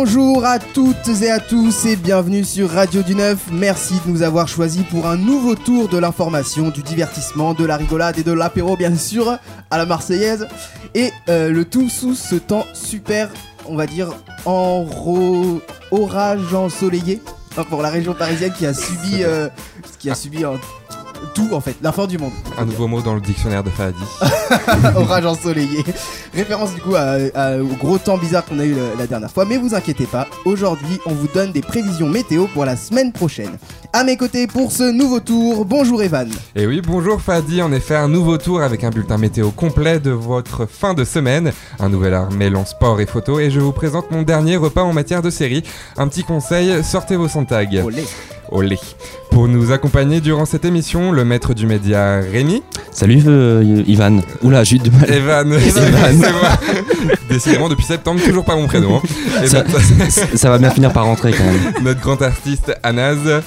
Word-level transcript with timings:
Bonjour 0.00 0.44
à 0.44 0.60
toutes 0.60 1.08
et 1.22 1.28
à 1.28 1.40
tous 1.40 1.84
et 1.84 1.96
bienvenue 1.96 2.44
sur 2.44 2.70
Radio 2.70 3.02
du 3.02 3.16
Neuf. 3.16 3.48
Merci 3.50 3.94
de 4.06 4.12
nous 4.12 4.22
avoir 4.22 4.46
choisis 4.46 4.84
pour 4.84 5.08
un 5.08 5.16
nouveau 5.16 5.56
tour 5.56 5.88
de 5.88 5.98
l'information, 5.98 6.70
du 6.70 6.84
divertissement, 6.84 7.52
de 7.52 7.64
la 7.64 7.76
rigolade 7.76 8.16
et 8.16 8.22
de 8.22 8.30
l'apéro 8.30 8.76
bien 8.76 8.94
sûr 8.94 9.38
à 9.72 9.76
la 9.76 9.86
Marseillaise. 9.86 10.46
Et 10.94 11.10
euh, 11.28 11.50
le 11.50 11.64
tout 11.64 11.88
sous 11.88 12.14
ce 12.14 12.36
temps 12.36 12.64
super, 12.74 13.28
on 13.66 13.74
va 13.74 13.86
dire, 13.86 14.10
en 14.44 14.86
orage 15.90 16.54
ensoleillé 16.54 17.20
hein, 17.56 17.64
pour 17.68 17.82
la 17.82 17.90
région 17.90 18.14
parisienne 18.14 18.52
qui 18.56 18.66
a 18.66 18.74
subi, 18.74 19.16
euh, 19.24 19.48
qui 19.98 20.10
a 20.10 20.14
subi 20.14 20.44
un 20.44 20.60
tout 21.34 21.48
en 21.52 21.60
fait, 21.60 21.76
la 21.82 21.92
fin 21.92 22.06
du 22.06 22.18
monde. 22.18 22.32
Un 22.58 22.64
nouveau 22.64 22.86
mot 22.86 23.00
dans 23.00 23.14
le 23.14 23.20
dictionnaire 23.20 23.62
de 23.62 23.70
Fahadi. 23.70 23.98
Orage 24.96 25.26
ensoleillé. 25.26 25.84
Référence 26.34 26.74
du 26.74 26.80
coup 26.80 26.94
au 26.94 27.76
gros 27.76 27.98
temps 27.98 28.18
bizarre 28.18 28.44
qu'on 28.44 28.58
a 28.58 28.64
eu 28.64 28.74
la, 28.98 29.06
dernière 29.06 29.30
fois. 29.30 29.44
Mais 29.44 29.56
vous 29.56 29.74
inquiétez 29.74 30.06
pas, 30.06 30.26
aujourd'hui 30.44 30.98
on 31.06 31.12
vous 31.12 31.28
donne 31.28 31.52
des 31.52 31.62
prévisions 31.62 32.08
météo 32.08 32.46
pour 32.46 32.64
la 32.64 32.76
semaine 32.76 33.12
prochaine. 33.12 33.58
À 33.92 34.04
mes 34.04 34.16
côtés 34.16 34.46
pour 34.46 34.70
ce 34.70 34.90
nouveau 34.90 35.20
tour, 35.20 35.64
bonjour 35.64 36.02
Evan. 36.02 36.28
Et 36.54 36.66
oui, 36.66 36.82
bonjour 36.86 37.20
Fadi, 37.20 37.62
en 37.62 37.72
effet 37.72 37.96
un 37.96 38.08
nouveau 38.08 38.36
tour 38.38 38.60
avec 38.60 38.84
un 38.84 38.90
bulletin 38.90 39.18
météo 39.18 39.50
complet 39.50 40.00
de 40.00 40.10
votre 40.10 40.66
fin 40.66 40.94
de 40.94 41.04
semaine, 41.04 41.52
un 41.78 41.88
nouvel 41.88 42.14
art 42.14 42.30
mêlant 42.32 42.64
sport 42.64 43.00
et 43.00 43.06
photo 43.06 43.40
et 43.40 43.50
je 43.50 43.60
vous 43.60 43.72
présente 43.72 44.10
mon 44.10 44.22
dernier 44.22 44.56
repas 44.56 44.82
en 44.82 44.92
matière 44.92 45.22
de 45.22 45.30
série. 45.30 45.62
Un 45.96 46.08
petit 46.08 46.24
conseil, 46.24 46.84
sortez 46.84 47.16
vos 47.16 47.28
Sontag. 47.28 47.82
Olé. 47.84 48.04
Olé. 48.50 48.78
Pour 49.30 49.48
nous 49.48 49.72
accompagner 49.72 50.20
durant 50.20 50.44
cette 50.46 50.64
émission, 50.64 51.12
le 51.12 51.24
maître 51.24 51.54
du 51.54 51.66
média 51.66 52.20
Rémi. 52.20 52.62
Salut 52.92 53.22
euh, 53.26 53.82
Ivan. 53.86 54.20
Oula, 54.42 54.64
j'ai 54.64 54.76
eu 54.76 54.78
du 54.78 54.90
mal. 54.90 55.10
Evan. 55.10 55.52
Evan. 55.52 56.22
Décidément, 57.28 57.68
depuis 57.68 57.84
septembre, 57.84 58.20
toujours 58.24 58.44
pas 58.44 58.56
mon 58.56 58.66
prénom. 58.66 58.96
Hein. 58.96 59.46
Ça, 59.46 59.64
ça, 60.34 60.50
va 60.50 60.58
bien 60.58 60.70
finir 60.70 60.92
par 60.92 61.04
rentrer 61.04 61.32
quand 61.32 61.44
même. 61.44 61.74
Notre 61.82 62.00
grand 62.00 62.20
artiste 62.22 62.74
Anaz. 62.82 63.42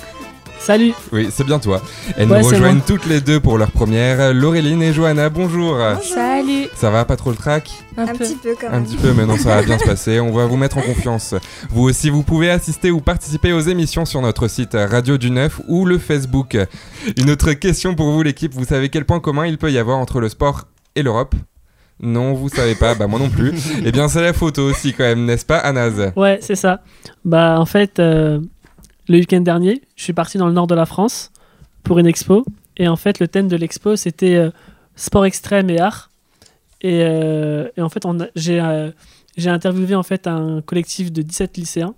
Salut 0.62 0.94
Oui, 1.12 1.30
c'est 1.32 1.44
bien 1.44 1.58
toi. 1.58 1.82
Elles 2.16 2.28
nous 2.28 2.36
rejoignent 2.36 2.82
toutes 2.86 3.08
les 3.08 3.20
deux 3.20 3.40
pour 3.40 3.58
leur 3.58 3.72
première. 3.72 4.32
Laureline 4.32 4.84
et 4.84 4.94
Johanna, 4.94 5.28
bonjour. 5.30 5.76
Salut 6.04 6.68
Ça 6.76 6.92
va 6.92 7.04
pas 7.04 7.16
trop 7.16 7.32
le 7.32 7.36
track 7.36 7.72
un, 7.98 8.06
petit 8.06 8.36
peu 8.36 8.56
quand 8.60 8.70
même. 8.70 8.84
Un 8.84 8.86
petit 8.86 8.96
peu, 8.96 9.12
mais 9.12 9.26
non, 9.26 9.38
ça 9.38 9.56
va 9.56 9.64
bien 9.64 9.80
se 9.80 9.86
passer. 9.86 10.20
On 10.20 10.32
va 10.32 10.46
vous 10.46 10.58
mettre 10.58 10.78
en 10.78 10.82
confiance. 10.82 11.34
Vous 11.72 11.82
aussi, 11.82 12.12
vous 12.12 12.22
pouvez 12.22 12.52
assister 12.52 12.92
ou 12.92 13.02
participer 13.02 13.54
aux 13.54 13.60
émissions 13.60 14.06
sur 14.06 14.22
notre 14.22 14.48
site 14.48 14.78
Radio 14.80 15.18
du 15.18 15.32
Neuf 15.32 15.60
ou 15.68 15.84
le 15.86 15.98
Facebook. 15.98 16.56
Une 17.18 17.32
autre 17.32 17.54
question 17.54 17.96
pour 17.96 18.12
vous, 18.12 18.22
l'équipe. 18.22 18.54
Vous 18.54 18.66
savez 18.66 18.90
quel 18.90 19.06
point 19.06 19.20
commun 19.20 19.48
il 19.48 19.58
peut 19.58 19.72
y 19.72 19.80
avoir 19.80 19.98
entre 19.98 20.20
le 20.20 20.30
sport 20.30 20.66
et 20.96 21.02
l'Europe? 21.02 21.34
Non, 22.00 22.34
vous 22.34 22.50
savez 22.50 22.76
pas, 22.76 22.94
bah 22.94 23.08
moi 23.08 23.20
non 23.20 23.30
plus. 23.30 23.52
eh 23.84 23.92
bien, 23.92 24.08
c'est 24.08 24.22
la 24.22 24.34
photo 24.34 24.70
aussi 24.70 24.94
quand 24.94 25.06
même, 25.06 25.26
n'est-ce 25.26 25.46
pas, 25.46 25.58
Anaz? 25.58 26.14
Ouais, 26.16 26.38
c'est 26.40 26.56
ça. 26.56 26.82
Bah 27.26 27.60
en 27.60 27.66
fait, 27.66 28.00
euh, 28.00 28.40
le 29.08 29.18
week-end 29.18 29.42
dernier, 29.42 29.82
je 29.96 30.04
suis 30.04 30.14
parti 30.14 30.38
dans 30.38 30.48
le 30.48 30.54
nord 30.54 30.68
de 30.68 30.76
la 30.76 30.86
France 30.86 31.32
pour 31.84 32.00
une 32.00 32.06
expo. 32.06 32.46
Et 32.78 32.88
en 32.88 32.96
fait, 32.96 33.20
le 33.20 33.28
thème 33.28 33.48
de 33.48 33.56
l'expo, 33.56 33.96
c'était 33.96 34.36
euh, 34.36 34.52
sport 34.96 35.26
extrême 35.26 35.70
et 35.70 35.80
art. 35.80 36.10
Et, 36.82 37.02
euh, 37.04 37.70
en 37.78 37.90
fait, 37.90 38.06
euh, 38.06 38.92
j'ai 39.38 39.50
interviewé 39.50 39.96
en 39.96 40.04
fait 40.04 40.28
un 40.28 40.62
collectif 40.62 41.12
de 41.12 41.22
17 41.22 41.58
lycéens 41.58 41.96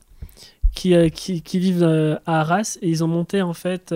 qui, 0.74 0.96
qui, 1.12 1.60
vivent 1.60 2.20
à 2.26 2.40
Arras. 2.40 2.78
Et 2.82 2.90
ils 2.90 3.04
ont 3.04 3.08
monté 3.08 3.42
en 3.42 3.54
fait 3.54 3.94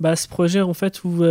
bah, 0.00 0.16
ce 0.16 0.26
projet 0.26 0.60
en 0.62 0.74
fait 0.74 1.04
où 1.04 1.22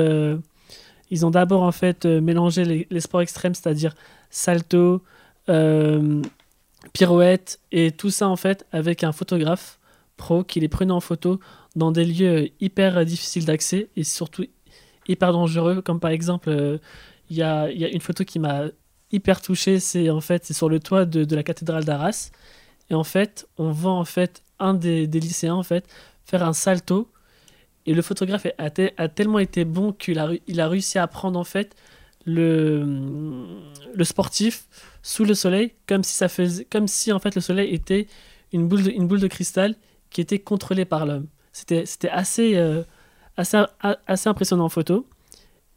ils 1.09 1.25
ont 1.25 1.31
d'abord 1.31 1.63
en 1.63 1.71
fait 1.71 2.05
mélangé 2.05 2.63
les, 2.63 2.87
les 2.89 2.99
sports 2.99 3.21
extrêmes, 3.21 3.55
c'est-à-dire 3.55 3.95
salto, 4.29 5.01
pirouette 6.93 7.59
et 7.71 7.91
tout 7.91 8.11
ça 8.11 8.29
en 8.29 8.35
fait 8.35 8.65
avec 8.71 9.03
un 9.03 9.11
photographe 9.11 9.76
pro 10.17 10.43
qui 10.43 10.59
les 10.59 10.67
prenait 10.67 10.91
en 10.91 10.99
photo 10.99 11.39
dans 11.75 11.91
des 11.91 12.05
lieux 12.05 12.49
hyper 12.59 13.05
difficiles 13.05 13.45
d'accès 13.45 13.89
et 13.95 14.03
surtout 14.03 14.45
hyper 15.07 15.31
dangereux, 15.31 15.81
comme 15.81 15.99
par 15.99 16.11
exemple, 16.11 16.49
euh, 16.49 16.77
il 17.29 17.37
y, 17.37 17.43
a, 17.43 17.71
y, 17.71 17.85
a, 17.85 17.89
une 17.89 18.01
photo 18.01 18.23
qui 18.23 18.39
m'a 18.39 18.65
hyper 19.11 19.41
touché, 19.41 19.79
c'est 19.79 20.09
en 20.09 20.21
fait 20.21 20.51
sur 20.51 20.69
le 20.69 20.79
toit 20.79 21.05
de, 21.05 21.23
de 21.23 21.35
la 21.35 21.43
cathédrale 21.43 21.85
d'Arras. 21.85 22.31
Et 22.89 22.93
en 22.93 23.03
fait, 23.03 23.47
on 23.57 23.71
voit 23.71 23.91
en 23.91 24.05
fait 24.05 24.43
un 24.59 24.73
des, 24.73 25.07
des, 25.07 25.19
lycéens 25.19 25.55
en 25.55 25.63
fait 25.63 25.87
faire 26.25 26.43
un 26.43 26.53
salto. 26.53 27.11
Et 27.85 27.93
le 27.93 28.01
photographe 28.01 28.47
a, 28.57 28.69
a 28.97 29.07
tellement 29.07 29.39
été 29.39 29.65
bon 29.65 29.93
qu'il 29.93 30.19
a, 30.19 30.29
il 30.47 30.59
a 30.59 30.67
réussi 30.67 30.99
à 30.99 31.07
prendre 31.07 31.39
en 31.39 31.45
fait 31.45 31.75
le, 32.25 32.83
le 33.93 34.03
sportif 34.03 34.67
sous 35.01 35.23
le 35.23 35.33
soleil, 35.33 35.71
comme 35.87 36.03
si, 36.03 36.13
ça 36.13 36.27
faisait, 36.27 36.65
comme 36.65 36.87
si 36.87 37.13
en 37.13 37.19
fait 37.19 37.35
le 37.35 37.41
soleil 37.41 37.73
était 37.73 38.07
une 38.51 38.67
boule 38.67 38.89
une 38.89 39.07
boule 39.07 39.21
de 39.21 39.27
cristal 39.27 39.75
qui 40.09 40.21
était 40.21 40.39
contrôlé 40.39 40.85
par 40.85 41.05
l'homme. 41.05 41.27
C'était, 41.51 42.09
assez, 42.09 42.55
euh, 42.55 42.83
assez, 43.35 43.57
assez 44.05 44.29
impressionnant 44.29 44.65
en 44.65 44.69
photo. 44.69 45.07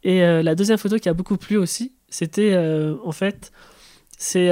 Et 0.03 0.23
euh, 0.23 0.43
la 0.43 0.53
deuxième 0.53 0.77
photo 0.77 0.97
qui 0.97 1.09
a 1.09 1.13
beaucoup 1.13 1.37
plu 1.37 1.57
aussi, 1.57 1.93
c'était 2.07 2.53
euh, 2.53 2.95
en 3.03 3.11
fait, 3.11 3.51
c'est, 4.17 4.49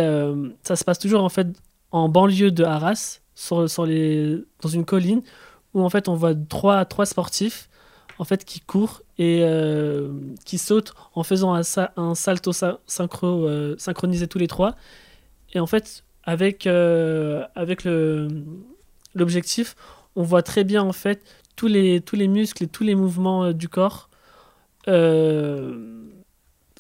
ça 0.64 0.76
se 0.76 0.84
passe 0.84 0.98
toujours 0.98 1.24
en 1.24 1.30
fait 1.30 1.48
en 1.92 2.10
banlieue 2.10 2.52
de 2.52 2.64
Arras, 2.64 3.20
sur, 3.36 3.70
sur 3.70 3.86
les, 3.86 4.44
dans 4.62 4.70
une 4.70 4.86
colline, 4.86 5.22
où 5.74 5.84
en 5.84 5.90
fait 5.90 6.08
on 6.08 6.16
voit 6.16 6.34
trois, 6.34 6.84
trois 6.86 7.06
sportifs 7.06 7.70
en 8.18 8.24
fait 8.24 8.44
qui 8.44 8.60
courent 8.60 9.02
et 9.20 9.46
qui 10.46 10.58
sautent 10.58 10.94
en 11.14 11.24
faisant 11.24 11.54
un, 11.54 11.62
un 11.96 12.16
salto 12.16 12.52
synchro, 12.52 13.48
synchronisé 13.78 14.28
tous 14.28 14.40
les 14.40 14.48
trois. 14.48 14.76
Et 15.54 15.60
en 15.60 15.68
fait, 15.68 16.04
avec, 16.24 16.66
avec 16.66 17.84
le, 17.84 18.28
l'objectif, 19.16 19.76
on 20.16 20.24
voit 20.24 20.44
très 20.44 20.64
bien 20.64 20.84
en 20.84 20.94
fait 20.94 21.24
tous 21.56 21.68
les, 21.68 22.02
tous 22.02 22.16
les 22.16 22.28
muscles 22.28 22.64
et 22.64 22.68
tous 22.68 22.84
les 22.84 22.96
mouvements 22.96 23.46
euh, 23.46 23.54
du 23.54 23.68
corps 23.70 24.10
euh, 24.88 26.08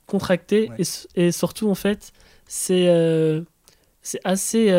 contractés. 0.05 0.71
Et, 1.15 1.31
surtout 1.31 1.69
en 1.69 1.75
fait 1.75 2.13
c'est 2.47 2.87
euh, 2.87 3.41
c'est 4.01 4.21
assez 4.23 4.71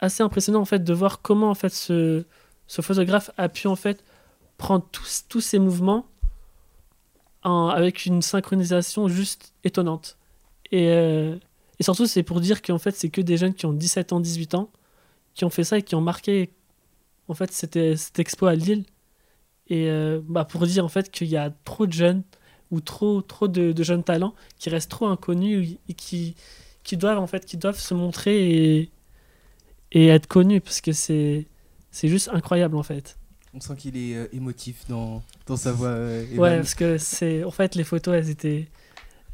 assez 0.00 0.22
impressionnant 0.22 0.60
en 0.60 0.64
fait 0.64 0.82
de 0.82 0.92
voir 0.92 1.22
comment 1.22 1.50
en 1.50 1.54
fait 1.54 1.72
ce, 1.72 2.24
ce 2.66 2.82
photographe 2.82 3.30
a 3.36 3.48
pu 3.48 3.68
en 3.68 3.76
fait 3.76 4.02
prendre 4.58 4.84
tous, 4.90 5.24
tous 5.28 5.40
ces 5.40 5.58
mouvements 5.58 6.06
avec 7.44 8.06
une 8.06 8.22
synchronisation 8.22 9.08
juste 9.08 9.52
étonnante. 9.64 10.16
Et, 10.70 10.86
et 10.86 11.82
surtout 11.82 12.06
c'est 12.06 12.22
pour 12.24 12.40
dire 12.40 12.62
qu'en 12.62 12.78
fait 12.78 12.94
c'est 12.96 13.08
que 13.10 13.20
des 13.20 13.36
jeunes 13.36 13.54
qui 13.54 13.66
ont 13.66 13.72
17 13.72 14.12
ans 14.12 14.20
18 14.20 14.54
ans 14.54 14.70
qui 15.34 15.44
ont 15.44 15.50
fait 15.50 15.64
ça 15.64 15.78
et 15.78 15.82
qui 15.82 15.94
ont 15.94 16.00
marqué 16.00 16.50
en 17.28 17.34
fait 17.34 17.52
c'était 17.52 17.96
cette 17.96 18.18
expo 18.18 18.46
à 18.46 18.54
Lille. 18.54 18.84
Et 19.68 19.88
euh, 19.88 20.20
bah, 20.24 20.44
pour 20.44 20.66
dire 20.66 20.84
en 20.84 20.88
fait 20.88 21.10
qu'il 21.10 21.28
y 21.28 21.36
a 21.36 21.52
trop 21.64 21.86
de 21.86 21.92
jeunes 21.92 22.22
ou 22.70 22.80
trop 22.80 23.22
trop 23.22 23.48
de, 23.48 23.80
jeunes 23.82 24.04
talents 24.04 24.34
qui 24.58 24.70
restent 24.70 24.90
trop 24.90 25.06
inconnus 25.06 25.76
et 25.88 25.94
qui 25.94 26.34
qui 26.82 26.96
doivent 26.96 27.18
en 27.18 27.26
fait 27.26 27.46
qui 27.46 27.56
doivent 27.56 27.78
se 27.78 27.94
montrer 27.94 28.78
et, 28.80 28.90
et 29.92 30.08
être 30.08 30.26
connus 30.26 30.60
parce 30.60 30.80
que 30.80 30.92
c'est 30.92 31.46
c'est 31.90 32.08
juste 32.08 32.28
incroyable 32.32 32.76
en 32.76 32.82
fait. 32.82 33.18
On 33.54 33.60
sent 33.60 33.76
qu'il 33.76 33.96
est 33.98 34.16
euh, 34.16 34.26
émotif 34.32 34.88
dans, 34.88 35.22
dans 35.46 35.56
sa 35.56 35.72
voix 35.72 35.88
euh, 35.88 36.26
ouais 36.36 36.56
parce 36.56 36.74
que 36.74 36.98
c'est 36.98 37.44
en 37.44 37.50
fait 37.50 37.74
les 37.74 37.84
photos 37.84 38.14
elles 38.14 38.30
étaient 38.30 38.68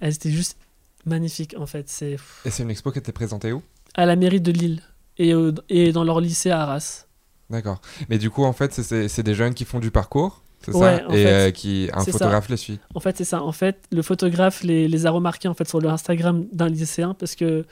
elles 0.01 0.15
étaient 0.15 0.31
juste 0.31 0.59
magnifiques 1.07 1.55
en 1.57 1.67
fait. 1.67 1.89
C'est 1.89 2.17
et 2.45 2.51
c'est 2.51 2.63
une 2.63 2.71
expo 2.71 2.93
qui 2.93 2.99
était 2.99 3.13
présentée 3.13 3.53
où? 3.53 3.63
à 3.95 4.07
la 4.07 4.17
mairie 4.17 4.41
de 4.41 4.53
Lille 4.53 4.83
et, 5.19 5.35
et 5.69 5.93
dans 5.93 6.05
leur 6.05 6.21
lycée 6.21 6.51
à 6.51 6.63
Arras. 6.63 7.07
D'accord. 7.51 7.81
Mais 8.09 8.19
du 8.19 8.31
coup, 8.31 8.45
en 8.45 8.53
fait, 8.53 8.73
c'est 8.73 9.23
des 9.23 9.35
jeunes 9.35 9.55
qui 9.55 9.65
font 9.65 9.79
du 9.79 9.91
parcours 9.91 10.43
c'est 10.65 10.73
ça 10.73 10.97
Et 11.15 11.27
euh, 11.27 11.51
qui, 11.51 11.89
un 11.93 12.05
photographe 12.05 12.49
les 12.49 12.57
suit 12.57 12.79
En 12.95 13.01
fait, 13.01 13.17
c'est 13.17 13.25
ça. 13.25 13.43
En 13.43 13.53
fait, 13.53 13.85
le 13.93 14.03
photographe 14.03 14.63
les, 14.63 14.89
les, 14.89 15.07
a 15.07 15.11
remarqués 15.11 15.49
en 15.49 15.55
fait, 15.55 15.69
sur 15.69 15.81
le 15.81 15.89
Instagram 15.89 16.47
d'un 16.53 16.69
lycéen 16.69 17.15
parce 17.15 17.35
que. 17.35 17.65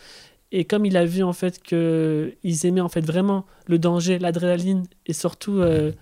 Et 0.53 0.65
comme 0.65 0.87
il 0.87 0.97
a 0.97 1.05
vu 1.05 1.25
en 1.25 1.33
fait 1.33 1.61
qu'ils 1.61 2.67
aimaient 2.67 2.81
en 2.81 2.89
fait 2.89 3.05
vraiment 3.05 3.47
le 3.67 3.79
danger, 3.79 4.19
l'adrénaline 4.19 4.87
et 5.07 5.13
surtout. 5.13 5.59
Euh, 5.59 5.93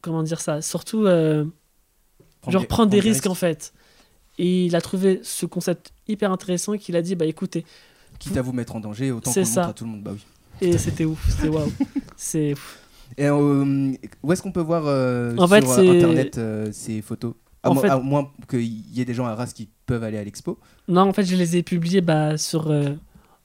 comment 0.00 0.22
dire 0.22 0.40
ça 0.40 0.60
Surtout. 0.60 1.06
Euh, 1.06 1.44
prendre 2.40 2.52
genre 2.52 2.62
des, 2.62 2.68
prendre 2.68 2.90
des 2.90 3.00
risques, 3.00 3.28
en 3.28 3.34
fait. 3.34 3.72
Et 4.38 4.64
il 4.64 4.74
a 4.74 4.80
trouvé 4.80 5.20
ce 5.22 5.46
concept 5.46 5.92
hyper 6.08 6.32
intéressant 6.32 6.76
qu'il 6.76 6.96
a 6.96 7.02
dit 7.02 7.14
bah 7.14 7.26
écoutez, 7.26 7.64
quitte 8.22 8.36
à 8.36 8.42
vous 8.42 8.52
mettre 8.52 8.76
en 8.76 8.80
danger, 8.80 9.10
autant 9.10 9.32
qu'on 9.32 9.40
montre 9.40 9.58
à 9.58 9.72
tout 9.72 9.84
le 9.84 9.90
monde. 9.90 10.02
Bah 10.02 10.12
oui. 10.14 10.24
Et 10.60 10.78
c'était 10.78 11.04
ouf, 11.04 11.24
c'était 11.28 11.48
waouh. 11.48 11.72
C'est. 12.16 12.54
Et 13.18 13.26
euh, 13.26 13.92
où 14.22 14.32
est-ce 14.32 14.42
qu'on 14.42 14.52
peut 14.52 14.60
voir 14.60 14.84
euh, 14.86 15.34
sur 15.36 15.52
euh, 15.52 15.96
internet 15.96 16.40
ces 16.72 17.02
photos? 17.02 17.34
À, 17.64 17.98
moins 17.98 18.28
qu'il 18.48 18.96
y 18.96 19.00
ait 19.00 19.04
des 19.04 19.14
gens 19.14 19.26
à 19.26 19.30
Arras 19.30 19.52
qui 19.54 19.68
peuvent 19.86 20.02
aller 20.02 20.18
à 20.18 20.24
l'expo. 20.24 20.58
Non, 20.88 21.02
en 21.02 21.12
fait, 21.12 21.24
je 21.24 21.36
les 21.36 21.56
ai 21.56 21.62
publiés 21.62 22.00
bah, 22.00 22.36
sur, 22.36 22.72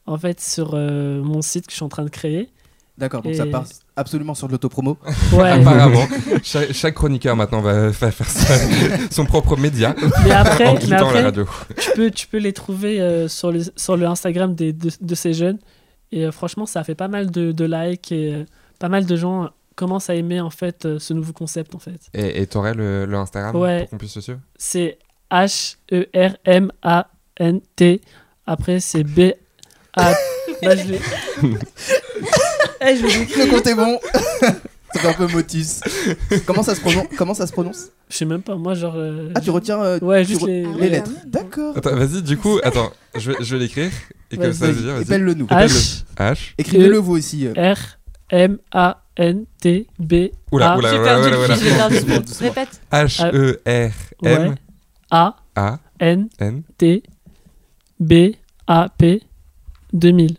en 0.08 0.18
fait, 0.18 0.40
sur 0.42 0.76
mon 0.76 1.42
site 1.42 1.68
que 1.68 1.72
je 1.72 1.76
suis 1.76 1.86
en 1.86 1.90
train 1.90 2.04
de 2.04 2.10
créer. 2.10 2.50
D'accord, 2.98 3.22
donc 3.22 3.36
ça 3.36 3.46
part 3.46 3.66
absolument 3.98 4.34
sur 4.36 4.48
de 4.48 4.54
l'autopromo. 4.54 4.98
Ouais. 5.34 5.50
Apparemment. 5.50 6.08
chaque, 6.44 6.94
chroniqueur 6.94 7.36
maintenant 7.36 7.62
va, 7.62 7.92
faire 7.92 8.14
son 9.12 9.26
propre 9.26 9.58
média 9.58 9.94
mais 10.24 10.32
après, 10.32 10.68
en 10.68 10.76
quittant 10.76 11.12
la 11.12 11.24
radio. 11.24 11.46
Tu 11.78 11.92
peux, 11.96 12.12
tu 12.12 12.28
peux 12.28 12.38
les 12.38 12.54
trouver 12.54 13.28
sur, 13.28 13.52
le, 13.52 13.62
sur 13.76 13.98
le 13.98 14.06
Instagram 14.06 14.56
des, 14.56 14.72
de, 14.74 14.90
de, 15.02 15.16
ces 15.16 15.34
jeunes 15.34 15.58
Et 16.12 16.26
euh, 16.26 16.32
franchement, 16.32 16.66
ça 16.66 16.80
a 16.82 16.84
fait 16.84 16.96
pas 16.96 17.08
mal 17.08 17.32
de, 17.32 17.52
de 17.52 17.66
likes 17.66 18.12
et 18.12 18.34
euh, 18.34 18.46
pas 18.80 18.90
mal 18.90 19.06
de 19.06 19.16
gens 19.16 19.50
commencent 19.76 20.10
à 20.10 20.16
aimer 20.16 20.40
en 20.42 20.50
fait 20.50 20.86
euh, 20.86 21.00
ce 21.00 21.14
nouveau 21.14 21.34
concept 21.34 21.76
en 21.76 21.80
fait. 21.80 22.00
Et 22.14 22.46
t'aurais 22.48 22.74
le, 22.74 23.06
le 23.06 23.18
Instagram 23.18 23.56
Ouais. 23.56 23.82
pour 23.82 23.90
qu'on 23.92 23.98
puisse 23.98 24.14
te 24.14 24.20
suivre? 24.20 24.40
C'est 24.58 24.98
H-E-R-M-A-N-T. 25.32 26.02
Après, 28.46 28.80
c'est 28.80 29.04
B-A. 29.04 30.14
Bah, 30.64 30.76
je 30.76 30.88
l'ai. 30.92 31.00
Eh, 32.82 32.96
je 32.96 33.02
vais 33.06 33.20
l'écrire. 33.20 33.46
Le 33.46 33.52
compte 33.52 33.68
est 33.68 33.76
bon. 33.76 34.00
Fait 34.96 35.08
un 35.10 35.14
peu 35.14 35.28
motus. 35.28 35.82
Comment 36.46 36.64
ça 36.64 36.74
se 36.74 36.80
prononce 36.82 37.06
Comment 37.18 37.34
ça 37.34 37.46
se 37.46 37.52
prononce 37.52 37.90
Je 38.10 38.16
sais 38.16 38.26
même 38.26 38.42
pas, 38.42 38.56
moi, 38.56 38.74
genre. 38.74 38.94
euh, 38.96 39.32
Ah, 39.36 39.42
tu 39.42 39.50
retiens 39.52 39.80
euh, 39.84 40.00
Ouais, 40.00 40.24
tu 40.24 40.30
juste 40.32 40.42
re- 40.44 40.48
les. 40.48 40.66
Ah 40.66 40.78
les 40.80 40.90
lettres. 40.90 41.12
D'accord. 41.26 41.78
Attends, 41.78 41.96
vas-y, 41.96 42.22
du 42.24 42.38
coup, 42.38 42.58
attends, 42.64 42.92
je 43.14 43.32
vais, 43.32 43.38
je 43.44 43.56
vais 43.56 43.62
l'écrire. 43.64 43.92
Et 44.32 44.38
comme 44.38 44.54
ça, 44.54 44.68
je 44.68 44.72
vais 44.72 44.82
dire, 44.82 44.86
Vas-y, 44.86 44.94
vas-y. 44.96 45.04
Épelle-le 45.04 45.34
nous. 45.34 45.46
H 45.48 46.04
H. 46.18 46.54
Écrivez-le 46.58 46.98
vous 46.98 47.18
aussi. 47.18 47.48
euh. 47.48 47.74
R 47.74 47.78
M 48.30 48.58
A 48.72 49.04
N 49.18 49.46
T 49.62 49.88
B 50.00 50.14
Oula, 50.52 50.72
A 50.74 50.78
oula, 50.78 50.90
J'ai 50.92 51.00
oula, 51.00 51.04
perdu 51.06 51.28
oula, 51.28 51.38
le 51.38 51.44
oula. 51.44 51.56
fil, 51.58 51.68
j'ai 51.70 51.76
perdu 51.76 51.96
le 51.96 52.02
fil. 52.02 52.48
Répète. 52.48 52.82
H-E-R-M-A-N. 52.92 54.50
Ouais. 54.50 54.56
A 55.12 55.80
N 56.00 56.28
T 56.78 57.04
B 58.00 58.14
A 58.68 58.88
P 58.98 59.22
2000. 59.94 60.36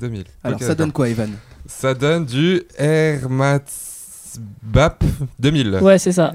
2000. 0.00 0.24
Alors 0.44 0.56
Ok, 0.56 0.62
ça 0.62 0.68
d'accord. 0.68 0.76
donne 0.86 0.92
quoi, 0.92 1.08
Evan? 1.08 1.30
Ça 1.68 1.94
donne 1.94 2.24
du 2.24 2.62
Hermatsbap 2.78 3.64
2000. 5.38 5.78
Ouais, 5.82 5.98
c'est 5.98 6.12
ça. 6.12 6.32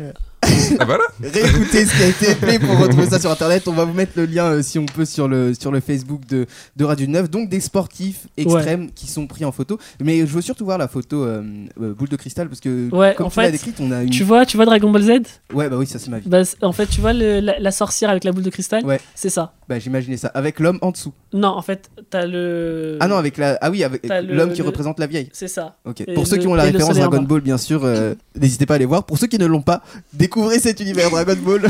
Ah 0.79 0.85
voilà 0.85 1.03
Réécoutez 1.21 1.85
ce 1.85 1.95
qui 1.97 2.03
a 2.03 2.07
été 2.07 2.25
fait 2.35 2.59
pour 2.59 2.77
retrouver 2.79 3.07
ça 3.07 3.19
sur 3.19 3.31
internet. 3.31 3.67
On 3.67 3.73
va 3.73 3.85
vous 3.85 3.93
mettre 3.93 4.13
le 4.15 4.25
lien 4.25 4.45
euh, 4.45 4.61
si 4.61 4.79
on 4.79 4.85
peut 4.85 5.05
sur 5.05 5.27
le, 5.27 5.53
sur 5.53 5.71
le 5.71 5.79
Facebook 5.79 6.25
de, 6.27 6.45
de 6.75 6.85
Radio 6.85 7.07
9. 7.07 7.29
Donc 7.29 7.49
des 7.49 7.59
sportifs 7.59 8.27
extrêmes 8.37 8.91
qui 8.91 9.07
sont 9.07 9.27
pris 9.27 9.45
en 9.45 9.51
photo. 9.51 9.77
Mais 10.03 10.19
je 10.19 10.25
veux 10.25 10.41
surtout 10.41 10.65
voir 10.65 10.77
la 10.77 10.87
photo 10.87 11.23
euh, 11.23 11.43
euh, 11.81 11.93
boule 11.93 12.09
de 12.09 12.15
cristal 12.15 12.47
parce 12.47 12.59
que 12.59 12.89
Ouais, 12.93 13.13
comme 13.15 13.27
en 13.27 13.29
tu 13.29 13.39
l'as 13.39 13.45
fait, 13.45 13.51
décrite, 13.53 13.75
on 13.79 13.91
a 13.91 14.03
une. 14.03 14.09
Tu 14.09 14.23
vois, 14.23 14.45
tu 14.45 14.57
vois 14.57 14.65
Dragon 14.65 14.89
Ball 14.91 15.03
Z? 15.03 15.09
Ouais, 15.53 15.69
bah 15.69 15.77
oui, 15.77 15.87
ça 15.87 15.99
c'est 15.99 16.09
ma 16.09 16.19
vie. 16.19 16.27
bah, 16.29 16.41
En 16.61 16.71
fait, 16.71 16.87
tu 16.87 17.01
vois 17.01 17.13
le- 17.13 17.39
la, 17.39 17.59
la 17.59 17.71
sorcière 17.71 18.09
avec 18.09 18.23
la 18.23 18.31
boule 18.31 18.43
de 18.43 18.49
cristal? 18.49 18.85
Ouais. 18.85 18.99
C'est 19.15 19.29
ça. 19.29 19.53
Bah 19.69 19.79
j'imaginais 19.79 20.17
ça. 20.17 20.27
Avec 20.29 20.59
l'homme 20.59 20.79
en 20.81 20.91
dessous. 20.91 21.13
Non, 21.33 21.49
en 21.49 21.61
fait, 21.61 21.89
t'as 22.09 22.25
le. 22.25 22.97
Ah 22.99 23.07
non, 23.07 23.15
avec 23.17 23.37
la. 23.37 23.57
Ah 23.61 23.69
oui, 23.71 23.83
avec 23.83 24.01
T'as 24.03 24.21
le- 24.21 24.35
l'homme 24.35 24.51
qui 24.53 24.61
représente 24.61 24.99
la 24.99 25.07
vieille. 25.07 25.29
C'est 25.33 25.47
ça. 25.47 25.75
Ok. 25.85 26.01
Et 26.01 26.13
Pour 26.13 26.27
ceux 26.27 26.37
qui 26.37 26.47
ont 26.47 26.55
la 26.55 26.63
référence 26.63 26.95
Dragon. 26.97 27.21
Ball, 27.21 27.41
bien 27.41 27.57
sûr, 27.57 27.85
euh, 27.85 28.13
n'hésitez 28.39 28.65
pas 28.65 28.73
à 28.73 28.75
aller 28.75 28.85
voir. 28.85 29.05
Pour 29.05 29.17
ceux 29.17 29.27
qui 29.27 29.37
ne 29.37 29.45
l'ont 29.45 29.61
pas, 29.61 29.81
découvrez 30.13 30.50
cet 30.59 30.79
univers 30.79 31.09
Dragon 31.09 31.35
Ball. 31.43 31.61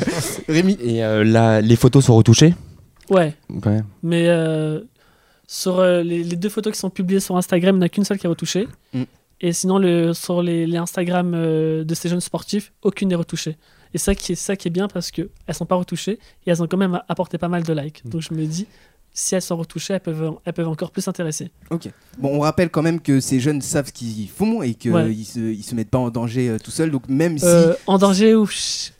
Rémi. 0.48 0.76
Et 0.80 1.04
euh, 1.04 1.24
là, 1.24 1.60
les 1.60 1.76
photos 1.76 2.04
sont 2.04 2.16
retouchées? 2.16 2.54
Ouais. 3.10 3.34
Ouais. 3.50 3.80
Mais 4.02 4.28
euh, 4.28 4.80
sur 5.46 5.78
euh, 5.78 6.02
les, 6.02 6.24
les 6.24 6.36
deux 6.36 6.48
photos 6.48 6.72
qui 6.72 6.78
sont 6.78 6.90
publiées 6.90 7.20
sur 7.20 7.36
Instagram, 7.36 7.76
il 7.76 7.78
n'y 7.78 7.84
en 7.84 7.86
a 7.86 7.88
qu'une 7.88 8.04
seule 8.04 8.18
qui 8.18 8.26
est 8.26 8.28
retouchée. 8.28 8.68
Mm. 8.92 9.02
Et 9.40 9.52
sinon, 9.52 9.78
le, 9.78 10.12
sur 10.12 10.42
les, 10.42 10.66
les 10.66 10.76
Instagram 10.76 11.32
euh, 11.34 11.84
de 11.84 11.94
ces 11.94 12.08
jeunes 12.08 12.20
sportifs, 12.20 12.72
aucune 12.82 13.08
n'est 13.08 13.14
retouchée. 13.16 13.56
Et 13.94 13.98
ça 13.98 14.14
qui 14.14 14.32
est, 14.32 14.36
ça 14.36 14.56
qui 14.56 14.68
est 14.68 14.70
bien 14.70 14.88
parce 14.88 15.10
qu'elles 15.10 15.28
ne 15.48 15.52
sont 15.54 15.66
pas 15.66 15.76
retouchées 15.76 16.18
et 16.46 16.50
elles 16.50 16.62
ont 16.62 16.66
quand 16.66 16.76
même 16.76 17.00
apporté 17.08 17.38
pas 17.38 17.48
mal 17.48 17.62
de 17.62 17.72
likes. 17.72 18.04
Mm. 18.04 18.08
Donc 18.10 18.20
je 18.22 18.34
me 18.34 18.44
dis, 18.46 18.66
si 19.18 19.34
elles 19.34 19.40
sont 19.42 19.56
retouchées, 19.56 19.94
elles 19.94 20.00
peuvent, 20.00 20.32
elles 20.44 20.52
peuvent 20.52 20.68
encore 20.68 20.90
plus 20.90 21.08
intéresser. 21.08 21.50
Ok. 21.70 21.88
Bon, 22.18 22.36
on 22.36 22.40
rappelle 22.40 22.68
quand 22.68 22.82
même 22.82 23.00
que 23.00 23.18
ces 23.18 23.40
jeunes 23.40 23.62
savent 23.62 23.86
ce 23.88 23.92
qu'ils 23.92 24.28
font 24.28 24.62
et 24.62 24.74
qu'ils 24.74 24.92
Ouais. 24.92 25.10
se, 25.24 25.38
ils 25.40 25.62
se 25.62 25.74
mettent 25.74 25.88
pas 25.90 25.96
en 25.98 26.10
danger 26.10 26.50
euh, 26.50 26.58
tout 26.58 26.70
seuls. 26.70 26.90
Donc 26.90 27.08
même 27.08 27.38
si. 27.38 27.46
Euh, 27.46 27.72
en 27.86 27.96
danger 27.96 28.34
ou 28.34 28.44
chut, 28.46 28.92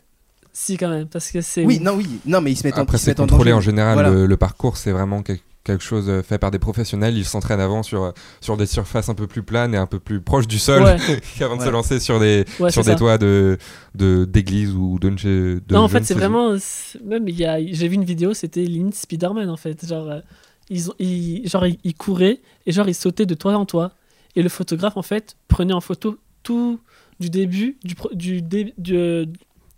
si 0.51 0.75
quand 0.75 0.89
même 0.89 1.07
parce 1.07 1.29
que 1.29 1.41
c'est 1.41 1.63
oui, 1.63 1.79
non, 1.79 1.93
oui, 1.93 2.07
non, 2.25 2.41
mais 2.41 2.51
ils 2.51 2.55
se 2.55 2.65
mettent 2.65 2.79
en, 2.79 2.81
Après, 2.81 2.97
ils 2.97 2.99
se 2.99 3.05
c'est 3.05 3.19
en 3.19 3.27
contrôlé 3.27 3.53
en 3.53 3.61
général. 3.61 3.93
Voilà. 3.93 4.09
Le, 4.09 4.25
le 4.25 4.37
parcours, 4.37 4.75
c'est 4.77 4.91
vraiment 4.91 5.21
quel- 5.21 5.37
quelque 5.67 5.83
chose 5.83 6.09
euh, 6.09 6.23
fait 6.23 6.39
par 6.39 6.49
des 6.49 6.57
professionnels. 6.59 7.15
Ils 7.15 7.25
s'entraînent 7.25 7.59
avant 7.59 7.83
sur, 7.83 8.03
euh, 8.03 8.11
sur 8.41 8.57
des 8.57 8.65
surfaces 8.65 9.09
un 9.09 9.13
peu 9.13 9.27
plus 9.27 9.43
planes 9.43 9.75
et 9.75 9.77
un 9.77 9.85
peu 9.85 9.99
plus 9.99 10.19
proches 10.21 10.47
du 10.47 10.57
sol 10.57 10.81
Ouais. 10.83 10.97
qu'avant 11.37 11.57
de 11.57 11.61
se 11.63 11.69
lancer 11.69 11.99
sur 11.99 12.19
des, 12.19 12.45
Ouais, 12.59 12.71
sur 12.71 12.81
des 12.83 12.91
ça. 12.91 12.95
toits 12.95 13.17
de 13.19 13.57
de- 13.93 14.25
d'église 14.25 14.73
ou 14.73 14.97
de, 14.99 15.09
de 15.09 15.61
non, 15.69 15.81
en 15.81 15.87
fait, 15.87 16.03
c'est 16.03 16.13
vraiment. 16.15 16.55
Même, 17.05 17.27
j'ai 17.27 17.87
vu 17.87 17.93
une 17.95 18.03
vidéo, 18.05 18.33
c'était 18.33 18.63
limite 18.63 18.95
Spider-Man, 18.95 19.49
en 19.49 19.57
fait. 19.57 19.85
Genre, 19.87 20.09
euh, 20.09 20.19
ils, 20.69 20.89
ont, 20.89 20.93
ils, 20.99 21.47
genre, 21.47 21.65
ils, 21.67 21.77
ils 21.83 21.93
couraient 21.95 22.39
et 22.65 22.71
genre, 22.71 22.87
ils 22.89 22.95
sautaient 22.95 23.25
de 23.25 23.35
toit 23.35 23.55
en 23.55 23.65
toit. 23.65 23.91
Et 24.35 24.41
le 24.43 24.49
photographe, 24.49 24.97
en 24.97 25.01
fait, 25.01 25.35
prenait 25.47 25.73
en 25.73 25.81
photo 25.81 26.17
tout 26.43 26.79
du 27.19 27.29
début, 27.31 27.77
du, 27.83 27.95
du, 28.13 28.41
du, 28.43 28.73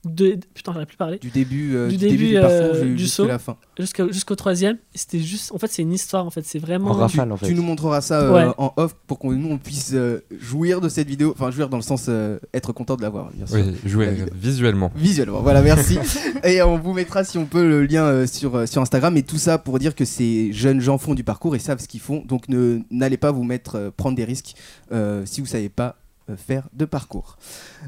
de, 0.05 0.39
putain, 0.53 0.73
plus 0.85 1.19
Du 1.19 1.29
début, 1.29 1.75
euh, 1.75 1.87
Du 1.89 1.97
du, 1.97 2.05
début, 2.05 2.17
début, 2.17 2.27
du 2.35 2.39
parcours 2.39 2.57
euh, 2.75 2.95
du 2.95 3.07
saut. 3.07 3.27
la 3.27 3.37
fin. 3.37 3.57
jusqu'au, 3.77 4.35
troisième. 4.35 4.77
C'était 4.95 5.19
juste, 5.19 5.51
en 5.51 5.57
fait, 5.57 5.67
c'est 5.67 5.81
une 5.81 5.91
histoire, 5.91 6.25
en 6.25 6.29
fait. 6.29 6.45
C'est 6.45 6.57
vraiment. 6.59 6.91
En 6.91 6.93
rafale, 6.93 7.29
en 7.33 7.37
fait. 7.37 7.47
Tu 7.47 7.53
nous 7.53 7.63
montreras 7.63 7.99
ça 7.99 8.21
euh, 8.21 8.31
Ouais. 8.33 8.53
en 8.57 8.71
off 8.77 8.95
pour 9.07 9.19
qu'on 9.19 9.33
nous 9.33 9.49
on 9.49 9.57
puisse 9.57 9.93
jouir 10.39 10.79
de 10.79 10.87
cette 10.87 11.07
vidéo. 11.09 11.33
Enfin, 11.35 11.51
jouir 11.51 11.67
dans 11.67 11.75
le 11.77 11.83
sens 11.83 12.05
euh, 12.07 12.39
être 12.53 12.71
content 12.71 12.95
de 12.95 13.01
l'avoir. 13.01 13.29
Oui, 13.51 13.61
jouer 13.85 14.05
La 14.05 14.11
visuellement. 14.33 14.91
Visuellement, 14.95 15.41
voilà, 15.41 15.61
merci. 15.61 15.97
et 16.45 16.61
on 16.61 16.77
vous 16.77 16.93
mettra, 16.93 17.25
si 17.25 17.37
on 17.37 17.45
peut, 17.45 17.67
le 17.67 17.85
lien 17.85 18.05
euh, 18.05 18.25
sur, 18.25 18.55
euh, 18.55 18.65
sur 18.65 18.81
Instagram. 18.81 19.17
Et 19.17 19.23
tout 19.23 19.37
ça 19.37 19.57
pour 19.57 19.79
dire 19.79 19.95
que 19.95 20.05
ces 20.05 20.53
jeunes 20.53 20.79
gens 20.79 20.97
font 20.97 21.13
du 21.13 21.25
parcours 21.25 21.55
et 21.57 21.59
savent 21.59 21.79
ce 21.81 21.87
qu'ils 21.89 21.99
font. 21.99 22.23
Donc 22.25 22.47
ne- 22.47 22.79
n'allez 22.89 23.17
pas 23.17 23.31
vous 23.31 23.43
mettre, 23.43 23.75
euh, 23.75 23.91
prendre 23.95 24.15
des 24.15 24.23
risques 24.23 24.53
euh, 24.93 25.23
si 25.25 25.41
vous 25.41 25.47
savez 25.47 25.67
pas 25.69 25.97
faire 26.37 26.69
de 26.73 26.85
parcours. 26.85 27.37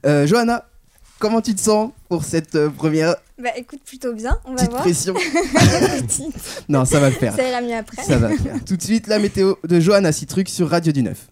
Euh, 0.05 0.25
Johanna, 0.25 0.65
comment 1.21 1.41
tu 1.41 1.53
te 1.55 1.61
sens 1.61 1.91
pour 2.09 2.25
cette 2.25 2.55
euh, 2.55 2.69
première 2.69 3.15
Bah 3.41 3.51
écoute, 3.55 3.79
plutôt 3.85 4.11
bien, 4.13 4.37
on 4.43 4.51
va 4.51 4.55
petite 4.57 4.71
voir. 4.71 4.81
pression. 4.81 5.13
Non, 6.67 6.83
ça 6.83 6.99
va 6.99 7.09
le 7.09 7.15
faire. 7.15 7.35
Ça 7.35 7.47
ira 7.47 7.61
mieux 7.61 7.75
après. 7.75 8.03
Ça 8.03 8.17
va 8.17 8.29
le 8.29 8.37
faire. 8.37 8.55
Tout 8.65 8.75
de 8.75 8.81
suite, 8.81 9.07
la 9.07 9.19
météo 9.19 9.55
de 9.63 9.79
Johanna 9.79 10.11
Citruc 10.11 10.49
sur 10.49 10.69
Radio 10.69 10.91
du 10.91 11.03
Neuf. 11.03 11.27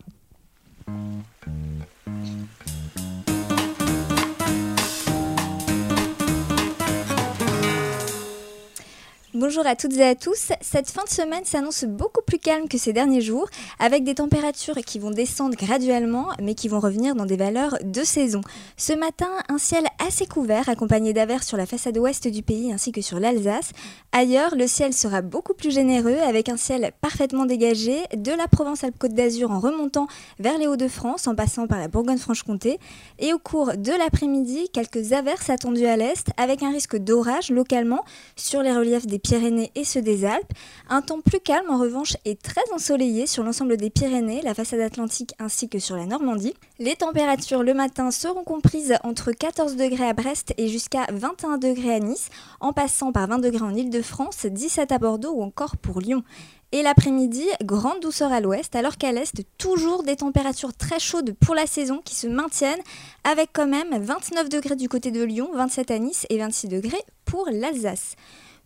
Bonjour 9.39 9.65
à 9.65 9.77
toutes 9.77 9.95
et 9.95 10.03
à 10.03 10.15
tous. 10.15 10.51
Cette 10.59 10.89
fin 10.89 11.05
de 11.05 11.09
semaine 11.09 11.45
s'annonce 11.45 11.85
beaucoup 11.85 12.21
plus 12.21 12.39
calme 12.39 12.67
que 12.67 12.77
ces 12.77 12.91
derniers 12.91 13.21
jours, 13.21 13.47
avec 13.79 14.03
des 14.03 14.15
températures 14.15 14.75
qui 14.85 14.99
vont 14.99 15.11
descendre 15.11 15.55
graduellement, 15.55 16.27
mais 16.43 16.55
qui 16.55 16.67
vont 16.67 16.81
revenir 16.81 17.15
dans 17.15 17.25
des 17.25 17.37
valeurs 17.37 17.77
de 17.81 18.03
saison. 18.03 18.41
Ce 18.75 18.91
matin, 18.91 19.29
un 19.47 19.57
ciel 19.57 19.85
assez 20.05 20.25
couvert, 20.25 20.67
accompagné 20.67 21.13
d'averses 21.13 21.47
sur 21.47 21.55
la 21.55 21.65
façade 21.65 21.97
ouest 21.97 22.27
du 22.27 22.43
pays 22.43 22.73
ainsi 22.73 22.91
que 22.91 22.99
sur 22.99 23.17
l'Alsace. 23.17 23.71
Ailleurs, 24.11 24.57
le 24.57 24.67
ciel 24.67 24.93
sera 24.93 25.21
beaucoup 25.21 25.53
plus 25.53 25.71
généreux, 25.71 26.17
avec 26.17 26.49
un 26.49 26.57
ciel 26.57 26.91
parfaitement 26.99 27.45
dégagé, 27.45 27.95
de 28.17 28.33
la 28.33 28.49
Provence-Alpes-Côte 28.49 29.13
d'Azur 29.13 29.51
en 29.51 29.61
remontant 29.61 30.07
vers 30.39 30.57
les 30.57 30.67
Hauts-de-France, 30.67 31.27
en 31.27 31.35
passant 31.35 31.65
par 31.65 31.79
la 31.79 31.87
Bourgogne-Franche-Comté. 31.87 32.77
Et 33.19 33.31
au 33.31 33.39
cours 33.39 33.71
de 33.77 33.91
l'après-midi, 33.97 34.67
quelques 34.73 35.13
averses 35.13 35.49
attendues 35.49 35.85
à 35.85 35.95
l'est, 35.95 36.27
avec 36.35 36.61
un 36.61 36.71
risque 36.71 36.97
d'orage 36.97 37.51
localement 37.51 38.03
sur 38.35 38.63
les 38.63 38.73
reliefs 38.73 39.07
des 39.07 39.19
Pyrénées 39.29 39.71
et 39.75 39.83
ceux 39.83 40.01
des 40.01 40.25
Alpes. 40.25 40.53
Un 40.89 41.03
temps 41.03 41.21
plus 41.21 41.39
calme 41.39 41.69
en 41.69 41.77
revanche 41.77 42.17
et 42.25 42.35
très 42.35 42.63
ensoleillé 42.73 43.27
sur 43.27 43.43
l'ensemble 43.43 43.77
des 43.77 43.91
Pyrénées, 43.91 44.41
la 44.41 44.55
façade 44.55 44.79
atlantique 44.79 45.35
ainsi 45.37 45.69
que 45.69 45.77
sur 45.77 45.95
la 45.95 46.07
Normandie. 46.07 46.55
Les 46.79 46.95
températures 46.95 47.61
le 47.61 47.75
matin 47.75 48.09
seront 48.09 48.43
comprises 48.43 48.95
entre 49.03 49.31
14 49.31 49.75
degrés 49.75 50.07
à 50.07 50.13
Brest 50.13 50.55
et 50.57 50.67
jusqu'à 50.67 51.05
21 51.13 51.59
degrés 51.59 51.93
à 51.93 51.99
Nice, 51.99 52.29
en 52.59 52.73
passant 52.73 53.11
par 53.11 53.27
20 53.27 53.37
degrés 53.37 53.65
en 53.65 53.75
Ile-de-France, 53.75 54.47
17 54.47 54.91
à 54.91 54.97
Bordeaux 54.97 55.33
ou 55.35 55.43
encore 55.43 55.77
pour 55.77 55.99
Lyon. 55.99 56.23
Et 56.71 56.81
l'après-midi, 56.81 57.45
grande 57.63 57.99
douceur 57.99 58.31
à 58.31 58.39
l'ouest, 58.39 58.75
alors 58.75 58.97
qu'à 58.97 59.11
l'est, 59.11 59.43
toujours 59.59 60.01
des 60.01 60.15
températures 60.15 60.73
très 60.73 60.99
chaudes 60.99 61.35
pour 61.39 61.53
la 61.53 61.67
saison 61.67 62.01
qui 62.03 62.15
se 62.15 62.25
maintiennent, 62.25 62.81
avec 63.23 63.51
quand 63.53 63.67
même 63.67 63.95
29 63.95 64.49
degrés 64.49 64.75
du 64.75 64.89
côté 64.89 65.11
de 65.11 65.21
Lyon, 65.21 65.51
27 65.53 65.91
à 65.91 65.99
Nice 65.99 66.25
et 66.31 66.39
26 66.39 66.67
degrés 66.67 67.03
pour 67.25 67.47
l'Alsace. 67.51 68.15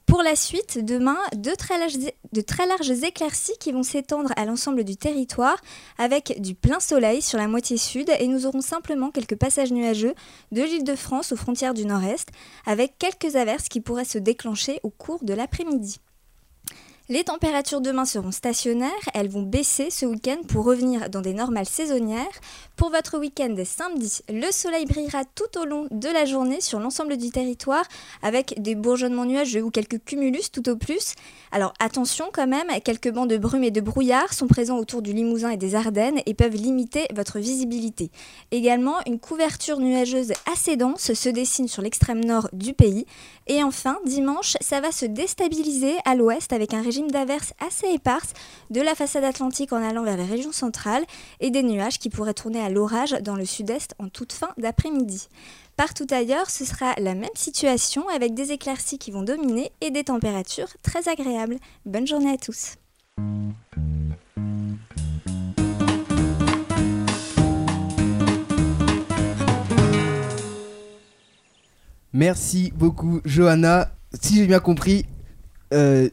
Pour 0.05 0.22
la 0.22 0.36
suite, 0.36 0.83
demain, 0.83 1.17
de 1.36 1.51
très, 1.51 1.77
larges, 2.67 3.03
éclaircies 3.03 3.57
qui 3.60 3.72
vont 3.72 3.83
s'étendre 3.83 4.31
à 4.36 4.45
l'ensemble 4.45 4.83
du 4.83 4.98
territoire 4.98 5.57
avec 5.98 6.39
du 6.41 6.55
plein 6.55 6.79
soleil 6.79 7.22
sur 7.22 7.38
la 7.38 7.48
moitié 7.48 7.77
sud 7.77 8.12
et 8.19 8.27
nous 8.27 8.45
aurons 8.45 8.62
simplement 8.62 9.12
quelques 9.12 9.38
passages 9.38 9.72
nuageux 9.72 10.13
de 10.51 10.62
l'île 10.62 10.83
de 10.83 10.95
France 10.95 11.31
aux 11.31 11.38
frontières 11.38 11.74
du 11.74 11.86
nord-est 11.86 12.29
avec 12.65 12.98
quelques 13.00 13.36
averses 13.36 13.69
qui 13.69 13.81
pourraient 13.81 14.05
se 14.05 14.17
déclencher 14.17 14.79
au 14.83 14.89
cours 14.89 15.24
de 15.24 15.33
l'après-midi. 15.33 16.00
Les 17.13 17.25
températures 17.25 17.79
demain 17.79 18.05
seront 18.05 18.32
stationnaires, 18.32 18.89
elles 19.13 19.29
vont 19.29 19.43
baisser 19.43 19.91
ce 19.91 20.08
week-end 20.08 20.38
pour 20.48 20.65
revenir 20.65 21.12
dans 21.12 21.22
des 21.22 21.36
normales 21.36 21.67
saisonnières. 21.67 22.25
Pour 22.75 22.89
votre 22.89 23.20
week-end 23.20 23.55
samedi, 23.65 24.22
le 24.29 24.51
soleil 24.51 24.88
brillera 24.88 25.24
tout 25.24 25.60
au 25.60 25.65
long 25.65 25.86
de 25.91 26.08
la 26.08 26.25
journée 26.25 26.60
sur 26.60 26.79
l'ensemble 26.79 27.17
du 27.17 27.29
territoire 27.29 27.84
avec 28.24 28.60
des 28.60 28.74
bourgeonnements 28.74 29.25
nuageux 29.25 29.62
ou 29.62 29.70
quelques 29.70 30.03
cumulus 30.03 30.51
tout 30.51 30.67
au 30.67 30.75
plus. 30.75 31.13
Alors 31.51 31.75
attention 31.79 32.32
quand 32.34 32.48
même, 32.48 32.65
quelques 32.84 33.12
bancs 33.12 33.29
de 33.29 33.38
brume 33.38 33.63
et 33.63 33.70
de 33.70 33.79
brouillard 33.79 34.34
sont 34.34 34.48
présents 34.48 34.79
autour 34.79 35.03
du 35.03 35.13
Limousin 35.13 35.51
et 35.51 35.58
des 35.58 35.75
Ardennes 35.75 36.20
et 36.25 36.34
peuvent 36.34 36.55
limiter 36.55 37.05
votre 37.13 37.38
visibilité. 37.38 38.10
Également, 38.50 38.96
une 39.05 39.20
couverture 39.20 39.77
nuageuse 39.77 40.34
assez 40.51 40.77
dense 40.77 41.13
se 41.13 41.29
dessine 41.29 41.67
sur 41.67 41.84
l'extrême 41.84 42.25
nord 42.25 42.50
du 42.53 42.74
pays. 42.74 43.05
Et 43.46 43.62
enfin, 43.62 44.00
dimanche, 44.03 44.58
ça 44.62 44.82
va 44.82 44.91
se 44.91 45.05
déstabiliser 45.05 45.93
à 46.05 46.15
l'ouest 46.15 46.53
avec 46.53 46.74
un 46.74 46.82
régime 46.82 47.02
d'averses 47.12 47.53
assez 47.60 47.88
éparses 47.88 48.33
de 48.69 48.81
la 48.81 48.95
façade 48.95 49.24
atlantique 49.24 49.74
en 49.74 49.83
allant 49.83 50.03
vers 50.03 50.17
les 50.17 50.25
régions 50.25 50.51
centrales 50.51 51.05
et 51.39 51.51
des 51.51 51.63
nuages 51.63 52.00
qui 52.00 52.10
pourraient 52.10 52.33
tourner 52.33 52.62
à 52.62 52.69
l'orage 52.69 53.12
dans 53.22 53.36
le 53.36 53.45
sud-est 53.45 53.95
en 54.00 54.10
toute 54.10 54.33
fin 54.33 54.50
d'après-midi. 54.57 55.27
Partout 55.75 56.07
ailleurs, 56.12 56.50
ce 56.50 56.65
sera 56.65 56.93
la 57.00 57.15
même 57.15 57.29
situation 57.36 58.07
avec 58.10 58.33
des 58.33 58.51
éclaircies 58.51 59.00
qui 59.00 59.12
vont 59.12 59.24
dominer 59.24 59.72
et 59.81 59.89
des 59.89 60.03
températures 60.03 60.69
très 60.83 61.10
agréables. 61.10 61.57
Bonne 61.86 62.05
journée 62.05 62.31
à 62.31 62.38
tous. 62.38 62.75
Merci 72.13 72.72
beaucoup, 72.75 73.22
Johanna. 73.25 73.89
Si 74.22 74.36
j'ai 74.36 74.45
bien 74.45 74.60
compris, 74.60 75.07
euh, 75.74 76.10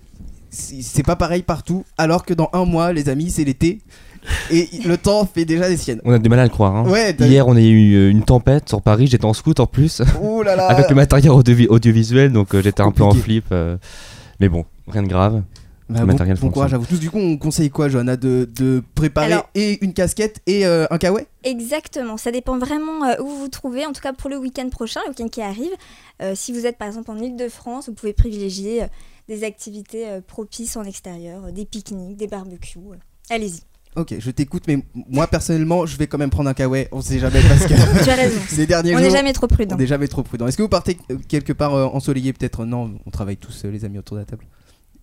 c'est 0.51 1.03
pas 1.05 1.17
pareil 1.17 1.43
partout, 1.43 1.85
alors 1.99 2.25
que 2.25 2.35
dans 2.35 2.51
un 2.53 2.65
mois, 2.65 2.93
les 2.93 3.09
amis, 3.09 3.31
c'est 3.31 3.45
l'été. 3.45 3.81
Et 4.51 4.69
le 4.85 4.99
temps 4.99 5.27
fait 5.33 5.47
déjà 5.47 5.69
des 5.69 5.79
siennes. 5.79 6.01
On 6.05 6.13
a 6.13 6.19
du 6.19 6.29
mal 6.29 6.41
à 6.41 6.43
le 6.45 6.51
croire. 6.51 6.77
hein. 6.77 6.85
Ouais, 6.91 7.17
Hier, 7.19 7.49
on 7.49 7.57
a 7.57 7.61
eu 7.61 7.95
euh, 7.95 8.11
une 8.11 8.23
tempête 8.23 8.69
sur 8.69 8.83
Paris. 8.83 9.07
J'étais 9.07 9.25
en 9.25 9.33
scout 9.33 9.59
en 9.61 9.67
plus, 9.67 10.03
là 10.45 10.57
là 10.57 10.67
avec 10.69 10.91
le 10.91 10.95
matériel 10.95 11.31
audio- 11.31 11.71
audiovisuel, 11.71 12.31
donc 12.33 12.55
euh, 12.55 12.61
j'étais 12.63 12.83
un 12.83 12.91
peu 12.91 13.03
en 13.03 13.13
flip. 13.15 13.47
euh, 13.53 13.79
mais 14.39 14.49
bon, 14.51 14.67
rien 14.89 15.03
de 15.05 15.09
grave. 15.09 15.43
Bah, 15.91 16.05
bon, 16.05 16.51
courage 16.51 16.73
à 16.75 16.79
vous 16.79 16.87
tous. 16.87 16.99
Du 17.01 17.11
coup, 17.11 17.19
on 17.19 17.37
conseille 17.37 17.71
quoi, 17.71 17.89
Johanna 17.89 18.17
de, 18.17 18.49
de 18.55 18.83
préparer 18.95 19.33
Alors- 19.33 19.49
et 19.55 19.85
une 19.85 19.93
casquette 19.93 20.41
et 20.47 20.65
euh, 20.67 20.87
un 20.91 20.99
kawaii? 20.99 21.27
Exactement, 21.45 22.17
ça 22.17 22.31
dépend 22.31 22.59
vraiment 22.59 23.05
euh, 23.05 23.21
où 23.21 23.27
vous 23.29 23.39
vous 23.39 23.49
trouvez. 23.49 23.85
En 23.87 23.93
tout 23.93 24.01
cas, 24.01 24.13
pour 24.13 24.31
le 24.31 24.37
week-end 24.39 24.69
prochain, 24.69 25.01
le 25.07 25.11
week-end 25.11 25.29
qui 25.29 25.43
arrive, 25.43 25.73
euh, 26.23 26.35
si 26.35 26.53
vous 26.53 26.65
êtes 26.67 26.79
par 26.79 26.87
exemple 26.89 27.11
en 27.11 27.19
Ile-de-France, 27.19 27.89
vous 27.89 27.95
pouvez 27.95 28.13
privilégier 28.13 28.85
euh, 28.85 28.87
des 29.29 29.45
activités 29.45 30.09
euh, 30.09 30.21
propices 30.27 30.77
en 30.77 30.85
extérieur, 30.85 31.47
euh, 31.47 31.51
des 31.53 31.65
pique-niques, 31.65 32.17
des 32.17 32.27
barbecues. 32.29 32.79
euh. 32.79 32.97
Allez-y, 33.31 33.61
Ok, 33.97 34.15
je 34.21 34.31
t'écoute, 34.31 34.63
mais 34.69 34.79
moi 34.95 35.27
personnellement, 35.27 35.85
je 35.85 35.97
vais 35.97 36.07
quand 36.07 36.19
même 36.19 36.31
prendre 36.31 36.49
un 36.49 36.55
kawaii. 36.55 36.87
On 36.93 37.01
sait 37.03 37.19
jamais 37.19 37.41
parce 37.43 37.67
que 37.67 37.75
tu 38.05 38.11
as 38.11 38.15
raison. 38.15 38.41
ces 38.49 38.67
derniers 38.67 38.95
On 38.95 39.01
n'est 39.01 39.11
jamais 39.11 39.33
trop 39.33 39.49
prudent. 39.49 39.75
On 39.75 39.79
n'est 39.79 39.87
jamais 39.89 40.07
trop 40.07 40.23
prudent. 40.23 40.47
Est-ce 40.47 40.57
que 40.57 40.63
vous 40.63 40.69
partez 40.69 40.97
quelque 41.27 41.53
part 41.53 41.75
euh, 41.75 41.87
ensoleillé 41.87 42.33
peut-être 42.33 42.65
Non, 42.65 42.93
on 43.05 43.11
travaille 43.11 43.37
tous 43.37 43.65
euh, 43.65 43.71
les 43.73 43.85
amis 43.85 43.99
autour 43.99 44.17
de 44.17 44.21
la 44.21 44.27
table? 44.27 44.45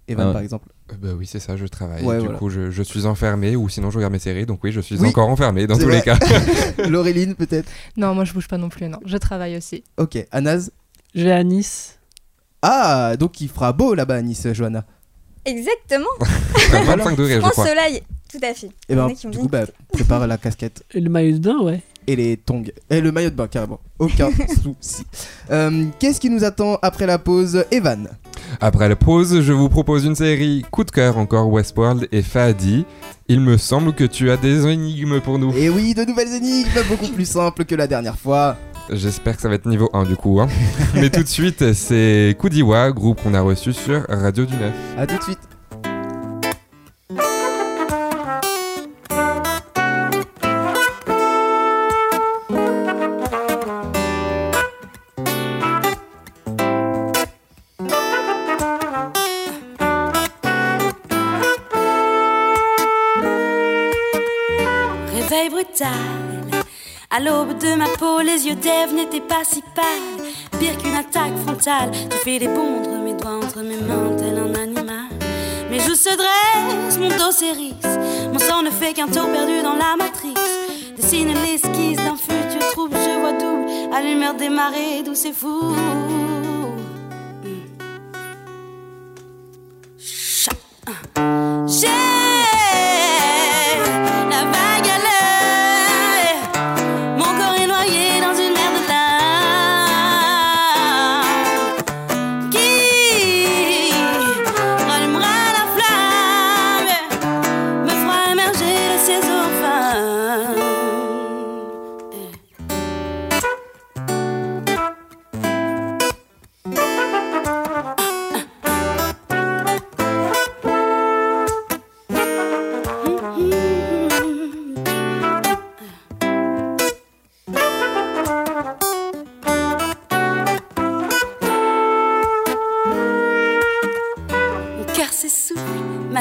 Evan 0.08 0.24
Ah 0.24 0.28
ouais. 0.28 0.34
par 0.34 0.42
exemple. 0.42 0.70
Euh, 0.92 0.96
Bah 1.02 1.10
oui, 1.18 1.26
c'est 1.28 1.40
ça, 1.40 1.58
je 1.58 1.66
travaille. 1.66 2.04
Ouais, 2.04 2.18
du 2.18 2.24
voilà. 2.24 2.38
coup, 2.40 2.50
je, 2.50 2.72
je 2.72 2.84
suis 2.84 3.06
enfermé 3.06 3.56
ou 3.56 3.68
sinon 3.70 3.92
je 3.92 3.98
regarde 3.98 4.14
mes 4.14 4.20
séries. 4.20 4.46
Donc 4.46 4.64
oui, 4.64 4.72
je 4.72 4.80
suis 4.82 4.98
Oui. 4.98 5.10
encore 5.10 5.28
enfermé 5.30 5.68
dans 5.68 5.76
tous 5.78 5.84
vrai. 5.86 5.98
les 5.98 6.02
cas. 6.02 6.18
Laureline 6.88 7.36
peut-être 7.36 7.70
Non, 7.98 8.14
moi 8.16 8.24
je 8.26 8.34
bouge 8.34 8.48
pas 8.48 8.58
non 8.58 8.70
plus, 8.70 8.88
non. 8.90 9.00
Je 9.06 9.18
travaille 9.18 9.58
aussi. 9.58 9.84
Ok, 9.98 10.18
Anas 10.32 10.70
Je 11.16 11.24
vais 11.24 11.32
à 11.32 11.44
Nice. 11.44 12.00
Ah, 12.62 13.16
donc 13.18 13.40
il 13.42 13.50
fera 13.50 13.74
beau 13.74 13.94
là-bas 13.94 14.16
à 14.16 14.22
Nice, 14.22 14.48
Johanna. 14.54 14.86
Exactement, 15.46 16.06
Enfin, 16.20 16.84
25 16.98 17.16
degrés, 17.16 17.36
je 17.36 17.40
crois. 17.50 17.66
Soleil, 17.66 18.02
tout 18.30 18.40
à 18.44 18.54
fait. 18.54 18.70
Et 18.90 18.96
en 19.00 19.08
ben, 19.08 19.14
du 19.30 19.38
coup, 19.38 19.48
bah, 19.48 19.64
prépare 19.94 20.28
la 20.28 20.38
casquette 20.38 20.84
Et 20.94 21.00
le 21.00 21.10
maillot 21.10 21.38
de 21.38 21.44
bain, 21.44 21.60
ouais. 21.62 21.82
Et 22.08 22.16
les 22.16 22.38
tongs. 22.38 22.64
Et 22.90 23.02
le 23.02 23.12
maillot 23.12 23.30
de 23.30 23.36
bain, 23.36 23.48
carrément. 23.48 23.80
Aucun 24.00 24.30
souci. 24.64 25.04
Euh, 25.52 25.86
Qu'est-ce 26.00 26.20
qui 26.20 26.30
nous 26.30 26.44
attend 26.44 26.80
après 26.82 27.06
la 27.06 27.20
pause 27.20 27.64
Evan? 27.72 28.08
Après 28.62 28.88
la 28.88 28.96
pause, 28.96 29.42
je 29.42 29.54
vous 29.54 29.70
propose 29.70 30.06
une 30.06 30.16
série 30.16 30.64
coup 30.72 30.84
de 30.84 30.92
cœur 30.92 31.18
encore 31.18 31.50
Westworld 31.50 32.08
et 32.12 32.22
Fadi. 32.22 32.86
Il 33.28 33.42
me 33.42 33.58
semble 33.58 33.94
que 33.94 34.06
tu 34.06 34.32
as 34.32 34.38
des 34.38 34.66
énigmes 34.68 35.20
pour 35.20 35.38
nous. 35.38 35.52
Et 35.56 35.70
oui, 35.70 35.94
de 35.94 36.04
nouvelles 36.06 36.34
énigmes, 36.34 36.70
beaucoup 36.88 37.10
plus 37.12 37.26
simples 37.30 37.66
que 37.66 37.76
la 37.76 37.88
dernière 37.88 38.18
fois. 38.18 38.56
J'espère 38.90 39.36
que 39.36 39.42
ça 39.42 39.50
va 39.50 39.56
être 39.56 39.66
niveau 39.68 39.90
1 39.92 40.06
du 40.06 40.16
coup. 40.16 40.40
hein. 40.40 40.48
Mais 40.96 41.10
tout 41.10 41.22
de 41.22 41.28
suite, 41.28 41.74
c'est 41.74 42.38
Koudiwa, 42.40 42.90
groupe 42.92 43.22
qu'on 43.22 43.34
a 43.34 43.42
reçu 43.42 43.74
sur 43.74 44.06
Radio 44.08 44.46
du 44.46 44.56
Neuf. 44.56 44.74
A 44.98 45.06
tout 45.06 45.18
de 45.18 45.24
suite. 45.24 45.40
Réveil 65.58 65.66
brutal. 65.66 66.62
À 67.10 67.20
l'aube 67.20 67.58
de 67.58 67.76
ma 67.76 67.88
peau, 67.98 68.20
les 68.22 68.46
yeux 68.48 68.56
d'Ève 68.56 68.94
n'étaient 68.94 69.22
pas 69.22 69.44
si 69.44 69.62
pâles. 69.62 70.26
Pire 70.60 70.78
qu'une 70.78 70.96
attaque 70.96 71.36
frontale. 71.46 71.92
Tu 72.10 72.18
fais 72.18 72.40
les 72.40 72.48
pondre 72.48 72.90
mes 73.04 73.14
doigts 73.14 73.40
entre 73.44 73.62
mes 73.62 73.78
mains, 73.78 74.16
tel 74.18 74.38
un 74.38 74.54
animal. 74.54 75.10
Mes 75.70 75.80
joues 75.80 75.96
se 75.96 76.16
dressent, 76.16 76.98
mon 77.00 77.10
dos 77.10 77.32
s'érisse. 77.32 77.98
Mon 78.32 78.40
sang 78.40 78.62
ne 78.62 78.70
fait 78.70 78.94
qu'un 78.94 79.08
tour 79.08 79.28
perdu 79.32 79.62
dans 79.64 79.76
la 79.76 79.96
matrice. 79.98 80.34
Dessine 80.96 81.34
l'esquisse 81.44 81.98
d'un 81.98 82.18
futur 82.18 82.72
trouble, 82.72 82.96
je 82.96 83.20
vois 83.20 83.34
double. 83.34 83.96
À 83.96 84.02
l'humeur 84.02 84.34
des 84.36 84.50
marées, 84.50 85.02
d'où 85.06 85.16
c'est 85.16 85.34
fou. 85.34 85.76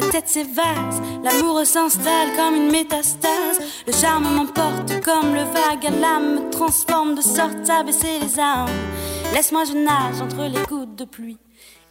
Ma 0.00 0.06
tête 0.08 0.28
s'évase, 0.28 1.00
l'amour 1.24 1.64
s'installe 1.64 2.34
comme 2.36 2.54
une 2.54 2.70
métastase. 2.70 3.60
Le 3.86 3.92
charme 3.92 4.28
m'emporte 4.34 5.00
comme 5.02 5.34
le 5.34 5.42
vague 5.42 6.00
l'âme, 6.00 6.34
me 6.34 6.50
transforme 6.50 7.14
de 7.14 7.22
sorte 7.22 7.70
à 7.70 7.82
baisser 7.82 8.18
les 8.20 8.38
armes. 8.38 8.70
Laisse-moi, 9.32 9.64
je 9.64 9.72
nage 9.72 10.20
entre 10.20 10.42
les 10.42 10.62
gouttes 10.66 10.96
de 10.96 11.04
pluie. 11.04 11.38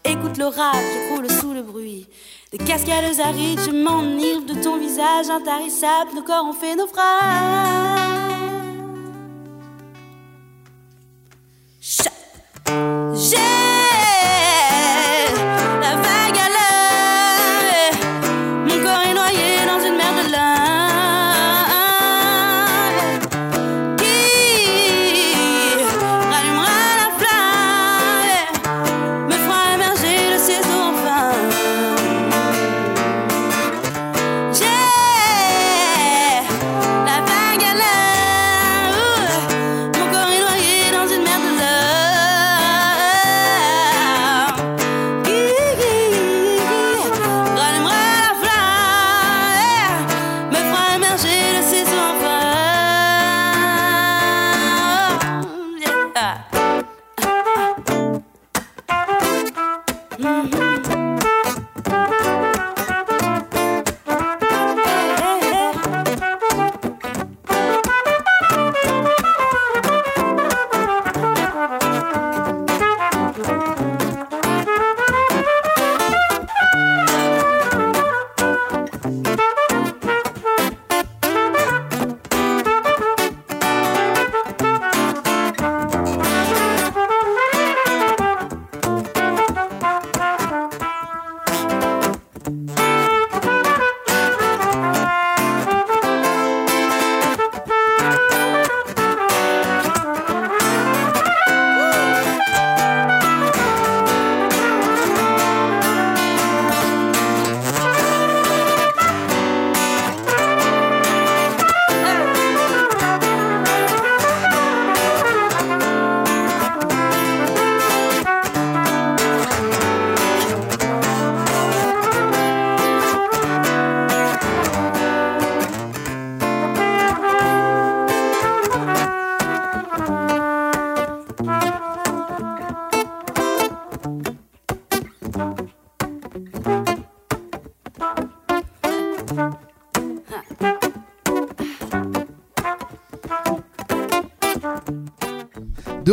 Écoute 0.04 0.38
l'orage, 0.38 0.86
j'écroule 0.94 1.32
sous 1.32 1.54
le 1.54 1.64
bruit. 1.64 2.08
Des 2.52 2.60
cascades 2.60 3.20
arides, 3.20 3.62
je 3.66 3.72
m'enivre 3.72 4.46
de 4.46 4.62
ton 4.62 4.78
visage 4.78 5.30
intarissable. 5.30 6.12
Nos 6.16 6.22
corps 6.22 6.46
ont 6.46 6.54
fait 6.54 6.76
naufrage. 6.76 8.05
Mm-hmm. 60.26 60.65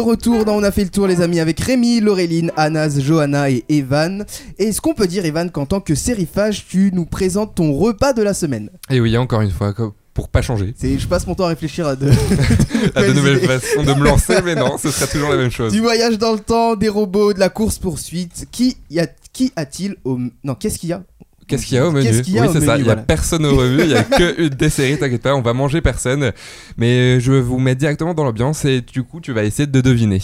Retour 0.02 0.44
dans 0.44 0.54
On 0.56 0.62
a 0.62 0.71
fait 0.71 0.85
le 0.85 0.90
tour 0.90 1.06
les 1.06 1.21
amis 1.21 1.40
avec 1.40 1.59
Rémi, 1.61 2.00
Laureline, 2.00 2.52
Anas, 2.56 2.99
Johanna 2.99 3.50
et 3.50 3.64
Evan. 3.68 4.25
Et 4.59 4.64
est-ce 4.64 4.80
qu'on 4.80 4.94
peut 4.94 5.06
dire 5.06 5.25
Evan 5.25 5.50
qu'en 5.50 5.66
tant 5.66 5.80
que 5.80 5.94
sérifage 5.94 6.66
tu 6.68 6.90
nous 6.92 7.06
présentes 7.06 7.54
ton 7.54 7.73
repas 7.73 8.12
de 8.12 8.23
la 8.23 8.35
semaine 8.35 8.71
Et 8.90 9.00
oui, 9.00 9.16
encore 9.16 9.40
une 9.40 9.50
fois, 9.50 9.75
pour 10.14 10.28
pas 10.28 10.42
changer, 10.42 10.75
C'est, 10.76 10.99
Je 10.99 11.09
passe 11.09 11.26
mon 11.26 11.35
temps 11.35 11.44
à 11.44 11.49
réfléchir 11.49 11.87
à 11.87 11.97
de, 11.97 12.11
à 12.94 13.02
de 13.02 13.12
nouvelles 13.12 13.40
façons 13.40 13.82
de 13.82 13.94
me 13.94 14.04
lancer, 14.04 14.37
mais 14.44 14.54
non, 14.54 14.76
ce 14.78 14.90
sera 14.90 15.06
toujours 15.06 15.30
la 15.30 15.37
même 15.37 15.50
chose. 15.50 15.73
du 15.73 15.80
voyage 15.80 16.18
dans 16.18 16.32
le 16.32 16.40
temps, 16.40 16.76
des 16.76 16.88
robots, 16.88 17.32
de 17.32 17.40
la 17.40 17.49
course 17.49 17.78
poursuite. 17.78 18.47
Qui 18.50 18.76
y 18.90 19.00
a 19.00 19.06
qui 19.32 19.52
a-t-il 19.56 19.97
au 20.04 20.18
non 20.44 20.54
qu'est-ce 20.54 20.78
qu'il 20.78 20.90
y 20.90 20.92
a 20.92 21.02
Qu'est-ce 21.52 21.66
qu'il 21.66 21.76
y 21.76 21.80
a 21.80 21.87
au 21.87 21.92
menu 21.92 22.06
y 22.06 22.38
a 22.38 22.42
Oui, 22.42 22.49
c'est 22.50 22.62
ça. 22.62 22.78
Il 22.78 22.87
y 22.87 22.90
a 22.90 22.97
personne 22.97 23.44
au 23.44 23.54
revue. 23.54 23.82
Il 23.82 23.90
y 23.90 23.94
a 23.94 24.04
que 24.04 24.40
une 24.42 24.49
des 24.49 24.71
séries. 24.71 24.99
T'inquiète 24.99 25.21
pas, 25.21 25.35
on 25.35 25.42
va 25.42 25.52
manger 25.52 25.82
personne. 25.82 26.32
Mais 26.78 27.21
je 27.21 27.32
vous 27.32 27.59
mets 27.59 27.75
directement 27.75 28.14
dans 28.14 28.25
l'ambiance 28.25 28.64
et 28.64 28.80
du 28.80 29.02
coup, 29.02 29.21
tu 29.21 29.32
vas 29.32 29.44
essayer 29.44 29.66
de 29.66 29.80
deviner. 29.82 30.18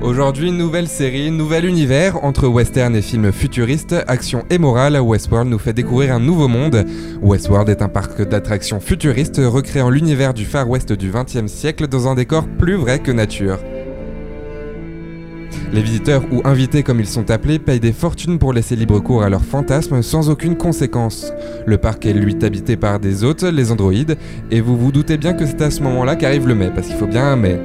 Aujourd'hui, 0.00 0.52
nouvelle 0.52 0.86
série, 0.86 1.32
nouvel 1.32 1.64
univers 1.64 2.24
entre 2.24 2.46
western 2.46 2.94
et 2.94 3.02
films 3.02 3.32
futuristes, 3.32 3.96
action 4.06 4.44
et 4.48 4.58
morale. 4.58 5.00
Westworld 5.00 5.50
nous 5.50 5.58
fait 5.58 5.72
découvrir 5.72 6.14
un 6.14 6.20
nouveau 6.20 6.46
monde. 6.46 6.84
Westworld 7.20 7.68
est 7.68 7.82
un 7.82 7.88
parc 7.88 8.22
d'attractions 8.22 8.78
futuristes 8.78 9.40
recréant 9.44 9.90
l'univers 9.90 10.34
du 10.34 10.44
Far 10.44 10.70
West 10.70 10.92
du 10.92 11.10
XXe 11.10 11.50
siècle 11.52 11.88
dans 11.88 12.06
un 12.06 12.14
décor 12.14 12.46
plus 12.58 12.76
vrai 12.76 13.00
que 13.00 13.10
nature. 13.10 13.58
Les 15.72 15.82
visiteurs 15.82 16.24
ou 16.32 16.40
invités 16.44 16.82
comme 16.82 17.00
ils 17.00 17.06
sont 17.06 17.30
appelés 17.30 17.58
payent 17.58 17.80
des 17.80 17.92
fortunes 17.92 18.38
pour 18.38 18.52
laisser 18.52 18.76
libre 18.76 19.00
cours 19.00 19.22
à 19.22 19.28
leurs 19.28 19.44
fantasmes 19.44 20.02
sans 20.02 20.30
aucune 20.30 20.56
conséquence. 20.56 21.32
Le 21.66 21.76
parc 21.78 22.06
est 22.06 22.12
lui 22.12 22.36
habité 22.42 22.76
par 22.76 23.00
des 23.00 23.24
hôtes, 23.24 23.42
les 23.42 23.70
androïdes, 23.70 24.16
et 24.50 24.60
vous 24.60 24.76
vous 24.76 24.92
doutez 24.92 25.16
bien 25.18 25.34
que 25.34 25.46
c'est 25.46 25.60
à 25.60 25.70
ce 25.70 25.82
moment-là 25.82 26.16
qu'arrive 26.16 26.46
le 26.46 26.54
mais, 26.54 26.70
parce 26.70 26.86
qu'il 26.86 26.96
faut 26.96 27.06
bien 27.06 27.32
un 27.32 27.36
mais. 27.36 27.60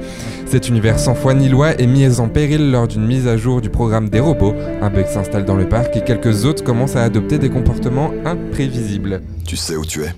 Cet 0.46 0.68
univers 0.68 0.98
sans 0.98 1.14
foi 1.14 1.34
ni 1.34 1.48
loi 1.48 1.72
est 1.72 1.86
mis 1.86 2.20
en 2.20 2.28
péril 2.28 2.70
lors 2.70 2.86
d'une 2.86 3.06
mise 3.06 3.26
à 3.26 3.36
jour 3.36 3.60
du 3.60 3.70
programme 3.70 4.08
des 4.08 4.20
robots. 4.20 4.54
Un 4.82 4.90
bug 4.90 5.06
s'installe 5.06 5.44
dans 5.44 5.56
le 5.56 5.68
parc 5.68 5.96
et 5.96 6.04
quelques 6.04 6.44
hôtes 6.44 6.62
commencent 6.62 6.96
à 6.96 7.02
adopter 7.02 7.38
des 7.38 7.50
comportements 7.50 8.12
imprévisibles. 8.24 9.22
Tu 9.46 9.56
sais 9.56 9.76
où 9.76 9.84
tu 9.84 10.02
es 10.02 10.14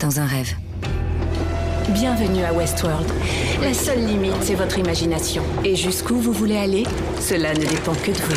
Dans 0.00 0.20
un 0.20 0.26
rêve. 0.26 0.54
Bienvenue 1.94 2.44
à 2.44 2.52
Westworld. 2.52 3.10
La 3.62 3.72
seule 3.72 4.04
limite, 4.04 4.34
c'est 4.42 4.54
votre 4.54 4.78
imagination. 4.78 5.42
Et 5.64 5.74
jusqu'où 5.74 6.16
vous 6.16 6.32
voulez 6.32 6.58
aller, 6.58 6.84
cela 7.18 7.54
ne 7.54 7.64
dépend 7.64 7.94
que 7.94 8.10
de 8.10 8.18
vous. 8.18 8.36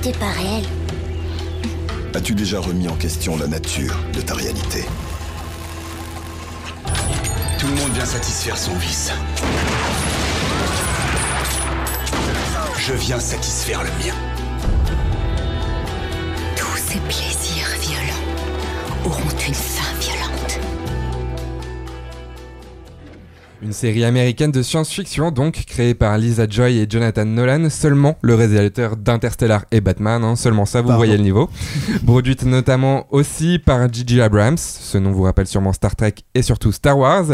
T'es 0.00 0.12
pas 0.12 0.30
réel. 0.30 0.64
As-tu 2.14 2.34
déjà 2.34 2.60
remis 2.60 2.88
en 2.88 2.94
question 2.94 3.36
la 3.36 3.46
nature 3.46 3.94
de 4.14 4.22
ta 4.22 4.32
réalité? 4.32 4.86
Tout 7.58 7.66
le 7.66 7.74
monde 7.74 7.92
vient 7.92 8.06
satisfaire 8.06 8.56
son 8.56 8.74
vice. 8.76 9.12
Je 12.78 12.94
viens 12.94 13.20
satisfaire 13.20 13.82
le 13.82 13.90
mien. 14.02 14.14
Tous 16.56 16.76
ces 16.78 16.98
plaisirs 17.00 17.68
violents 17.82 19.04
auront 19.04 19.36
une 19.46 19.54
Une 23.64 23.72
série 23.72 24.04
américaine 24.04 24.50
de 24.50 24.60
science-fiction, 24.60 25.30
donc, 25.30 25.64
créée 25.66 25.94
par 25.94 26.18
Lisa 26.18 26.48
Joy 26.50 26.78
et 26.78 26.86
Jonathan 26.90 27.24
Nolan, 27.24 27.70
seulement 27.70 28.18
le 28.20 28.34
réalisateur 28.34 28.96
d'Interstellar 28.96 29.66
et 29.70 29.80
Batman, 29.80 30.24
hein, 30.24 30.34
seulement 30.34 30.66
ça, 30.66 30.80
vous 30.80 30.88
Pardon. 30.88 30.98
voyez 30.98 31.16
le 31.16 31.22
niveau. 31.22 31.48
Produite 32.04 32.44
notamment 32.44 33.06
aussi 33.10 33.60
par 33.60 33.92
J.J. 33.92 34.20
Abrams, 34.20 34.58
ce 34.58 34.98
nom 34.98 35.12
vous 35.12 35.22
rappelle 35.22 35.46
sûrement 35.46 35.72
Star 35.72 35.94
Trek 35.94 36.14
et 36.34 36.42
surtout 36.42 36.72
Star 36.72 36.98
Wars. 36.98 37.26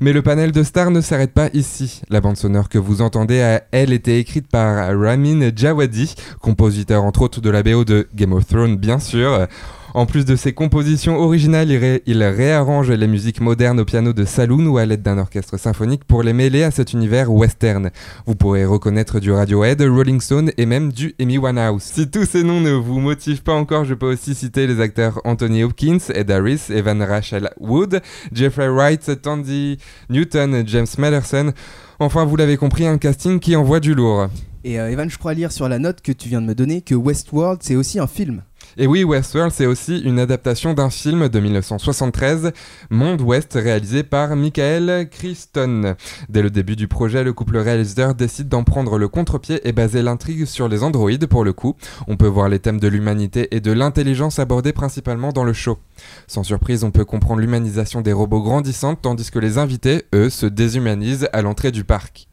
Mais 0.00 0.12
le 0.12 0.22
panel 0.22 0.52
de 0.52 0.62
stars 0.62 0.92
ne 0.92 1.00
s'arrête 1.00 1.32
pas 1.32 1.48
ici. 1.54 2.02
La 2.08 2.20
bande 2.20 2.36
sonore 2.36 2.68
que 2.68 2.78
vous 2.78 3.02
entendez 3.02 3.42
a, 3.42 3.64
elle, 3.72 3.92
été 3.92 4.20
écrite 4.20 4.46
par 4.46 4.96
Ramin 4.96 5.50
Djawadi, 5.54 6.14
compositeur 6.40 7.02
entre 7.02 7.22
autres 7.22 7.40
de 7.40 7.50
la 7.50 7.64
BO 7.64 7.84
de 7.84 8.06
Game 8.14 8.32
of 8.32 8.46
Thrones, 8.46 8.76
bien 8.76 9.00
sûr. 9.00 9.48
En 9.96 10.06
plus 10.06 10.24
de 10.24 10.34
ses 10.34 10.52
compositions 10.52 11.18
originales, 11.20 11.70
il, 11.70 11.76
ré- 11.78 12.02
il 12.06 12.20
réarrange 12.24 12.90
les 12.90 13.06
musiques 13.06 13.40
modernes 13.40 13.78
au 13.78 13.84
piano 13.84 14.12
de 14.12 14.24
saloon 14.24 14.66
ou 14.66 14.76
à 14.76 14.84
l'aide 14.86 15.02
d'un 15.02 15.18
orchestre 15.18 15.56
symphonique 15.56 16.02
pour 16.04 16.24
les 16.24 16.32
mêler 16.32 16.64
à 16.64 16.72
cet 16.72 16.92
univers 16.94 17.32
western. 17.32 17.90
Vous 18.26 18.34
pourrez 18.34 18.64
reconnaître 18.64 19.20
du 19.20 19.30
Radiohead, 19.30 19.80
Rolling 19.82 20.20
Stone 20.20 20.50
et 20.58 20.66
même 20.66 20.92
du 20.92 21.14
Amy 21.20 21.38
Winehouse. 21.38 21.82
Si 21.84 22.10
tous 22.10 22.24
ces 22.24 22.42
noms 22.42 22.60
ne 22.60 22.72
vous 22.72 22.98
motivent 22.98 23.44
pas 23.44 23.52
encore, 23.54 23.84
je 23.84 23.94
peux 23.94 24.12
aussi 24.12 24.34
citer 24.34 24.66
les 24.66 24.80
acteurs 24.80 25.20
Anthony 25.24 25.62
Hopkins, 25.62 25.98
Ed 26.12 26.28
Harris, 26.28 26.62
Evan 26.70 27.00
Rachel 27.00 27.50
Wood, 27.60 28.02
Jeffrey 28.32 28.68
Wright, 28.68 29.22
Tandy 29.22 29.78
Newton, 30.10 30.64
James 30.66 30.86
Madison. 30.98 31.52
Enfin, 32.00 32.24
vous 32.24 32.34
l'avez 32.34 32.56
compris, 32.56 32.84
un 32.84 32.98
casting 32.98 33.38
qui 33.38 33.54
envoie 33.54 33.78
du 33.78 33.94
lourd. 33.94 34.26
Et 34.64 34.80
euh, 34.80 34.90
Evan, 34.90 35.08
je 35.08 35.18
crois 35.18 35.34
lire 35.34 35.52
sur 35.52 35.68
la 35.68 35.78
note 35.78 36.00
que 36.00 36.10
tu 36.10 36.28
viens 36.28 36.40
de 36.40 36.46
me 36.46 36.54
donner 36.54 36.80
que 36.80 36.94
Westworld 36.94 37.60
c'est 37.62 37.76
aussi 37.76 38.00
un 38.00 38.06
film. 38.06 38.42
Et 38.76 38.88
oui, 38.88 39.04
Westworld, 39.04 39.52
c'est 39.52 39.66
aussi 39.66 40.00
une 40.00 40.18
adaptation 40.18 40.74
d'un 40.74 40.90
film 40.90 41.28
de 41.28 41.38
1973, 41.38 42.50
Monde 42.90 43.20
Ouest, 43.20 43.52
réalisé 43.54 44.02
par 44.02 44.34
Michael 44.34 45.08
Crichton. 45.08 45.94
Dès 46.28 46.42
le 46.42 46.50
début 46.50 46.74
du 46.74 46.88
projet, 46.88 47.22
le 47.22 47.32
couple 47.32 47.58
réalisateur 47.58 48.16
décide 48.16 48.48
d'en 48.48 48.64
prendre 48.64 48.98
le 48.98 49.06
contre-pied 49.06 49.60
et 49.68 49.72
baser 49.72 50.02
l'intrigue 50.02 50.44
sur 50.44 50.66
les 50.66 50.82
androïdes 50.82 51.26
pour 51.26 51.44
le 51.44 51.52
coup. 51.52 51.76
On 52.08 52.16
peut 52.16 52.26
voir 52.26 52.48
les 52.48 52.58
thèmes 52.58 52.80
de 52.80 52.88
l'humanité 52.88 53.54
et 53.54 53.60
de 53.60 53.70
l'intelligence 53.70 54.40
abordés 54.40 54.72
principalement 54.72 55.30
dans 55.30 55.44
le 55.44 55.52
show. 55.52 55.78
Sans 56.26 56.42
surprise, 56.42 56.82
on 56.82 56.90
peut 56.90 57.04
comprendre 57.04 57.40
l'humanisation 57.40 58.00
des 58.00 58.12
robots 58.12 58.42
grandissantes 58.42 59.00
tandis 59.02 59.30
que 59.30 59.38
les 59.38 59.58
invités, 59.58 60.02
eux, 60.14 60.30
se 60.30 60.46
déshumanisent 60.46 61.28
à 61.32 61.42
l'entrée 61.42 61.70
du 61.70 61.84
parc. 61.84 62.28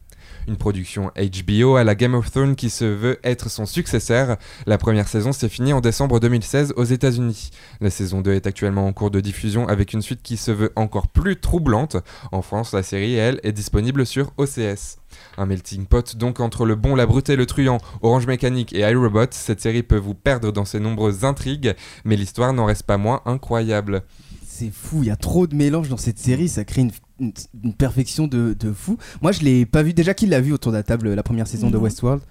Une 0.48 0.56
production 0.56 1.10
HBO 1.16 1.76
à 1.76 1.84
la 1.84 1.94
Game 1.94 2.14
of 2.14 2.30
Thrones 2.30 2.56
qui 2.56 2.70
se 2.70 2.84
veut 2.84 3.18
être 3.24 3.50
son 3.50 3.66
successeur. 3.66 4.36
La 4.66 4.78
première 4.78 5.08
saison 5.08 5.32
s'est 5.32 5.48
finie 5.48 5.72
en 5.72 5.80
décembre 5.80 6.20
2016 6.20 6.74
aux 6.76 6.84
États-Unis. 6.84 7.50
La 7.80 7.90
saison 7.90 8.20
2 8.20 8.32
est 8.32 8.46
actuellement 8.46 8.86
en 8.86 8.92
cours 8.92 9.10
de 9.10 9.20
diffusion 9.20 9.68
avec 9.68 9.92
une 9.92 10.02
suite 10.02 10.22
qui 10.22 10.36
se 10.36 10.50
veut 10.50 10.72
encore 10.76 11.08
plus 11.08 11.36
troublante. 11.36 11.96
En 12.32 12.42
France, 12.42 12.72
la 12.72 12.82
série, 12.82 13.14
elle, 13.14 13.40
est 13.42 13.52
disponible 13.52 14.04
sur 14.06 14.32
OCS. 14.36 14.98
Un 15.36 15.46
melting 15.46 15.86
pot 15.86 16.16
donc 16.16 16.40
entre 16.40 16.64
le 16.64 16.74
bon, 16.74 16.94
la 16.94 17.06
brute 17.06 17.28
et 17.28 17.36
le 17.36 17.46
truand, 17.46 17.78
Orange 18.02 18.26
Mécanique 18.26 18.72
et 18.72 18.80
iRobot, 18.80 19.26
cette 19.30 19.60
série 19.60 19.82
peut 19.82 19.96
vous 19.96 20.14
perdre 20.14 20.52
dans 20.52 20.64
ses 20.64 20.80
nombreuses 20.80 21.24
intrigues, 21.24 21.74
mais 22.04 22.16
l'histoire 22.16 22.52
n'en 22.52 22.64
reste 22.64 22.84
pas 22.84 22.96
moins 22.96 23.20
incroyable. 23.26 24.02
C'est 24.46 24.70
fou, 24.70 25.02
il 25.02 25.08
y 25.08 25.10
a 25.10 25.16
trop 25.16 25.46
de 25.46 25.54
mélange 25.54 25.88
dans 25.88 25.96
cette 25.96 26.18
série, 26.18 26.48
ça 26.48 26.64
crée 26.64 26.82
une, 26.82 26.92
une- 27.22 27.32
une 27.64 27.72
perfection 27.72 28.26
de, 28.26 28.54
de 28.58 28.72
fou. 28.72 28.98
Moi 29.22 29.32
je 29.32 29.40
l'ai 29.40 29.64
pas 29.66 29.82
vu, 29.82 29.94
déjà 29.94 30.12
qui 30.14 30.26
l'a 30.26 30.40
vu 30.40 30.52
autour 30.52 30.72
de 30.72 30.76
la 30.76 30.82
table 30.82 31.14
la 31.14 31.22
première 31.22 31.46
saison 31.46 31.70
de. 31.70 31.76
Westworld? 31.78 32.22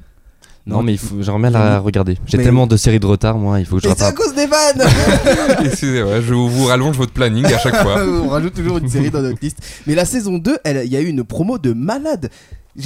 Non, 0.68 0.84
mais 0.84 0.92
il 0.94 1.00
faut, 1.00 1.20
j'aimerais 1.24 1.42
bien 1.42 1.50
la 1.50 1.80
regarder. 1.80 2.20
J'ai 2.28 2.38
Mais- 2.38 2.44
tellement 2.44 2.68
de 2.68 2.78
séries 2.78 3.00
de 3.00 3.06
retard, 3.08 3.36
moi, 3.40 3.60
il 3.60 3.66
faut 3.66 3.78
que 3.78 3.82
je 3.82 3.88
Mais 3.88 3.96
c'est 3.98 4.04
à 4.04 4.12
cause 4.12 4.36
des 4.36 4.46
vannes 4.46 4.84
Excusez-moi, 5.66 6.22
je 6.22 6.34
vous 6.36 6.66
rallonge 6.66 6.96
votre 6.98 7.14
planning 7.14 7.46
à 7.46 7.58
chaque 7.58 7.78
fois. 7.78 8.06
On 8.08 8.30
rajoute 8.30 8.54
toujours 8.54 8.78
une 8.78 8.88
série 8.88 9.10
dans 9.10 9.24
notre 9.24 9.40
liste. 9.42 9.58
Mais 9.88 9.96
la 9.96 10.06
saison 10.06 10.38
2, 10.38 10.58
elle- 10.64 10.86
il 10.86 10.92
y 10.92 10.96
a 10.98 11.02
eu 11.02 11.08
une 11.08 11.24
promo 11.24 11.58
de 11.58 11.74
malade. 11.74 12.30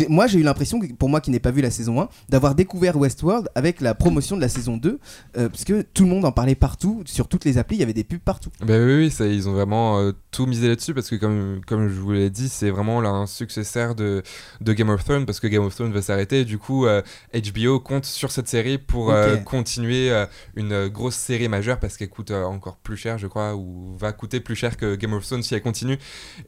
Moi, 0.10 0.28
j'ai 0.28 0.40
eu 0.40 0.44
l'impression, 0.44 0.80
pour 0.98 1.10
moi 1.10 1.22
qui 1.22 1.32
n'ai 1.32 1.40
pas 1.40 1.52
vu 1.52 1.62
la 1.62 1.72
saison 1.72 2.02
1, 2.02 2.10
d'avoir 2.30 2.56
découvert 2.56 2.98
Westworld 2.98 3.50
avec 3.56 3.82
la 3.82 3.94
promotion 3.96 4.36
de 4.36 4.42
la 4.42 4.50
saison 4.50 4.78
2, 4.78 5.00
euh, 5.38 5.50
parce 5.50 5.64
que 5.64 5.82
tout 5.82 6.04
le 6.04 6.10
monde 6.10 6.26
en 6.26 6.32
parlait 6.32 6.56
partout, 6.56 7.04
sur 7.06 7.28
toutes 7.28 7.46
les 7.46 7.58
applis, 7.58 7.78
il 7.78 7.80
y 7.80 7.84
avait 7.84 7.94
des 7.94 8.04
pubs 8.04 8.20
partout. 8.20 8.50
Ben 8.66 8.84
oui, 8.86 8.96
oui, 9.06 9.12
ça, 9.12 9.28
ils 9.28 9.48
ont 9.48 9.54
vraiment 9.54 10.00
euh, 10.00 10.12
tout 10.32 10.46
misé 10.48 10.68
là-dessus 10.68 10.94
parce 10.94 11.10
que 11.10 11.16
comme, 11.16 11.62
comme 11.68 11.88
je 11.90 12.00
vous 12.00 12.12
l'ai 12.12 12.30
dit, 12.30 12.50
c'est 12.50 12.70
vraiment 12.70 13.00
là, 13.02 13.10
un 13.10 13.28
successeur 13.28 13.96
de, 13.96 14.24
de 14.62 14.74
Game 14.74 14.90
of 14.90 15.04
Thrones 15.04 15.26
parce 15.26 15.40
que 15.40 15.48
Game 15.48 15.64
of 15.64 15.76
Thrones 15.76 15.94
va 15.94 16.02
s'arrêter. 16.02 16.42
et 16.42 16.46
Du 16.46 16.58
coup, 16.58 16.86
euh, 16.86 17.02
HBO 17.34 17.80
compte 17.80 18.06
sur 18.06 18.32
cette 18.32 18.48
série 18.48 18.78
pour 18.78 19.12
euh, 19.12 19.36
continuer 19.44 20.12
euh, 20.12 20.26
une 20.56 20.72
euh, 20.72 20.90
grosse 20.90 21.16
série 21.16 21.48
majeure 21.48 21.80
parce 21.80 21.98
qu'elle 21.98 22.10
coûte 22.10 22.32
euh, 22.32 22.44
encore 22.46 22.78
plus 22.78 22.98
cher, 22.98 23.18
je 23.18 23.28
crois, 23.28 23.56
ou 23.56 23.96
va 23.98 24.12
coûter 24.12 24.40
plus 24.40 24.56
cher 24.56 24.78
que 24.78 24.96
Game 24.96 25.14
of 25.14 25.26
Thrones 25.26 25.44
si 25.44 25.54
elle 25.56 25.62
continue 25.62 25.98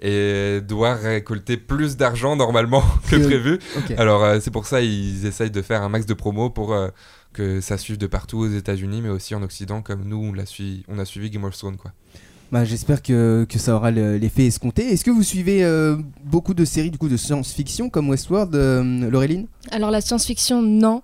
et 0.02 0.60
doit 0.62 0.95
récolter 0.95 1.58
plus 1.58 1.97
d'argent 1.97 2.36
normalement 2.36 2.84
Que- 3.10 3.27
prévu. 3.28 3.60
Alors 3.98 4.24
euh, 4.24 4.40
c'est 4.42 4.52
pour 4.52 4.66
ça 4.66 4.82
ils 4.82 5.26
essayent 5.26 5.52
de 5.52 5.62
faire 5.62 5.82
un 5.84 5.90
max 5.90 6.06
de 6.06 6.13
promos 6.13 6.50
pour 6.50 6.74
euh, 6.74 6.90
que 7.34 7.62
ça 7.62 7.78
suive 7.78 7.98
de 7.98 8.08
partout 8.08 8.40
aux 8.40 8.50
États-Unis 8.50 9.02
mais 9.02 9.10
aussi 9.10 9.36
en 9.36 9.42
Occident 9.44 9.82
comme 9.82 10.04
nous 10.06 10.18
on, 10.18 10.34
l'a 10.34 10.46
suivi, 10.46 10.84
on 10.88 10.98
a 11.00 11.06
suivi 11.06 11.30
Game 11.30 11.44
of 11.44 11.56
Thrones 11.58 11.78
quoi. 11.78 11.92
Bah, 12.50 12.63
J'espère 12.63 13.02
que, 13.02 13.46
que 13.50 13.60
ça 13.60 13.76
aura 13.76 13.92
le- 13.92 14.16
l'effet 14.18 14.46
escompté. 14.46 14.84
Est-ce 14.94 15.04
que 15.04 15.12
vous 15.12 15.22
suivez 15.24 15.66
euh, 15.66 15.98
beaucoup 16.24 16.54
de 16.54 16.63
séries 16.63 16.92
du 16.92 16.98
coup 16.98 17.10
de 17.10 17.18
science-fiction 17.18 17.90
comme 17.90 18.08
Westworld, 18.10 18.56
euh, 18.56 19.10
Laureline? 19.10 19.48
Alors 19.70 19.92
la 19.92 20.00
science-fiction, 20.00 20.62
non, 20.62 21.02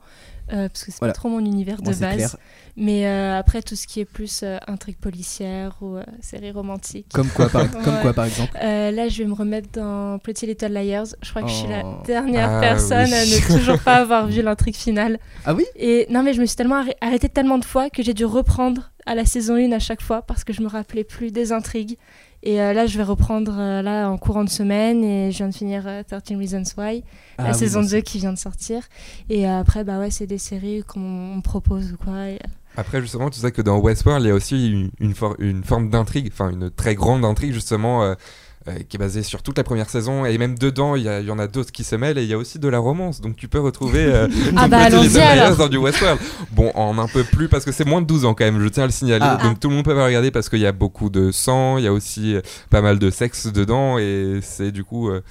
euh, 0.54 0.70
parce 0.70 0.84
que 0.86 0.92
c'est 0.92 1.00
Voilà. 1.00 1.13
pas 1.13 1.20
trop 1.20 1.30
mon 1.30 1.39
univers 1.39 1.78
de 1.82 1.89
Moi, 1.89 1.94
base. 2.00 2.16
clair. 2.16 2.36
Mais 2.76 3.06
euh, 3.08 3.38
après 3.38 3.62
tout 3.62 3.76
ce 3.76 3.86
qui 3.86 4.00
est 4.00 4.06
plus 4.06 4.42
euh, 4.44 4.58
intrigue 4.68 4.98
policière 4.98 5.76
ou 5.82 5.96
euh, 5.98 6.04
série 6.22 6.52
romantique. 6.52 7.08
Comme 7.13 7.28
quoi, 7.30 7.48
par, 7.50 7.70
comme 7.84 7.94
Ouais. 7.96 8.02
quoi 8.02 8.13
par 8.13 8.26
exemple 8.26 8.52
Euh, 8.63 8.89
là, 8.92 9.10
je 9.10 9.22
vais 9.22 9.28
me 9.30 9.34
remettre 9.36 9.70
dans 9.74 10.18
Pretty 10.20 10.48
Little 10.48 10.74
Liars. 10.74 11.08
Je 11.22 11.30
crois 11.30 11.44
que 11.44 11.50
je 11.50 11.54
suis 11.54 11.68
la 11.68 11.84
Oh. 11.86 12.02
dernière 12.06 12.50
Ah, 12.50 12.60
personne 12.62 13.08
oui. 13.10 13.13
à 13.13 13.26
ne 13.26 13.58
toujours 13.60 13.80
pas 13.80 13.96
avoir 13.98 14.26
vu 14.28 14.42
l'intrigue 14.42 14.76
finale. 14.76 15.20
Ah 15.46 15.54
oui? 15.54 15.66
Et 15.76 16.08
non, 16.10 16.24
mais 16.24 16.34
je 16.34 16.42
me 16.42 16.46
suis 16.46 16.56
tellement 16.56 16.82
arrê- 16.84 16.96
arrêtée 17.02 17.30
tellement 17.30 17.58
de 17.60 17.66
fois 17.66 17.89
que 17.89 18.02
j'ai 18.02 18.13
dû 18.13 18.26
reprendre 18.26 18.92
à 19.06 19.16
la 19.16 19.26
saison 19.26 19.56
1 19.56 19.72
à 19.72 19.80
chaque 19.80 20.02
fois 20.02 20.22
parce 20.22 20.44
que 20.44 20.54
je 20.54 20.62
me 20.62 20.68
rappelais 20.68 21.04
plus 21.04 21.32
des 21.32 21.52
intrigues. 21.52 21.98
Et 22.46 22.60
euh, 22.62 22.74
là, 22.74 22.86
je 22.88 22.98
vais 22.98 23.04
reprendre 23.06 23.56
euh, 23.58 23.82
là 23.82 24.10
en 24.10 24.18
courant 24.18 24.44
de 24.44 24.50
semaine 24.50 25.02
et 25.04 25.32
je 25.32 25.38
viens 25.38 25.48
de 25.48 25.54
finir 25.56 25.84
euh, 25.88 26.04
13 26.04 26.38
Reasons 26.38 26.63
Why, 26.78 27.04
Ah 27.38 27.44
la 27.44 27.52
oui, 27.52 27.56
saison 27.58 27.80
moi 27.82 27.89
2 27.89 27.96
aussi. 27.98 28.04
qui 28.04 28.20
vient 28.20 28.34
de 28.34 28.38
sortir. 28.38 28.84
Et 29.30 29.48
euh, 29.48 29.60
après, 29.60 29.86
bah 29.86 29.98
ouais, 30.00 30.12
c'est 30.12 30.28
des 30.28 30.38
séries 30.38 30.84
qu'on 30.86 31.39
propose 31.42 31.94
ou 31.94 31.98
quoi. 31.98 32.28
et, 32.30 32.39
Après, 32.76 33.00
justement, 33.02 33.30
tu 33.30 33.39
sais 33.39 33.52
que 33.54 33.62
dans 33.62 33.78
Westworld, 33.80 34.26
il 34.26 34.28
y 34.28 34.32
a 34.32 34.36
aussi 34.36 34.70
une, 34.72 34.92
une, 35.00 35.13
for- 35.16 35.36
une 35.39 35.63
forme 35.63 35.89
d'intrigue, 35.89 36.28
enfin 36.34 36.50
une 36.50 36.70
très 36.70 36.96
grande 36.96 37.24
intrigue, 37.24 37.54
justement, 37.54 38.13
qui 38.89 38.97
est 38.97 38.99
basée 38.99 39.23
sur 39.23 39.41
toute 39.43 39.58
la 39.58 39.63
première 39.63 39.89
saison. 39.89 40.26
Et 40.26 40.38
même 40.38 40.58
dedans, 40.58 40.95
il 40.95 41.04
y, 41.04 41.06
y 41.26 41.32
en 41.32 41.39
a 41.39 41.47
d'autres 41.47 41.71
qui 41.71 41.84
se 41.84 41.95
mêlent 41.95 42.17
et 42.17 42.23
il 42.23 42.30
y 42.30 42.34
a 42.34 42.38
aussi 42.38 42.60
de 42.60 42.67
la 42.67 42.80
romance. 42.80 43.21
Donc 43.21 43.36
tu 43.36 43.47
peux 43.47 43.60
retrouver 43.60 44.06
euh, 44.06 44.28
Ah 44.56 44.67
bah, 44.67 44.89
dans 44.89 45.67
du 45.67 45.78
Westworld. 45.78 46.19
Bon, 46.52 46.71
en 46.76 46.97
un 46.97 47.08
peu 47.08 47.23
plus, 47.23 47.49
parce 47.49 47.65
que 47.65 47.71
c'est 47.71 47.86
moins 47.86 48.02
de 48.02 48.08
12 48.08 48.26
ans 48.26 48.34
quand 48.34 48.45
même, 48.45 48.62
je 48.62 48.67
tiens 48.67 48.84
à 48.84 48.88
le 48.88 48.91
signaler. 48.91 49.26
Ah. 49.28 49.39
Donc 49.43 49.60
tout 49.60 49.69
le 49.69 49.76
monde 49.76 49.86
peut 49.86 49.95
pas 49.95 50.06
regarder 50.06 50.32
parce 50.32 50.49
qu'il 50.49 50.60
y 50.60 50.65
a 50.65 50.71
beaucoup 50.71 51.10
de 51.10 51.32
sang, 51.32 51.78
il 51.78 51.84
y 51.84 51.88
a 51.88 51.93
aussi 51.93 52.36
euh, 52.36 52.41
pas 52.69 52.82
mal 52.82 52.99
de 52.99 53.10
sexe 53.10 53.47
dedans 53.47 53.97
et 53.97 54.39
c'est 54.41 54.71
du 54.71 54.84
coup. 54.84 55.10
euh, 55.10 55.21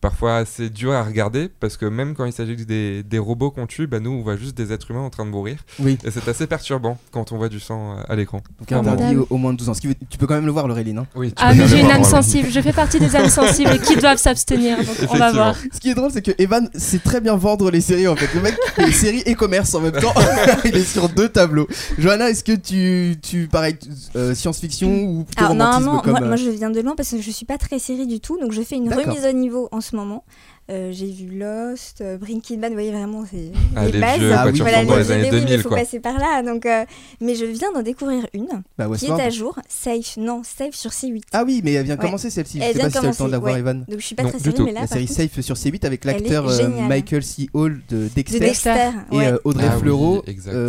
Parfois 0.00 0.36
assez 0.36 0.70
dur 0.70 0.92
à 0.92 1.02
regarder 1.02 1.50
parce 1.60 1.76
que 1.76 1.84
même 1.84 2.14
quand 2.14 2.24
il 2.24 2.32
s'agit 2.32 2.56
des, 2.64 3.02
des 3.02 3.18
robots 3.18 3.50
qu'on 3.50 3.66
tue, 3.66 3.86
bah 3.86 4.00
nous 4.00 4.10
on 4.10 4.22
voit 4.22 4.36
juste 4.36 4.56
des 4.56 4.72
êtres 4.72 4.90
humains 4.90 5.02
en 5.02 5.10
train 5.10 5.26
de 5.26 5.30
mourir. 5.30 5.58
Oui. 5.78 5.98
Et 6.04 6.10
c'est 6.10 6.26
assez 6.26 6.46
perturbant 6.46 6.96
quand 7.10 7.32
on 7.32 7.36
voit 7.36 7.50
du 7.50 7.60
sang 7.60 7.96
euh, 7.98 8.02
à 8.08 8.16
l'écran. 8.16 8.40
Donc 8.58 8.72
interdit 8.72 9.16
au, 9.16 9.26
au 9.28 9.36
moins 9.36 9.52
de 9.52 9.58
12 9.58 9.68
ans. 9.68 9.74
Ce 9.74 9.80
qui 9.82 9.88
veut- 9.88 9.94
tu 10.08 10.16
peux 10.16 10.26
quand 10.26 10.34
même 10.36 10.46
le 10.46 10.52
voir, 10.52 10.66
Laureline. 10.68 10.98
Hein 10.98 11.06
Oui, 11.14 11.34
Ah, 11.36 11.52
mais 11.54 11.68
j'ai 11.68 11.76
une 11.80 11.86
âme 11.90 12.00
vraiment. 12.02 12.04
sensible. 12.04 12.48
Je 12.50 12.60
fais 12.60 12.72
partie 12.72 12.98
des 12.98 13.14
âmes 13.14 13.28
sensibles 13.28 13.78
qui 13.80 13.96
doivent 13.96 14.16
s'abstenir. 14.18 14.78
Donc 14.78 14.86
on 15.10 15.16
va 15.18 15.32
voir. 15.32 15.54
Ce 15.72 15.78
qui 15.80 15.90
est 15.90 15.94
drôle, 15.94 16.10
c'est 16.10 16.22
que 16.22 16.30
Evan 16.38 16.70
sait 16.74 16.98
très 16.98 17.20
bien 17.20 17.36
vendre 17.36 17.70
les 17.70 17.82
séries 17.82 18.08
en 18.08 18.16
fait. 18.16 18.28
Le 18.34 18.40
mec 18.40 18.54
fait 18.74 18.86
les 18.86 18.92
séries 18.92 19.22
et 19.26 19.34
commerce 19.34 19.74
en 19.74 19.80
même 19.80 19.92
temps. 19.92 20.14
Il 20.64 20.76
est 20.76 20.84
sur 20.84 21.10
deux 21.10 21.28
tableaux. 21.28 21.68
Johanna, 21.98 22.30
est-ce 22.30 22.42
que 22.44 22.52
tu, 22.52 23.16
tu 23.20 23.48
pareil, 23.48 23.76
euh, 24.16 24.34
science-fiction 24.34 24.90
ou 25.04 25.24
plutôt 25.24 25.40
Alors 25.44 25.52
romantisme 25.52 25.84
normalement, 25.84 26.02
comme 26.02 26.12
moi, 26.12 26.22
euh, 26.22 26.26
moi, 26.28 26.36
je 26.36 26.48
viens 26.48 26.70
de 26.70 26.80
loin 26.80 26.94
parce 26.96 27.10
que 27.10 27.20
je 27.20 27.30
suis 27.30 27.44
pas 27.46 27.58
très 27.58 27.78
série 27.78 28.06
du 28.06 28.18
tout, 28.20 28.38
donc 28.40 28.52
je 28.52 28.62
fais 28.62 28.76
une 28.76 28.92
remise 28.92 29.26
au 29.28 29.32
niveau 29.32 29.68
en 29.72 29.80
ce 29.90 29.96
moment. 29.96 30.24
Euh, 30.70 30.92
j'ai 30.92 31.10
vu 31.10 31.36
Lost, 31.36 32.00
euh, 32.00 32.16
Breaking 32.16 32.58
Bad, 32.58 32.70
vous 32.70 32.76
voyez 32.76 32.92
vraiment 32.92 33.24
c'est 33.28 33.50
Ah, 33.74 33.88
les 33.88 33.98
bases. 33.98 34.20
vieux, 34.20 34.30
Ah 34.32 34.42
quoi, 34.42 34.50
oui. 34.52 34.56
tu 34.58 34.62
voilà, 34.62 34.84
dans 34.84 34.94
les 34.96 35.02
les 35.02 35.10
années 35.10 35.30
2000, 35.30 35.62
faut 35.62 35.68
quoi. 35.68 35.78
passer 35.78 35.98
par 35.98 36.16
là. 36.16 36.44
Donc, 36.44 36.64
euh, 36.64 36.84
mais 37.20 37.34
je 37.34 37.44
viens 37.44 37.72
d'en 37.72 37.82
découvrir 37.82 38.24
une 38.34 38.46
Bah, 38.78 38.86
qui 38.96 39.06
est 39.06 39.10
à 39.10 39.30
jour, 39.30 39.58
Safe, 39.68 40.16
non 40.16 40.42
Safe 40.44 40.74
sur 40.76 40.92
C8. 40.92 41.22
Ah 41.32 41.42
oui, 41.44 41.60
mais 41.64 41.72
elle 41.72 41.86
vient 41.86 41.96
Ouais. 41.96 42.00
commencer 42.00 42.30
celle-ci. 42.30 42.58
Je 42.58 42.62
Elle 42.62 42.72
sais 42.74 42.78
vient 42.78 42.82
pas 42.84 42.90
si 42.90 42.94
t'as 42.94 43.00
le 43.00 43.06
temps 43.08 43.16
commencer, 43.16 43.26
de 43.26 43.32
la 43.32 43.38
voir, 43.40 43.52
ouais. 43.54 43.58
Evan. 43.58 43.84
Donc 43.88 43.98
je 43.98 44.06
suis 44.06 44.14
pas 44.14 44.22
Non, 44.22 44.28
très 44.28 44.38
série, 44.38 44.62
mais 44.62 44.72
là 44.72 44.80
La 44.82 44.86
série 44.86 45.06
contre, 45.08 45.20
Safe 45.20 45.40
sur 45.40 45.56
C8 45.56 45.84
avec 45.86 46.04
l'acteur 46.04 46.48
euh. 46.48 46.68
Michael 46.88 47.24
C. 47.24 47.48
Hall 47.52 47.80
de 47.88 47.96
de 48.04 48.08
Dexter. 48.14 48.38
Dexter, 48.38 48.90
Et 49.10 49.16
ouais. 49.16 49.26
euh, 49.26 49.38
Audrey 49.42 49.66
Ah 49.68 49.76
Fleurot. 49.76 50.22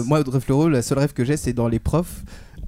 moi, 0.07 0.21
Audrey 0.21 0.39
Fleurot, 0.39 0.67
la 0.69 0.81
seule 0.81 0.97
rêve 0.97 1.13
que 1.13 1.23
j'ai, 1.23 1.37
c'est 1.37 1.53
dans 1.53 1.67
Les 1.67 1.77
Profs. 1.79 2.23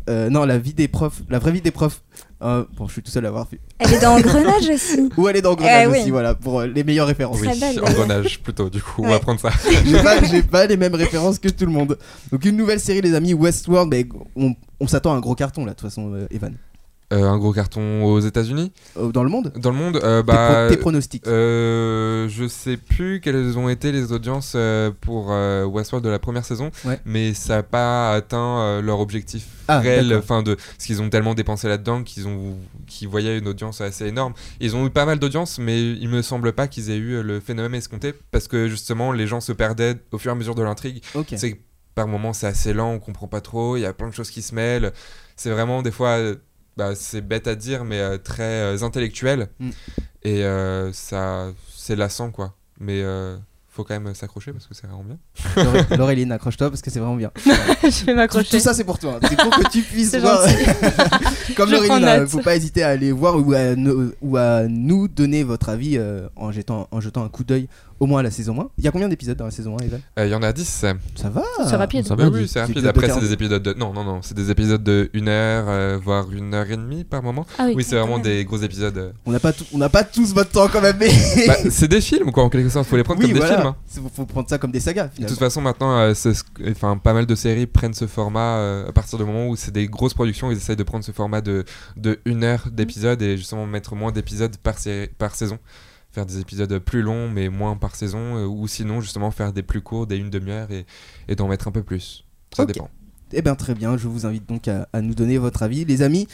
Euh, 0.09 0.29
non, 0.29 0.43
la 0.45 0.57
vie 0.57 0.73
des 0.73 0.89
profs. 0.89 1.21
La 1.29 1.39
vraie 1.39 1.53
vie 1.53 1.61
des 1.61 1.71
profs. 1.71 2.01
Euh, 2.43 2.65
bon, 2.75 2.87
je 2.87 2.93
suis 2.93 3.01
tout 3.01 3.11
seul 3.11 3.25
à 3.25 3.29
avoir 3.29 3.47
vu. 3.49 3.59
Elle 3.79 3.93
est 3.93 3.99
dans 3.99 4.13
Engrenage 4.17 4.69
aussi. 4.69 5.09
Ou 5.17 5.27
elle 5.29 5.37
est 5.37 5.41
dans 5.41 5.55
Ah 5.61 5.85
oui. 5.89 5.99
aussi, 5.99 6.11
voilà, 6.11 6.35
pour 6.35 6.59
euh, 6.59 6.67
les 6.67 6.83
meilleures 6.83 7.07
références. 7.07 7.39
Oui, 7.41 7.47
engrenage 7.81 8.39
plutôt, 8.41 8.69
du 8.69 8.81
coup, 8.81 9.03
on 9.03 9.09
va 9.09 9.19
prendre 9.19 9.39
ça. 9.39 9.49
j'ai 9.85 10.03
pas, 10.03 10.21
j'ai 10.23 10.43
pas 10.43 10.65
les 10.65 10.75
mêmes 10.77 10.95
références 10.95 11.39
que 11.39 11.47
tout 11.49 11.65
le 11.65 11.71
monde. 11.71 11.97
Donc 12.31 12.43
une 12.45 12.57
nouvelle 12.57 12.79
série 12.79 13.01
les 13.01 13.13
amis, 13.13 13.33
Westworld, 13.33 13.89
mais 13.89 14.05
on, 14.35 14.55
on 14.79 14.87
s'attend 14.87 15.13
à 15.13 15.15
un 15.15 15.19
gros 15.21 15.35
carton 15.35 15.65
là 15.65 15.71
de 15.71 15.77
toute 15.77 15.89
façon 15.89 16.13
euh, 16.13 16.27
Evan. 16.31 16.53
Euh, 17.13 17.23
un 17.29 17.37
gros 17.37 17.53
carton 17.53 18.03
aux 18.03 18.19
États-Unis 18.19 18.71
Euh, 18.97 19.11
dans 19.11 19.23
le 19.23 19.29
monde 19.29 19.53
Dans 19.55 19.69
le 19.71 19.77
monde 19.77 19.97
euh, 20.03 20.21
Tes 20.21 20.25
pro- 20.25 20.35
bah, 20.35 20.67
tes, 20.69 20.77
pronostics. 20.77 21.27
euh, 21.27 22.27
Je 22.27 22.47
sais 22.47 22.75
plus 22.77 23.21
quelles 23.21 23.57
ont 23.57 23.69
été 23.69 23.91
les 23.91 24.11
audiences 24.11 24.53
euh, 24.55 24.89
pour 24.99 25.27
Westworld 25.27 26.03
de 26.03 26.09
la 26.09 26.19
première 26.19 26.43
saison, 26.43 26.71
Ouais. 26.85 26.99
mais 27.05 27.33
ça 27.33 27.57
n'a 27.57 27.63
pas 27.63 28.13
atteint 28.13 28.81
leur 28.81 28.99
objectif 28.99 29.45
Ah, 29.67 29.79
réel, 29.79 30.13
enfin 30.17 30.43
de 30.43 30.55
parce 30.55 30.85
qu'ils 30.85 31.01
ont 31.01 31.09
tellement 31.09 31.33
dépensé 31.35 31.67
là-dedans 31.67 32.03
qu'ils 32.03 32.27
ont 32.27 32.57
qu'ils 32.87 33.07
voyaient 33.07 33.37
une 33.37 33.47
audience 33.47 33.79
assez 33.81 34.07
énorme. 34.07 34.33
Ils 34.59 34.75
ont 34.75 34.85
eu 34.85 34.89
pas 34.89 35.05
mal 35.05 35.19
d'audience, 35.19 35.59
mais 35.59 35.81
il 35.93 36.09
me 36.09 36.21
semble 36.21 36.51
pas 36.53 36.67
qu'ils 36.67 36.89
aient 36.89 36.97
eu 36.97 37.21
le 37.21 37.39
phénomène 37.39 37.75
escompté 37.75 38.13
parce 38.31 38.47
que 38.47 38.67
justement 38.67 39.11
les 39.11 39.27
gens 39.27 39.39
se 39.41 39.51
perdaient 39.51 39.95
au 40.11 40.17
fur 40.17 40.31
et 40.31 40.33
à 40.33 40.35
mesure 40.35 40.55
de 40.55 40.63
l'intrigue. 40.63 41.01
Ok. 41.15 41.33
C'est 41.37 41.51
que 41.53 41.57
par 41.95 42.07
moments 42.07 42.33
c'est 42.33 42.47
assez 42.47 42.73
lent, 42.73 42.91
on 42.91 42.99
comprend 42.99 43.27
pas 43.27 43.41
trop, 43.41 43.77
il 43.77 43.81
y 43.81 43.85
a 43.85 43.93
plein 43.93 44.07
de 44.09 44.13
choses 44.13 44.31
qui 44.31 44.41
se 44.41 44.55
mêlent. 44.55 44.91
C'est 45.35 45.49
vraiment 45.51 45.81
des 45.81 45.91
fois, 45.91 46.17
bah, 46.77 46.95
c'est 46.95 47.21
bête 47.21 47.47
à 47.47 47.55
dire, 47.55 47.83
mais 47.85 47.99
euh, 47.99 48.17
très 48.17 48.43
euh, 48.61 48.83
intellectuel. 48.83 49.47
Mm. 49.59 49.69
Et 50.23 50.43
euh, 50.45 50.91
ça, 50.93 51.47
c'est 51.75 51.95
lassant 51.95 52.31
quoi. 52.31 52.53
Mais 52.79 53.01
euh, 53.03 53.37
faut 53.69 53.83
quand 53.83 53.99
même 53.99 54.13
s'accrocher 54.15 54.51
parce 54.51 54.67
que 54.67 54.73
c'est 54.73 54.87
vraiment 54.87 55.03
bien. 55.03 55.17
Laure- 55.63 55.97
Laureline, 55.97 56.31
accroche-toi 56.31 56.69
parce 56.69 56.81
que 56.81 56.89
c'est 56.91 56.99
vraiment 56.99 57.15
bien. 57.15 57.31
je 57.45 58.05
vais 58.05 58.11
Tout, 58.11 58.15
m'accrocher. 58.15 58.49
tout 58.49 58.59
ça 58.59 58.73
c'est 58.73 58.83
pour 58.83 58.99
toi. 58.99 59.19
C'est 59.27 59.35
pour 59.35 59.49
que 59.49 59.69
tu 59.69 59.81
puisses 59.81 60.15
voir. 60.15 60.45
Comme 61.55 61.71
Laureline, 61.71 62.27
faut 62.27 62.39
pas 62.41 62.55
hésiter 62.55 62.83
à 62.83 62.89
aller 62.89 63.11
voir 63.11 63.35
ou 63.35 63.53
à, 63.53 63.75
nous- 63.75 64.11
ou 64.21 64.37
à 64.37 64.63
nous 64.67 65.07
donner 65.07 65.43
votre 65.43 65.69
avis 65.69 65.97
euh, 65.97 66.27
en, 66.35 66.51
jetant, 66.51 66.87
en 66.91 67.01
jetant 67.01 67.23
un 67.23 67.29
coup 67.29 67.43
d'œil 67.43 67.67
au 67.99 68.05
moins 68.05 68.19
à 68.19 68.23
la 68.23 68.31
saison 68.31 68.59
1. 68.59 68.69
Il 68.77 68.83
y 68.83 68.87
a 68.87 68.91
combien 68.91 69.07
d'épisodes 69.09 69.37
dans 69.37 69.45
la 69.45 69.51
saison 69.51 69.77
1, 69.79 69.83
Evan? 69.85 69.99
Euh, 70.19 70.25
Il 70.25 70.31
y 70.31 70.35
en 70.35 70.43
a 70.43 70.51
10. 70.53 70.63
Ça 71.15 71.29
va 71.29 71.43
C'est 71.67 71.75
rapide. 71.75 72.05
Ça 72.07 72.15
Oui, 72.15 72.23
va, 72.23 72.29
oui, 72.29 72.47
c'est 72.47 72.61
rapide. 72.61 72.85
Après, 72.85 73.07
de 73.07 73.13
c'est 73.13 73.19
40. 73.19 73.23
des 73.23 73.33
épisodes 73.33 73.63
de. 73.63 73.73
Non, 73.73 73.93
non, 73.93 74.03
non, 74.03 74.21
c'est 74.21 74.33
des 74.35 74.49
épisodes 74.51 74.83
de 74.83 75.09
1 75.13 75.27
heure, 75.27 75.65
euh, 75.67 75.99
voire 76.03 76.31
une 76.31 76.53
heure 76.53 76.69
et 76.69 76.77
demie 76.77 77.03
par 77.03 77.21
moment. 77.23 77.45
Ah 77.57 77.65
oui. 77.67 77.73
Oui, 77.77 77.83
c'est 77.83 77.95
vraiment 77.97 78.19
des 78.19 78.43
gros 78.45 78.57
épisodes. 78.57 78.97
euh. 78.97 79.11
On 79.25 79.31
n'a 79.31 79.39
pas, 79.39 79.51
on 79.73 79.77
n'a 79.77 79.89
pas 79.89 80.03
tous 80.03 80.33
votre 80.33 80.51
temps 80.51 80.67
quand 80.67 80.81
même, 80.81 80.97
mais. 80.99 81.09
Bah, 81.47 81.55
c'est 81.69 81.87
des 81.87 82.01
films, 82.01 82.31
quoi, 82.31 82.43
en 82.43 82.49
quelque 82.49 82.69
sorte. 82.69 82.87
Faut 82.87 82.95
les 82.97 83.03
prendre 83.03 83.19
oui, 83.21 83.31
comme 83.31 83.39
des 83.41 83.45
films. 83.45 83.65
hein. 83.65 83.75
C'est- 83.87 84.01
Faut 84.15 84.25
prendre 84.25 84.49
ça 84.49 84.57
comme 84.57 84.71
des 84.71 84.79
sagas 84.79 85.09
De 85.19 85.25
toute 85.27 85.39
façon, 85.39 85.61
maintenant, 85.61 85.97
euh, 85.99 86.13
enfin, 86.71 86.97
pas 86.97 87.13
mal 87.13 87.25
de 87.25 87.35
séries 87.35 87.65
prennent 87.67 87.93
ce 87.93 88.07
format 88.07 88.57
euh, 88.57 88.87
à 88.89 88.91
partir 88.91 89.17
du 89.17 89.25
moment 89.25 89.47
où 89.47 89.55
c'est 89.55 89.71
des 89.71 89.87
grosses 89.87 90.13
productions. 90.13 90.51
Ils 90.51 90.57
essayent 90.57 90.75
de 90.75 90.83
prendre 90.83 91.03
ce 91.03 91.11
format 91.11 91.41
de, 91.41 91.63
de 91.97 92.19
une 92.25 92.43
heure 92.43 92.67
d'épisode 92.71 93.21
et 93.21 93.37
justement 93.37 93.65
mettre 93.65 93.95
moins 93.95 94.11
d'épisodes 94.11 94.55
par, 94.57 94.77
sé- 94.79 95.09
par 95.17 95.35
saison. 95.35 95.57
Faire 96.13 96.25
des 96.25 96.39
épisodes 96.39 96.77
plus 96.79 97.01
longs 97.01 97.27
mais 97.27 97.49
moins 97.49 97.75
par 97.75 97.95
saison. 97.95 98.37
euh, 98.37 98.45
ou 98.45 98.67
sinon, 98.67 99.01
justement, 99.01 99.31
faire 99.31 99.51
des 99.51 99.63
plus 99.63 99.81
courts, 99.81 100.07
des 100.07 100.15
une 100.17 100.29
demi-heure 100.29 100.71
et, 100.71 100.85
et 101.27 101.35
d'en 101.35 101.47
mettre 101.47 101.67
un 101.67 101.71
peu 101.71 101.83
plus. 101.83 102.23
Ça 102.55 102.65
dépend. 102.65 102.89
Eh 103.31 103.41
bien 103.41 103.55
très 103.55 103.73
bien, 103.73 103.97
je 103.97 104.07
vous 104.07 104.27
invite 104.27 104.47
donc 104.47 104.67
à, 104.67 104.87
à 104.93 105.01
nous 105.01 105.15
donner 105.15 105.39
votre 105.39 105.63
avis. 105.63 105.85
Les 105.85 106.03
amis, 106.03 106.27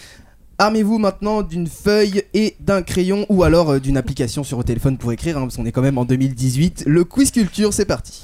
armez-vous 0.57 0.97
maintenant 0.99 1.43
d'une 1.43 1.67
feuille 1.67 2.23
et 2.33 2.57
d'un 2.59 2.81
crayon 2.81 3.25
ou 3.29 3.43
alors 3.43 3.69
euh, 3.69 3.79
d'une 3.79 3.95
application 3.95 4.43
sur 4.43 4.57
votre 4.57 4.67
téléphone 4.67 4.97
pour 4.97 5.13
écrire, 5.13 5.37
hein, 5.37 5.41
parce 5.43 5.55
qu'on 5.55 5.65
est 5.65 5.71
quand 5.71 5.81
même 5.81 5.97
en 5.97 6.03
2018. 6.03 6.83
Le 6.85 7.05
quiz 7.05 7.31
culture, 7.31 7.73
c'est 7.73 7.85
parti. 7.85 8.21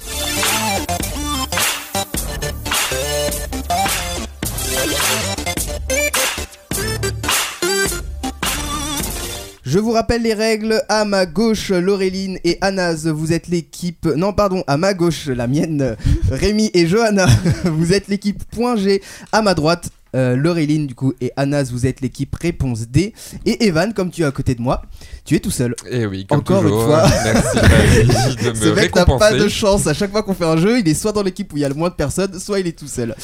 Je 9.76 9.80
vous 9.82 9.92
rappelle 9.92 10.22
les 10.22 10.32
règles. 10.32 10.82
À 10.88 11.04
ma 11.04 11.26
gauche, 11.26 11.68
Laureline 11.68 12.38
et 12.44 12.56
Anas, 12.62 13.08
vous 13.12 13.34
êtes 13.34 13.48
l'équipe. 13.48 14.06
Non, 14.06 14.32
pardon, 14.32 14.64
à 14.66 14.78
ma 14.78 14.94
gauche, 14.94 15.26
la 15.26 15.46
mienne, 15.46 15.98
Rémi 16.30 16.70
et 16.72 16.86
Johanna, 16.86 17.26
vous 17.64 17.92
êtes 17.92 18.08
l'équipe 18.08 18.42
point 18.44 18.76
G. 18.76 19.02
À 19.32 19.42
ma 19.42 19.52
droite, 19.52 19.90
euh, 20.16 20.34
Laureline, 20.36 20.86
du 20.86 20.94
coup, 20.94 21.12
et 21.20 21.30
Anas, 21.36 21.68
vous 21.70 21.86
êtes 21.86 22.00
l'équipe 22.00 22.34
réponse 22.34 22.88
D. 22.88 23.12
Et 23.44 23.66
Evan, 23.66 23.92
comme 23.92 24.10
tu 24.10 24.22
es 24.22 24.24
à 24.24 24.32
côté 24.32 24.54
de 24.54 24.62
moi, 24.62 24.82
tu 25.24 25.34
es 25.34 25.40
tout 25.40 25.50
seul. 25.50 25.74
Et 25.90 26.06
oui, 26.06 26.26
comme 26.26 26.38
Encore 26.38 26.62
une 26.64 26.70
fois. 26.70 27.04
Merci 27.24 28.36
de 28.36 28.54
Ce 28.54 28.64
me 28.68 28.74
mec 28.74 28.94
n'a 28.94 29.04
pas 29.04 29.32
de 29.32 29.48
chance. 29.48 29.86
À 29.86 29.94
chaque 29.94 30.10
fois 30.10 30.22
qu'on 30.22 30.34
fait 30.34 30.44
un 30.44 30.56
jeu, 30.56 30.78
il 30.78 30.88
est 30.88 30.94
soit 30.94 31.12
dans 31.12 31.22
l'équipe 31.22 31.52
où 31.52 31.56
il 31.56 31.60
y 31.60 31.64
a 31.64 31.68
le 31.68 31.74
moins 31.74 31.90
de 31.90 31.94
personnes, 31.94 32.38
soit 32.38 32.60
il 32.60 32.66
est 32.66 32.78
tout 32.78 32.86
seul. 32.86 33.14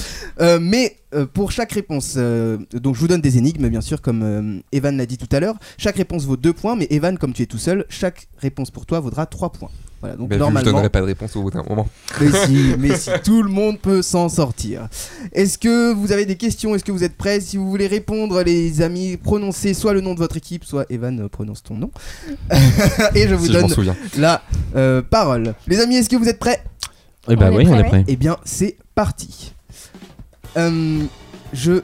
Euh, 0.40 0.58
mais 0.60 0.96
euh, 1.14 1.26
pour 1.26 1.52
chaque 1.52 1.72
réponse, 1.72 2.14
euh, 2.16 2.58
donc 2.72 2.94
je 2.94 3.00
vous 3.00 3.08
donne 3.08 3.20
des 3.20 3.38
énigmes, 3.38 3.68
bien 3.68 3.80
sûr, 3.80 4.00
comme 4.00 4.62
Evan 4.72 4.96
l'a 4.96 5.06
dit 5.06 5.18
tout 5.18 5.28
à 5.34 5.40
l'heure. 5.40 5.56
Chaque 5.78 5.96
réponse 5.96 6.24
vaut 6.24 6.36
2 6.36 6.52
points, 6.52 6.76
mais 6.76 6.86
Evan, 6.90 7.18
comme 7.18 7.32
tu 7.32 7.42
es 7.42 7.46
tout 7.46 7.58
seul, 7.58 7.86
chaque 7.88 8.28
réponse 8.38 8.70
pour 8.70 8.86
toi 8.86 9.00
vaudra 9.00 9.26
3 9.26 9.52
points. 9.52 9.70
Voilà, 10.02 10.16
donc 10.16 10.30
Mais 10.30 10.34
vu 10.34 10.40
que 10.40 10.46
je 10.46 10.50
normalement. 10.50 10.70
donnerai 10.72 10.88
pas 10.88 11.00
de 11.00 11.04
réponse 11.06 11.36
au 11.36 11.42
bout 11.42 11.50
d'un 11.52 11.62
moment. 11.62 11.88
Mais 12.20 12.28
si, 12.32 12.74
mais 12.78 12.96
si, 12.96 13.08
tout 13.22 13.40
le 13.40 13.48
monde 13.48 13.78
peut 13.78 14.02
s'en 14.02 14.28
sortir. 14.28 14.88
Est-ce 15.32 15.56
que 15.58 15.92
vous 15.92 16.10
avez 16.10 16.26
des 16.26 16.34
questions? 16.34 16.74
Est-ce 16.74 16.82
que 16.82 16.90
vous 16.90 17.04
êtes 17.04 17.16
prêts? 17.16 17.40
Si 17.40 17.56
vous 17.56 17.70
voulez 17.70 17.86
répondre, 17.86 18.42
les 18.42 18.82
amis, 18.82 19.16
prononcez 19.16 19.74
soit 19.74 19.92
le 19.92 20.00
nom 20.00 20.14
de 20.14 20.18
votre 20.18 20.36
équipe, 20.36 20.64
soit 20.64 20.86
Evan 20.90 21.20
euh, 21.20 21.28
prononce 21.28 21.62
ton 21.62 21.76
nom. 21.76 21.92
Et 23.14 23.28
je 23.28 23.34
vous 23.36 23.46
Si 23.46 23.52
donne 23.52 23.72
la 24.18 24.42
euh, 24.74 25.02
parole. 25.02 25.54
Les 25.68 25.78
amis, 25.80 25.94
est-ce 25.96 26.08
que 26.08 26.16
vous 26.16 26.28
êtes 26.28 26.40
prêts? 26.40 26.64
Eh 27.28 27.36
bah 27.36 27.50
On 27.52 27.52
est 27.52 27.56
oui, 27.58 27.66
on 27.68 27.74
est 27.74 27.82
ouais. 27.82 27.88
prêt. 27.88 28.04
Eh 28.08 28.16
bien, 28.16 28.36
c'est 28.44 28.76
parti. 28.96 29.54
Euh, 30.56 30.98
je 31.52 31.80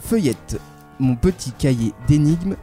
feuillette 0.00 0.58
mon 0.98 1.14
petit 1.14 1.52
cahier 1.52 1.92
d'énigmes. 2.08 2.56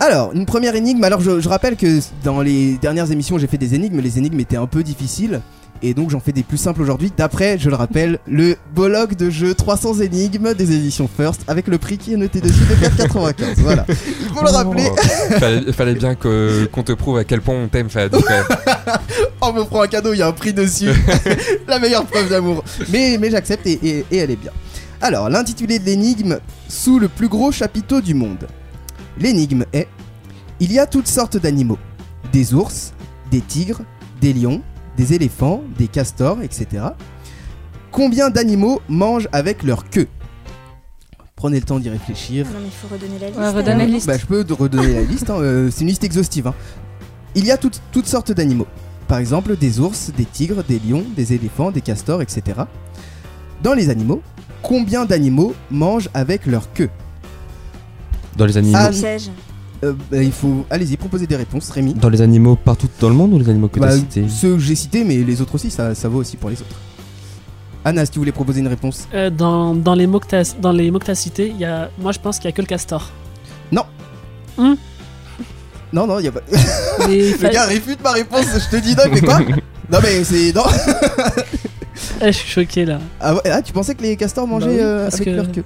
Alors, 0.00 0.32
une 0.32 0.46
première 0.46 0.74
énigme. 0.76 1.02
Alors, 1.04 1.20
je, 1.20 1.40
je 1.40 1.48
rappelle 1.48 1.76
que 1.76 1.98
dans 2.24 2.40
les 2.40 2.78
dernières 2.78 3.10
émissions, 3.10 3.36
j'ai 3.38 3.46
fait 3.48 3.58
des 3.58 3.74
énigmes. 3.74 4.00
Les 4.00 4.18
énigmes 4.18 4.38
étaient 4.40 4.56
un 4.56 4.66
peu 4.66 4.82
difficiles. 4.84 5.40
Et 5.80 5.94
donc, 5.94 6.10
j'en 6.10 6.18
fais 6.18 6.32
des 6.32 6.42
plus 6.42 6.56
simples 6.56 6.82
aujourd'hui. 6.82 7.12
D'après, 7.16 7.56
je 7.58 7.68
le 7.68 7.76
rappelle, 7.76 8.18
le 8.28 8.56
bolog 8.74 9.14
de 9.16 9.30
jeu 9.30 9.54
300 9.54 10.00
énigmes 10.00 10.54
des 10.54 10.72
éditions 10.72 11.08
First, 11.08 11.42
avec 11.48 11.66
le 11.68 11.78
prix 11.78 11.98
qui 11.98 12.12
est 12.12 12.16
noté 12.16 12.40
dessus 12.40 12.60
de 12.64 12.74
4,95. 13.04 13.34
Voilà. 13.58 13.84
Il 13.88 13.94
faut 14.34 14.44
le 14.44 14.50
rappeler. 14.50 14.84
Oh, 14.90 15.34
fallait, 15.38 15.72
fallait 15.72 15.94
bien 15.94 16.14
que- 16.16 16.66
qu'on 16.72 16.82
te 16.82 16.92
prouve 16.92 17.18
à 17.18 17.24
quel 17.24 17.40
point 17.42 17.54
on 17.56 17.68
t'aime, 17.68 17.88
Fad. 17.90 18.14
Euh, 18.14 18.18
On 19.40 19.52
me 19.52 19.62
prend 19.64 19.82
un 19.82 19.86
cadeau, 19.86 20.12
il 20.14 20.18
y 20.18 20.22
a 20.22 20.26
un 20.26 20.32
prix 20.32 20.52
dessus. 20.52 20.90
La 21.68 21.78
meilleure 21.78 22.04
preuve 22.06 22.28
d'amour. 22.28 22.64
Mais, 22.92 23.16
mais 23.20 23.30
j'accepte 23.30 23.66
et, 23.66 23.78
et- 23.82 24.04
et 24.10 24.16
elle 24.16 24.30
est 24.32 24.36
bien. 24.36 24.50
Alors, 25.00 25.28
l'intitulé 25.30 25.78
de 25.78 25.84
l'énigme 25.86 26.38
sous 26.68 26.98
le 26.98 27.06
plus 27.08 27.28
gros 27.28 27.52
chapiteau 27.52 28.00
du 28.00 28.14
monde. 28.14 28.48
L'énigme 29.20 29.64
est 29.72 29.88
Il 30.60 30.72
y 30.72 30.78
a 30.78 30.86
toutes 30.86 31.06
sortes 31.08 31.36
d'animaux 31.36 31.78
des 32.32 32.52
ours, 32.54 32.92
des 33.30 33.40
tigres, 33.40 33.80
des 34.20 34.32
lions, 34.32 34.60
des 34.96 35.14
éléphants, 35.14 35.62
des 35.78 35.88
castors, 35.88 36.42
etc. 36.42 36.84
Combien 37.90 38.28
d'animaux 38.30 38.80
mangent 38.88 39.28
avec 39.32 39.62
leur 39.62 39.88
queue? 39.88 40.08
Prenez 41.36 41.60
le 41.60 41.64
temps 41.64 41.78
d'y 41.78 41.88
réfléchir. 41.88 42.46
Non, 42.46 42.58
mais 42.60 42.66
il 42.66 42.70
faut 42.72 42.88
redonner 42.92 43.18
la 43.20 43.28
liste. 43.28 43.38
Ouais, 43.38 43.48
redonne 43.50 43.64
la 43.78 43.84
alors. 43.84 43.86
liste. 43.94 44.06
Bah, 44.08 44.18
je 44.18 44.26
peux 44.26 44.44
redonner 44.50 44.92
la 44.94 45.02
liste, 45.02 45.30
hein, 45.30 45.36
euh, 45.38 45.70
c'est 45.70 45.82
une 45.82 45.86
liste 45.88 46.02
exhaustive. 46.04 46.48
hein. 46.48 46.54
Il 47.34 47.46
y 47.46 47.50
a 47.52 47.56
toutes, 47.56 47.80
toutes 47.92 48.06
sortes 48.06 48.32
d'animaux. 48.32 48.66
Par 49.06 49.18
exemple, 49.18 49.56
des 49.56 49.78
ours, 49.80 50.10
des 50.16 50.24
tigres, 50.24 50.62
des 50.64 50.80
lions, 50.80 51.04
des 51.16 51.32
éléphants, 51.32 51.70
des 51.70 51.80
castors, 51.80 52.20
etc. 52.20 52.42
Dans 53.62 53.72
les 53.74 53.88
animaux, 53.88 54.20
combien 54.62 55.04
d'animaux 55.06 55.54
mangent 55.70 56.10
avec 56.12 56.44
leur 56.46 56.72
queue? 56.72 56.90
Dans 58.36 58.46
les 58.46 58.56
animaux. 58.56 58.78
Ah. 58.78 58.90
Euh, 59.84 59.92
bah, 60.10 60.22
Il 60.22 60.32
faut. 60.32 60.64
Allez-y, 60.70 60.96
proposez 60.96 61.26
des 61.26 61.36
réponses, 61.36 61.70
Rémi. 61.70 61.94
Dans 61.94 62.08
les 62.08 62.20
animaux 62.20 62.56
partout 62.56 62.88
dans 63.00 63.08
le 63.08 63.14
monde 63.14 63.32
ou 63.34 63.38
les 63.38 63.48
animaux 63.48 63.68
que 63.68 63.78
Bah, 63.80 63.88
t'as 63.88 63.96
cités 63.96 64.24
ceux 64.28 64.54
que 64.54 64.58
j'ai 64.60 64.74
cités, 64.74 65.04
mais 65.04 65.16
les 65.18 65.40
autres 65.40 65.54
aussi, 65.54 65.70
ça, 65.70 65.94
ça 65.94 66.08
vaut 66.08 66.18
aussi 66.20 66.36
pour 66.36 66.50
les 66.50 66.56
autres. 66.60 66.76
Anna, 67.84 68.04
si 68.04 68.10
tu 68.12 68.18
voulais 68.18 68.32
proposer 68.32 68.60
une 68.60 68.66
réponse. 68.68 69.06
Euh, 69.14 69.30
dans, 69.30 69.74
dans 69.74 69.94
les 69.94 70.06
mots 70.06 70.18
que 70.20 70.26
t'as 70.26 70.54
dans 70.60 70.72
les 70.72 70.90
mots 70.90 70.98
que 70.98 71.06
t'as 71.06 71.14
cités, 71.14 71.48
il 71.48 71.58
y 71.60 71.64
a, 71.64 71.90
moi 72.00 72.10
je 72.12 72.18
pense 72.18 72.36
qu'il 72.38 72.46
y 72.46 72.48
a 72.48 72.52
que 72.52 72.60
le 72.60 72.66
castor. 72.66 73.10
Non, 75.90 76.06
non, 76.06 76.18
il 76.18 76.26
y 76.26 76.28
a 76.28 76.32
pas. 76.32 76.40
Mais 77.08 77.30
Le 77.30 77.36
fa- 77.38 77.48
gars 77.48 77.64
réfute 77.64 78.02
ma 78.02 78.12
réponse, 78.12 78.44
je 78.52 78.76
te 78.76 78.82
dis 78.82 78.94
non, 78.94 79.04
mais 79.10 79.20
quoi 79.22 79.38
Non, 79.90 79.98
mais 80.02 80.22
c'est. 80.22 80.52
Non. 80.54 80.64
Ah, 82.20 82.26
je 82.26 82.32
suis 82.32 82.48
choqué 82.48 82.84
là. 82.84 82.98
Ah, 83.20 83.34
ouais, 83.34 83.40
ah, 83.46 83.62
tu 83.62 83.72
pensais 83.72 83.94
que 83.94 84.02
les 84.02 84.14
castors 84.16 84.46
mangeaient 84.46 84.66
Bah 84.66 84.72
oui, 84.74 84.80
euh, 84.82 85.06
avec 85.10 85.24
que- 85.24 85.30
leur 85.30 85.50
queue 85.50 85.64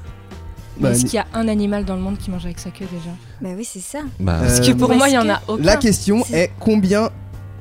Bah, 0.78 0.90
Est-ce 0.90 1.02
qu'il 1.04 1.14
y 1.14 1.18
a 1.18 1.26
un 1.35 1.48
animal 1.48 1.85
dans 1.85 1.94
le 1.96 2.00
monde 2.02 2.18
qui 2.18 2.30
mange 2.30 2.44
avec 2.44 2.58
sa 2.58 2.70
queue 2.70 2.87
déjà 2.90 3.11
Bah 3.40 3.50
oui, 3.56 3.64
c'est 3.64 3.80
ça. 3.80 3.98
Bah, 4.18 4.38
Euh, 4.42 4.46
Parce 4.46 4.61
que 4.66 4.72
pour 4.72 4.92
moi, 4.94 5.08
il 5.08 5.14
y 5.14 5.18
en 5.18 5.28
a 5.28 5.40
aucun. 5.48 5.62
La 5.62 5.76
question 5.76 6.24
est 6.32 6.50
combien 6.58 7.11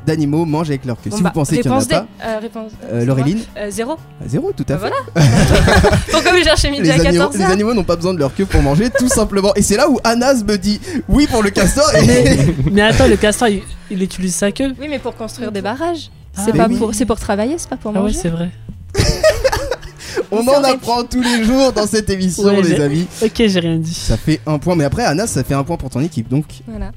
d'animaux 0.08 0.46
mangent 0.46 0.70
avec 0.70 0.86
leur 0.86 1.00
queue 1.00 1.12
Bon, 1.12 1.18
Si 1.18 1.22
bah, 1.24 1.30
vous 1.32 1.40
pensez 1.40 1.58
qu'il 1.60 1.70
y 1.70 1.74
en 1.74 1.78
a 1.78 1.82
D. 1.86 1.88
pas, 1.90 2.08
Euh, 2.26 2.40
réponse. 2.40 2.72
euh, 2.92 3.06
Laureline 3.06 3.40
Euh, 3.58 3.70
Zéro. 3.70 3.98
Ah, 4.00 4.24
Zéro, 4.28 4.52
tout 4.52 4.66
à 4.70 4.76
Bah 4.78 4.90
fait. 4.90 4.94
voilà. 5.14 5.30
Pourquoi 6.12 6.32
vous 6.32 6.44
cherchez 6.44 6.72
midi 6.72 6.84
Les 6.84 6.90
à 6.92 6.94
animaux, 6.96 7.26
14 7.26 7.38
les 7.38 7.44
animaux 7.46 7.74
n'ont 7.74 7.84
pas 7.84 7.96
besoin 7.98 8.14
de 8.14 8.20
leur 8.20 8.34
queue 8.34 8.46
pour 8.46 8.62
manger, 8.64 8.90
tout 8.90 9.08
simplement. 9.10 9.54
Et 9.56 9.62
c'est 9.62 9.78
là 9.78 9.90
où 9.90 10.00
Anas 10.04 10.44
me 10.44 10.58
dit 10.58 10.80
oui 11.08 11.28
pour 11.28 11.44
le 11.44 11.50
castor. 11.52 11.86
Et... 11.96 12.56
Mais 12.72 12.82
attends, 12.82 13.08
le 13.08 13.16
castor 13.18 13.50
il, 13.50 13.62
il 13.92 14.02
utilise 14.02 14.34
sa 14.36 14.52
queue. 14.52 14.74
Oui, 14.80 14.88
mais 14.90 15.00
pour 15.00 15.16
construire 15.16 15.52
des 15.52 15.62
barrages. 15.62 16.10
Ah, 16.36 16.44
c'est 16.46 16.54
oui. 16.60 16.78
pour, 16.78 16.96
c'est 16.96 17.06
pour 17.06 17.20
travailler, 17.20 17.56
c'est 17.58 17.70
pas 17.70 17.76
pour 17.76 17.92
Ah 17.94 18.00
ouais, 18.00 18.08
manger. 18.08 18.18
c'est 18.22 18.30
vrai. 18.30 18.50
On 20.32 20.48
en 20.48 20.64
apprend 20.64 21.04
tous 21.04 21.22
les 21.22 21.44
jours 21.44 21.72
dans 21.74 21.86
cette 21.88 22.10
émission, 22.10 22.44
Ouais, 22.44 22.62
les 22.62 22.80
amis. 22.82 23.08
Ok, 23.22 23.32
j'ai 23.38 23.60
rien 23.60 23.78
dit. 23.78 23.94
Ça 23.94 24.18
fait 24.18 24.40
un 24.46 24.58
point, 24.60 24.76
mais 24.76 24.84
après 24.84 25.04
Anas, 25.06 25.28
ça 25.28 25.44
fait 25.44 25.54
un 25.54 25.64
point 25.64 25.78
pour 25.78 25.90
ton 25.90 26.02
équipe, 26.02 26.28
donc 26.30 26.46
Voilà. 26.68 26.92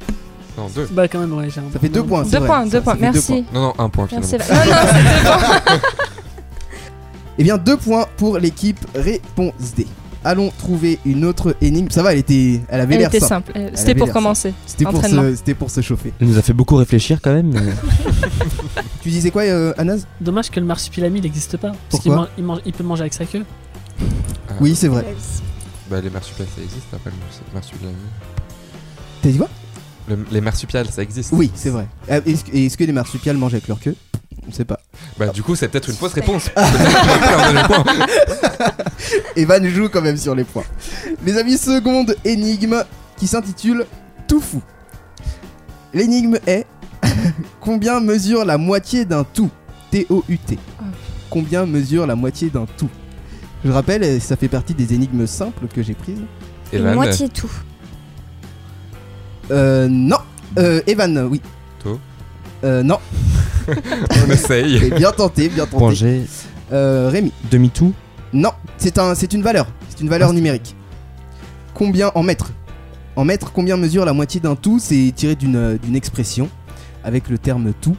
Non, 0.56 0.68
deux. 0.74 0.88
Bah 0.92 1.08
quand 1.08 1.18
même, 1.18 1.32
ouais, 1.36 1.48
j'ai 1.50 1.60
un 1.60 1.64
ça 1.72 1.78
fait 1.80 1.88
deux 1.88 2.04
points. 2.04 2.22
c'est 2.24 2.30
Deux 2.32 2.38
vrai. 2.38 2.46
points, 2.46 2.66
deux 2.66 2.80
points. 2.80 2.94
deux 2.94 3.00
Merci. 3.00 3.44
Non, 3.52 3.60
non, 3.60 3.74
un 3.78 3.88
point 3.88 4.06
finalement. 4.06 4.28
Merci. 4.30 4.52
Non, 4.52 4.56
non, 4.56 4.72
c'est 4.92 5.02
deux 5.02 5.30
points. 5.30 5.80
Eh 7.36 7.42
bien, 7.42 7.58
deux 7.58 7.76
points 7.76 8.06
pour 8.16 8.38
l'équipe 8.38 8.78
Réponse 8.94 9.52
D. 9.76 9.88
Allons 10.24 10.50
trouver 10.58 10.98
une 11.04 11.24
autre 11.24 11.54
énigme. 11.60 11.90
Ça 11.90 12.02
va, 12.02 12.12
elle 12.14 12.20
était, 12.20 12.60
elle 12.68 12.80
avait 12.80 12.94
Elle 12.94 13.00
l'air 13.00 13.08
était 13.08 13.20
simple. 13.20 13.52
simple. 13.52 13.58
Euh, 13.58 13.70
C'était 13.74 13.94
pour 13.94 14.10
commencer. 14.10 14.54
C'était 14.66 14.84
pour, 14.84 15.04
se, 15.04 15.34
c'était 15.36 15.54
pour 15.54 15.70
se 15.70 15.80
chauffer. 15.82 16.12
il 16.20 16.28
nous 16.28 16.38
a 16.38 16.42
fait 16.42 16.52
beaucoup 16.54 16.76
réfléchir 16.76 17.20
quand 17.22 17.32
même. 17.34 17.48
mais- 17.52 17.60
Tu 19.02 19.10
disais 19.10 19.30
quoi, 19.30 19.42
euh, 19.42 19.74
Anas 19.76 20.04
Dommage 20.20 20.50
que 20.50 20.60
le 20.60 20.66
marsupilami 20.66 21.20
n'existe 21.20 21.56
pas. 21.58 21.68
Parce 21.68 21.78
Pourquoi 22.02 22.28
qu'il 22.34 22.44
man- 22.44 22.60
il, 22.64 22.72
peut 22.72 22.84
manger 22.84 23.02
avec 23.02 23.12
sa 23.14 23.26
queue. 23.26 23.44
Ah. 24.48 24.52
Oui, 24.60 24.74
c'est 24.74 24.88
vrai. 24.88 25.04
Bah 25.90 26.00
les 26.00 26.08
marsupiales, 26.10 26.48
ça 26.56 26.62
existe, 26.62 26.86
t'as 26.90 26.96
pas 26.98 27.10
le 27.10 27.52
marsupial. 27.54 27.90
T'as 29.22 29.28
dit 29.28 29.36
quoi? 29.38 29.48
Le- 30.08 30.24
les 30.32 30.40
marsupiales, 30.40 30.86
ça 30.90 31.02
existe. 31.02 31.30
Oui, 31.32 31.50
c'est 31.54 31.70
vrai. 31.70 31.86
Euh, 32.10 32.20
Est-ce 32.26 32.44
que, 32.44 32.56
est-ce 32.56 32.76
que 32.78 32.84
les 32.84 32.92
marsupiales 32.92 33.36
mangent 33.36 33.52
avec 33.54 33.68
leur 33.68 33.78
queue? 33.80 33.94
On 34.48 34.52
sait 34.52 34.64
pas. 34.64 34.80
Bah, 35.18 35.28
du 35.28 35.42
coup, 35.42 35.56
c'est 35.56 35.68
peut-être 35.68 35.88
une 35.88 35.96
fausse 35.96 36.12
réponse. 36.12 36.50
Evan 39.36 39.66
joue 39.66 39.88
quand 39.88 40.02
même 40.02 40.16
sur 40.16 40.34
les 40.34 40.44
points. 40.44 40.64
Les 41.24 41.38
amis, 41.38 41.56
seconde 41.56 42.14
énigme 42.24 42.84
qui 43.16 43.26
s'intitule 43.26 43.86
Tout 44.28 44.40
fou. 44.40 44.62
L'énigme 45.92 46.38
est 46.46 46.66
Combien 47.60 48.00
mesure 48.00 48.44
la 48.44 48.58
moitié 48.58 49.04
d'un 49.04 49.24
tout? 49.24 49.50
T-O-U-T. 49.90 50.58
Ah. 50.80 50.84
Combien 51.30 51.66
mesure 51.66 52.06
la 52.06 52.16
moitié 52.16 52.50
d'un 52.50 52.66
tout? 52.76 52.90
Je 53.64 53.70
rappelle, 53.70 54.20
ça 54.20 54.36
fait 54.36 54.48
partie 54.48 54.74
des 54.74 54.92
énigmes 54.92 55.26
simples 55.26 55.66
que 55.68 55.82
j'ai 55.82 55.94
prises. 55.94 56.20
Une 56.72 56.80
Evan, 56.80 56.94
moitié 56.94 57.28
tout. 57.28 57.50
Euh, 59.50 59.88
non. 59.88 60.18
Euh, 60.58 60.80
Evan, 60.86 61.28
oui. 61.30 61.40
Toi 61.82 61.98
Euh, 62.64 62.82
non. 62.82 62.98
on 64.26 64.30
essaye. 64.30 64.78
C'est 64.78 64.94
bien 64.94 65.12
tenté, 65.12 65.48
bien 65.48 65.64
tenté. 65.66 65.78
Point 65.78 65.92
G, 65.92 66.22
Euh, 66.72 67.08
Rémi. 67.12 67.32
demi-tout. 67.50 67.92
Non, 68.32 68.50
c'est 68.78 68.98
un, 68.98 69.14
c'est 69.14 69.32
une 69.32 69.42
valeur. 69.42 69.66
C'est 69.88 70.00
une 70.02 70.08
valeur 70.08 70.30
Ah. 70.30 70.34
numérique. 70.34 70.74
Combien 71.74 72.10
en 72.14 72.22
mètres? 72.22 72.50
En 73.16 73.24
mètres, 73.24 73.52
combien 73.52 73.76
mesure 73.76 74.04
la 74.04 74.12
moitié 74.12 74.40
d'un 74.40 74.56
tout? 74.56 74.78
C'est 74.80 75.12
tiré 75.14 75.34
d'une, 75.36 75.56
euh, 75.56 75.78
d'une 75.80 75.94
expression 75.96 76.48
avec 77.04 77.28
le 77.28 77.38
terme 77.38 77.72
tout. 77.80 77.96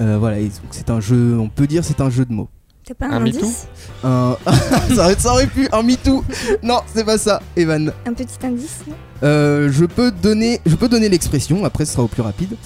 Euh, 0.00 0.16
voilà, 0.18 0.38
c'est 0.70 0.90
un 0.90 1.00
jeu. 1.00 1.36
On 1.38 1.48
peut 1.48 1.66
dire 1.66 1.84
c'est 1.84 2.00
un 2.00 2.10
jeu 2.10 2.24
de 2.24 2.32
mots. 2.32 2.48
T'as 2.84 2.94
pas 2.94 3.06
Un 3.06 3.18
un, 3.18 3.20
MeToo 3.20 3.38
indice 3.44 3.66
Un... 4.02 4.36
ça, 4.96 5.04
aurait, 5.04 5.14
ça 5.18 5.32
aurait 5.32 5.46
pu 5.46 5.68
un 5.70 5.82
MeToo. 5.82 6.24
Non, 6.62 6.80
c'est 6.92 7.04
pas 7.04 7.18
ça, 7.18 7.40
Evan. 7.56 7.92
Un 8.06 8.12
petit 8.14 8.26
indice 8.44 8.80
non? 8.88 8.94
Euh, 9.22 9.68
je 9.70 9.84
peux 9.84 10.10
donner, 10.10 10.60
je 10.64 10.74
peux 10.74 10.88
donner 10.88 11.08
l'expression. 11.08 11.64
Après, 11.64 11.84
ce 11.84 11.92
sera 11.92 12.02
au 12.02 12.08
plus 12.08 12.22
rapide. 12.22 12.56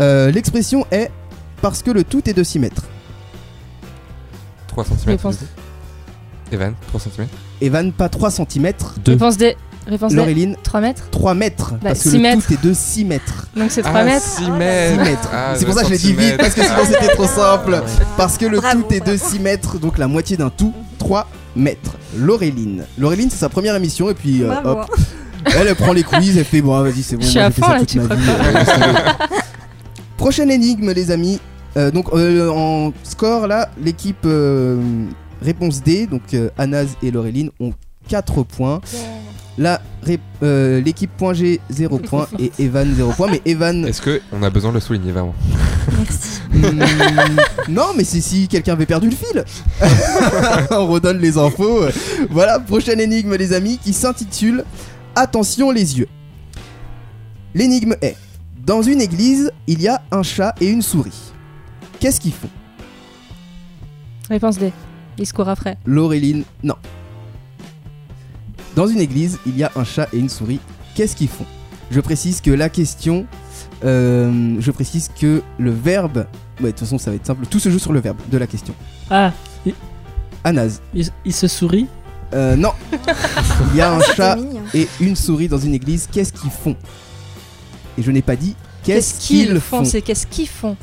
Euh, 0.00 0.30
l'expression 0.30 0.86
est 0.92 1.10
parce 1.64 1.82
que 1.82 1.90
le 1.90 2.04
tout 2.04 2.28
est 2.28 2.34
de 2.34 2.42
6 2.42 2.58
mètres. 2.58 2.82
3 4.66 4.84
cm. 4.84 4.96
Réponse. 5.06 5.36
Evan, 6.52 6.74
3 6.88 7.00
cm. 7.00 7.26
Evan, 7.62 7.90
pas 7.90 8.10
3 8.10 8.30
cm. 8.32 8.72
Réponse 9.06 9.38
D. 9.38 9.56
Réponse 9.86 10.10
D. 10.10 10.16
Laureline, 10.16 10.56
3 10.62 10.80
mètres 10.82 11.08
3 11.10 11.32
mètres. 11.32 11.70
Bah, 11.72 11.78
parce 11.84 12.02
que 12.02 12.10
le 12.10 12.18
mètres. 12.18 12.46
tout 12.46 12.52
est 12.52 12.62
de 12.62 12.74
6 12.74 13.06
mètres. 13.06 13.48
Donc 13.56 13.70
c'est 13.70 13.80
3 13.80 13.94
ah, 13.94 14.04
mètres 14.04 14.26
6 14.26 14.44
6 14.44 14.50
mètres. 14.50 15.04
mètres. 15.04 15.30
Ah, 15.32 15.54
c'est 15.56 15.64
pour 15.64 15.74
ça 15.74 15.80
que 15.80 15.86
je 15.86 15.92
l'ai 15.92 15.98
dit 15.98 16.12
vite, 16.12 16.36
parce 16.36 16.52
que 16.52 16.62
sinon 16.62 16.84
c'était 16.86 17.14
trop 17.14 17.26
simple. 17.26 17.82
Parce 18.18 18.36
que 18.36 18.44
le 18.44 18.60
Bravo, 18.60 18.82
tout 18.82 18.92
est 18.92 19.00
de 19.00 19.16
bravo. 19.16 19.30
6 19.30 19.38
mètres, 19.38 19.78
donc 19.78 19.96
la 19.96 20.06
moitié 20.06 20.36
d'un 20.36 20.50
tout, 20.50 20.74
3 20.98 21.26
mètres. 21.56 21.96
Laureline. 22.18 22.84
Laureline, 22.98 23.30
c'est 23.30 23.38
sa 23.38 23.48
première 23.48 23.74
émission, 23.74 24.10
et 24.10 24.14
puis 24.14 24.42
euh, 24.42 24.52
hop, 24.64 24.94
elle, 25.46 25.68
elle 25.68 25.74
prend 25.76 25.94
les 25.94 26.02
quiz, 26.02 26.36
elle 26.36 26.44
fait 26.44 26.60
bon, 26.60 26.78
vas-y, 26.82 27.02
c'est 27.02 27.16
bon, 27.16 27.22
Je 27.22 27.28
suis 27.28 27.38
moi 27.38 27.46
à 27.46 27.48
j'ai 27.48 27.54
fait 27.54 27.62
fond, 27.62 27.68
ça 27.68 27.72
là, 27.72 27.78
toute 27.78 27.88
tu 27.88 28.00
crois. 28.00 29.28
Prochaine 30.18 30.50
énigme, 30.50 30.92
les 30.92 31.10
amis. 31.10 31.40
Euh, 31.76 31.90
donc 31.90 32.12
euh, 32.12 32.48
en 32.50 32.92
score 33.02 33.46
là, 33.46 33.68
l'équipe 33.82 34.24
euh, 34.24 34.80
réponse 35.42 35.82
D, 35.82 36.06
donc 36.06 36.22
euh, 36.34 36.50
Anas 36.56 36.86
et 37.02 37.10
Laureline 37.10 37.50
ont 37.60 37.72
4 38.08 38.42
points. 38.44 38.80
La 39.56 39.80
euh, 40.42 40.80
l'équipe 40.80 41.10
point 41.16 41.32
G 41.32 41.60
0 41.70 41.98
points 41.98 42.26
et 42.38 42.50
Evan 42.58 42.92
0 42.94 43.12
points. 43.12 43.28
Mais 43.30 43.40
Evan, 43.44 43.86
Est-ce 43.86 44.02
qu'on 44.02 44.42
a 44.42 44.50
besoin 44.50 44.70
de 44.70 44.74
le 44.74 44.80
souligner 44.80 45.12
vraiment 45.12 45.34
Merci. 45.96 46.40
Hmm, 46.52 46.80
non, 47.68 47.88
mais 47.96 48.04
c'est 48.04 48.20
si 48.20 48.48
quelqu'un 48.48 48.72
avait 48.72 48.86
perdu 48.86 49.10
le 49.10 49.16
fil. 49.16 49.44
On 50.70 50.86
redonne 50.86 51.18
les 51.18 51.36
infos. 51.38 51.82
Voilà, 52.30 52.58
prochaine 52.58 53.00
énigme, 53.00 53.34
les 53.36 53.52
amis, 53.52 53.78
qui 53.82 53.92
s'intitule 53.92 54.64
Attention 55.14 55.70
les 55.70 55.98
yeux. 55.98 56.08
L'énigme 57.54 57.94
est 58.02 58.16
Dans 58.66 58.82
une 58.82 59.00
église, 59.00 59.52
il 59.66 59.80
y 59.80 59.88
a 59.88 60.02
un 60.10 60.22
chat 60.22 60.54
et 60.60 60.66
une 60.68 60.82
souris. 60.82 61.33
Qu'est-ce 62.00 62.20
qu'ils 62.20 62.32
font? 62.32 62.50
Réponse 64.28 64.58
D. 64.58 64.72
Il 65.18 65.26
se 65.26 65.32
court 65.32 65.48
après. 65.48 65.76
Laureline, 65.86 66.44
non. 66.62 66.74
Dans 68.74 68.86
une 68.86 69.00
église, 69.00 69.38
il 69.46 69.56
y 69.56 69.62
a 69.64 69.70
un 69.76 69.84
chat 69.84 70.08
et 70.12 70.18
une 70.18 70.28
souris. 70.28 70.60
Qu'est-ce 70.94 71.14
qu'ils 71.14 71.28
font? 71.28 71.46
Je 71.90 72.00
précise 72.00 72.40
que 72.40 72.50
la 72.50 72.68
question. 72.68 73.26
euh, 73.84 74.56
je 74.58 74.70
précise 74.70 75.10
que 75.20 75.42
le 75.58 75.70
verbe. 75.70 76.26
Ouais, 76.60 76.66
de 76.66 76.70
toute 76.70 76.80
façon, 76.80 76.98
ça 76.98 77.10
va 77.10 77.16
être 77.16 77.26
simple. 77.26 77.46
Tout 77.46 77.60
se 77.60 77.68
joue 77.70 77.78
sur 77.78 77.92
le 77.92 78.00
verbe 78.00 78.16
de 78.30 78.38
la 78.38 78.46
question. 78.46 78.74
Ah, 79.10 79.32
Anas. 80.42 80.80
il, 80.92 81.08
il 81.24 81.32
se 81.32 81.46
sourit? 81.48 81.86
Euh, 82.32 82.56
non. 82.56 82.72
Il 83.72 83.76
y 83.76 83.80
a 83.80 83.94
un 83.94 84.00
chat 84.00 84.36
mignon. 84.36 84.62
et 84.74 84.88
une 85.00 85.14
souris 85.14 85.46
dans 85.48 85.58
une 85.58 85.74
église. 85.74 86.08
Qu'est-ce 86.10 86.32
qu'ils 86.32 86.50
font? 86.50 86.76
Et 87.96 88.02
je 88.02 88.10
n'ai 88.10 88.22
pas 88.22 88.34
dit 88.34 88.56
qu'est-ce 88.82 89.20
qu'ils 89.20 89.60
font? 89.60 89.84
C'est 89.84 90.02
qu'est-ce 90.02 90.26
qu'ils 90.26 90.48
font? 90.48 90.76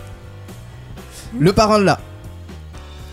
Le 1.39 1.53
parrain 1.53 1.79
là. 1.79 1.99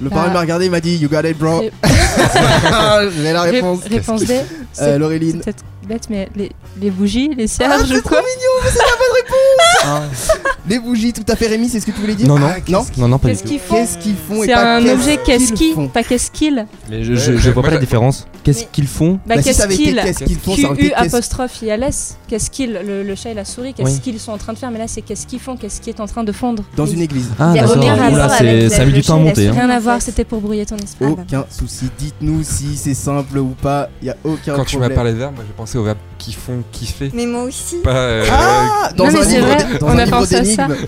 Le 0.00 0.10
parrain 0.10 0.28
m'a 0.30 0.40
regardé, 0.40 0.66
il 0.66 0.70
m'a 0.70 0.80
dit 0.80 0.96
You 0.96 1.08
got 1.08 1.22
it, 1.28 1.36
bro. 1.36 1.60
J'ai 1.60 1.72
la 3.32 3.42
Ré- 3.42 3.50
réponse. 3.50 3.80
réponse 3.90 4.22
D. 4.24 4.34
Euh, 4.34 4.42
C'est 4.72 4.98
Laureline. 4.98 5.40
c'est 5.44 5.52
peut-être 5.52 5.64
bête, 5.88 6.08
mais 6.10 6.28
les, 6.36 6.52
les 6.80 6.90
bougies, 6.90 7.30
les 7.36 7.44
Ah, 7.44 7.48
cierges 7.48 7.88
c'est 7.88 7.96
ou 7.98 8.02
quoi 8.02 8.18
trop 8.18 8.26
mignon, 8.26 8.52
mais 8.62 8.70
c'est 8.70 8.78
la 8.78 8.96
bonne 8.98 10.02
réponse 10.04 10.30
Les 10.68 10.78
bougies, 10.78 11.12
tout 11.12 11.24
à 11.28 11.36
fait 11.36 11.46
Rémi, 11.46 11.68
c'est 11.68 11.80
ce 11.80 11.86
que 11.86 11.90
tu 11.92 12.00
voulais 12.00 12.14
dire 12.14 12.26
Non, 12.28 12.38
non. 12.38 12.48
Ah, 12.50 12.56
non 12.68 12.84
Non, 12.96 13.08
non, 13.08 13.18
pas 13.18 13.28
du 13.28 13.34
Qu'est-ce 13.34 13.44
qu'ils 13.44 13.58
font 13.58 13.74
Qu'est-ce 13.76 13.98
qu'ils 13.98 14.16
font 14.16 14.42
C'est 14.44 14.52
un 14.52 14.86
objet 14.86 15.18
qu'est-ce 15.24 15.52
qu'ils 15.52 15.88
pas 15.88 16.02
qu'est-ce 16.02 16.30
qu'il. 16.30 16.66
Mais 16.90 17.04
je, 17.04 17.14
je, 17.14 17.36
je 17.36 17.50
vois 17.50 17.62
pas 17.62 17.70
la 17.70 17.78
différence. 17.78 18.26
Qu'est-ce 18.44 18.64
qu'ils 18.72 18.86
font 18.86 19.18
Bah, 19.26 19.34
Bah, 19.36 19.42
si 19.42 19.48
qu'est-ce 19.48 19.62
avait 19.62 19.74
été 19.74 19.82
qu'il 19.84 19.94
qu'est-ce 19.96 20.24
qu'ils 20.24 20.38
font, 20.38 20.54
QU 20.74 20.90
qu'est-ce- 20.90 20.94
apostrophe 21.06 21.62
ILS. 21.62 22.16
Qu'est-ce 22.28 22.50
qu'il 22.50 22.72
le, 22.72 23.02
le 23.02 23.14
chat 23.14 23.30
et 23.30 23.34
la 23.34 23.44
souris, 23.44 23.72
qu'est-ce 23.74 23.90
Oui. 23.94 24.00
qu'ils 24.00 24.20
sont 24.20 24.32
en 24.32 24.38
train 24.38 24.52
de 24.52 24.58
faire 24.58 24.70
Mais 24.70 24.78
là, 24.78 24.86
c'est 24.88 25.02
qu'est-ce 25.02 25.26
qu'ils 25.26 25.40
font, 25.40 25.56
qu'est-ce 25.56 25.80
qui 25.80 25.90
est 25.90 26.00
en 26.00 26.06
train 26.06 26.24
de 26.24 26.32
fondre. 26.32 26.62
Dans 26.76 26.86
une 26.86 27.00
église. 27.00 27.28
Ah, 27.38 27.52
d'accord. 27.54 27.82
ça 27.82 28.82
a 28.82 28.84
mis 28.84 28.92
du 28.92 29.02
temps 29.02 29.16
à 29.16 29.18
monter. 29.18 29.48
hein. 29.48 29.52
Rien 29.52 29.70
à 29.70 29.78
voir, 29.80 30.02
c'était 30.02 30.24
pour 30.24 30.40
brouiller 30.40 30.66
ton 30.66 30.76
esprit. 30.76 31.06
Aucun 31.06 31.44
souci. 31.50 31.86
Dites-nous 31.98 32.42
si 32.42 32.76
c'est 32.76 32.94
simple 32.94 33.38
ou 33.38 33.54
pas. 33.62 33.88
Il 34.02 34.08
y 34.08 34.10
a 34.10 34.16
aucun 34.24 34.54
Quand 34.56 34.64
tu 34.64 34.78
m'as 34.78 34.90
parlé 34.90 35.12
de 35.12 35.18
verbe, 35.18 35.34
moi 35.34 35.44
j'ai 35.46 35.54
pensé 35.54 35.78
aux 35.78 35.84
verbes 35.84 35.98
qui 36.18 36.32
font 36.32 36.62
kiffer. 36.72 37.10
Mais 37.14 37.26
moi 37.26 37.44
aussi. 37.44 37.76
Pas. 37.82 38.22
Ah 38.30 38.90
Dans 38.96 39.04
Non, 39.06 39.12
mais 39.12 39.18
un 39.36 39.56
livre, 39.56 39.78
on 39.82 39.98
a 39.98 40.06
pensé 40.06 40.36
ça. 40.58 40.68
d'énigmes. 40.68 40.86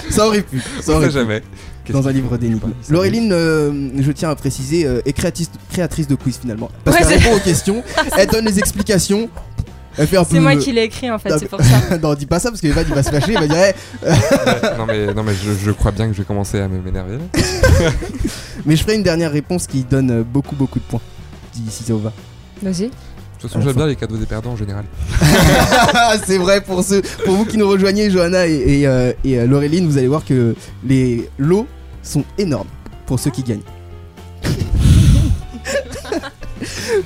ça 0.10 0.26
aurait 0.26 0.42
pu. 0.42 0.60
Ça 0.80 0.92
aurait 0.92 1.06
pu. 1.08 1.12
jamais. 1.14 1.42
Dans 1.90 2.06
un 2.06 2.12
livre 2.12 2.36
d'énigmes. 2.38 2.60
Laureline, 2.90 3.32
euh, 3.32 3.88
je 3.98 4.12
tiens 4.12 4.30
à 4.30 4.34
préciser, 4.36 4.86
euh, 4.86 5.00
est 5.04 5.12
créatrice, 5.12 5.50
créatrice 5.72 6.06
de 6.06 6.14
quiz 6.14 6.38
finalement. 6.40 6.70
Parce 6.84 6.96
Ouais, 6.96 7.02
qu'elle 7.04 7.18
c'est- 7.20 7.24
répond 7.24 7.36
aux 7.40 7.40
questions, 7.40 7.82
elle 8.16 8.28
donne 8.28 8.44
les 8.44 8.58
explications. 8.58 9.28
C'est 9.96 10.40
moi 10.40 10.56
qui 10.56 10.72
l'ai 10.72 10.84
écrit 10.84 11.10
en 11.10 11.18
fait, 11.18 11.28
Non, 11.28 11.36
c'est 11.38 11.48
pour 11.50 11.60
ça. 11.60 11.98
non, 12.02 12.14
dis 12.14 12.24
pas 12.24 12.38
ça 12.38 12.48
parce 12.50 12.62
que 12.62 12.66
Evan 12.68 12.82
il 12.88 12.94
va 12.94 13.02
se 13.02 13.10
fâcher, 13.10 13.32
il 13.32 13.38
va 13.38 13.46
dire 13.46 13.56
Ouais, 13.56 13.74
non 14.78 14.86
mais, 14.86 15.12
non 15.12 15.22
mais 15.22 15.32
je, 15.34 15.52
je 15.52 15.70
crois 15.70 15.90
bien 15.90 16.06
que 16.06 16.14
je 16.14 16.18
vais 16.20 16.24
commencer 16.24 16.58
à 16.60 16.66
me- 16.68 16.80
m'énerver. 16.80 17.18
Mais 18.64 18.74
je 18.76 18.82
ferai 18.84 18.94
une 18.94 19.02
dernière 19.02 19.30
réponse 19.32 19.66
qui 19.66 19.82
donne 19.84 20.22
beaucoup 20.22 20.56
beaucoup 20.56 20.78
de 20.78 20.84
points. 20.84 21.00
Si 21.52 21.60
si 21.68 21.84
ça 21.84 21.92
vous 21.92 21.98
va. 22.00 22.12
Vas-y. 22.62 22.90
J'aime 23.48 23.72
bien 23.72 23.86
les 23.86 23.96
cadeaux 23.96 24.16
des 24.16 24.26
perdants 24.26 24.52
en 24.52 24.56
général. 24.56 24.84
c'est 26.26 26.38
vrai 26.38 26.60
pour 26.60 26.82
ceux, 26.82 27.02
pour 27.24 27.36
vous 27.36 27.44
qui 27.44 27.58
nous 27.58 27.68
rejoignez, 27.68 28.10
Johanna 28.10 28.46
et, 28.46 28.80
et, 28.80 28.86
euh, 28.86 29.12
euh, 29.26 29.80
vous 29.84 29.98
allez 29.98 30.08
voir 30.08 30.24
que 30.24 30.54
les 30.84 31.28
lots 31.38 31.66
sont 32.02 32.24
énormes 32.38 32.68
pour 33.06 33.18
ceux 33.18 33.30
qui 33.30 33.42
gagnent. 33.42 33.62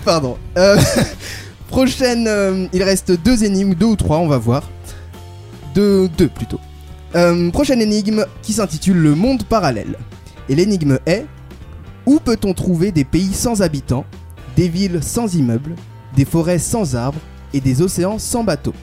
Pardon. 0.05 0.37
Euh, 0.59 0.79
prochaine, 1.69 2.69
il 2.73 2.83
reste 2.83 3.13
deux 3.13 3.45
énigmes, 3.45 3.75
deux 3.75 3.87
ou 3.87 3.97
trois, 3.97 4.19
on 4.19 4.29
va 4.29 4.39
voir. 4.39 4.69
Deux, 5.75 6.09
deux 6.09 6.29
plutôt. 6.29 6.61
Prochaine 7.53 7.81
énigme 7.81 8.27
qui 8.43 8.53
s'intitule 8.53 8.99
Le 8.99 9.15
monde 9.15 9.45
parallèle. 9.45 9.97
Et 10.49 10.55
l'énigme 10.55 10.99
est 11.07 11.25
Où 12.05 12.21
peut-on 12.21 12.53
trouver 12.53 12.93
des 12.93 13.05
pays 13.05 13.33
sans 13.33 13.63
habitants, 13.63 14.05
des 14.55 14.69
villes 14.69 15.01
sans 15.03 15.35
immeubles, 15.35 15.75
des 16.17 16.25
forêts 16.25 16.59
sans 16.59 16.97
arbres 16.97 17.19
et 17.55 17.61
des 17.61 17.81
océans 17.83 18.19
sans 18.19 18.43
bateaux 18.43 18.75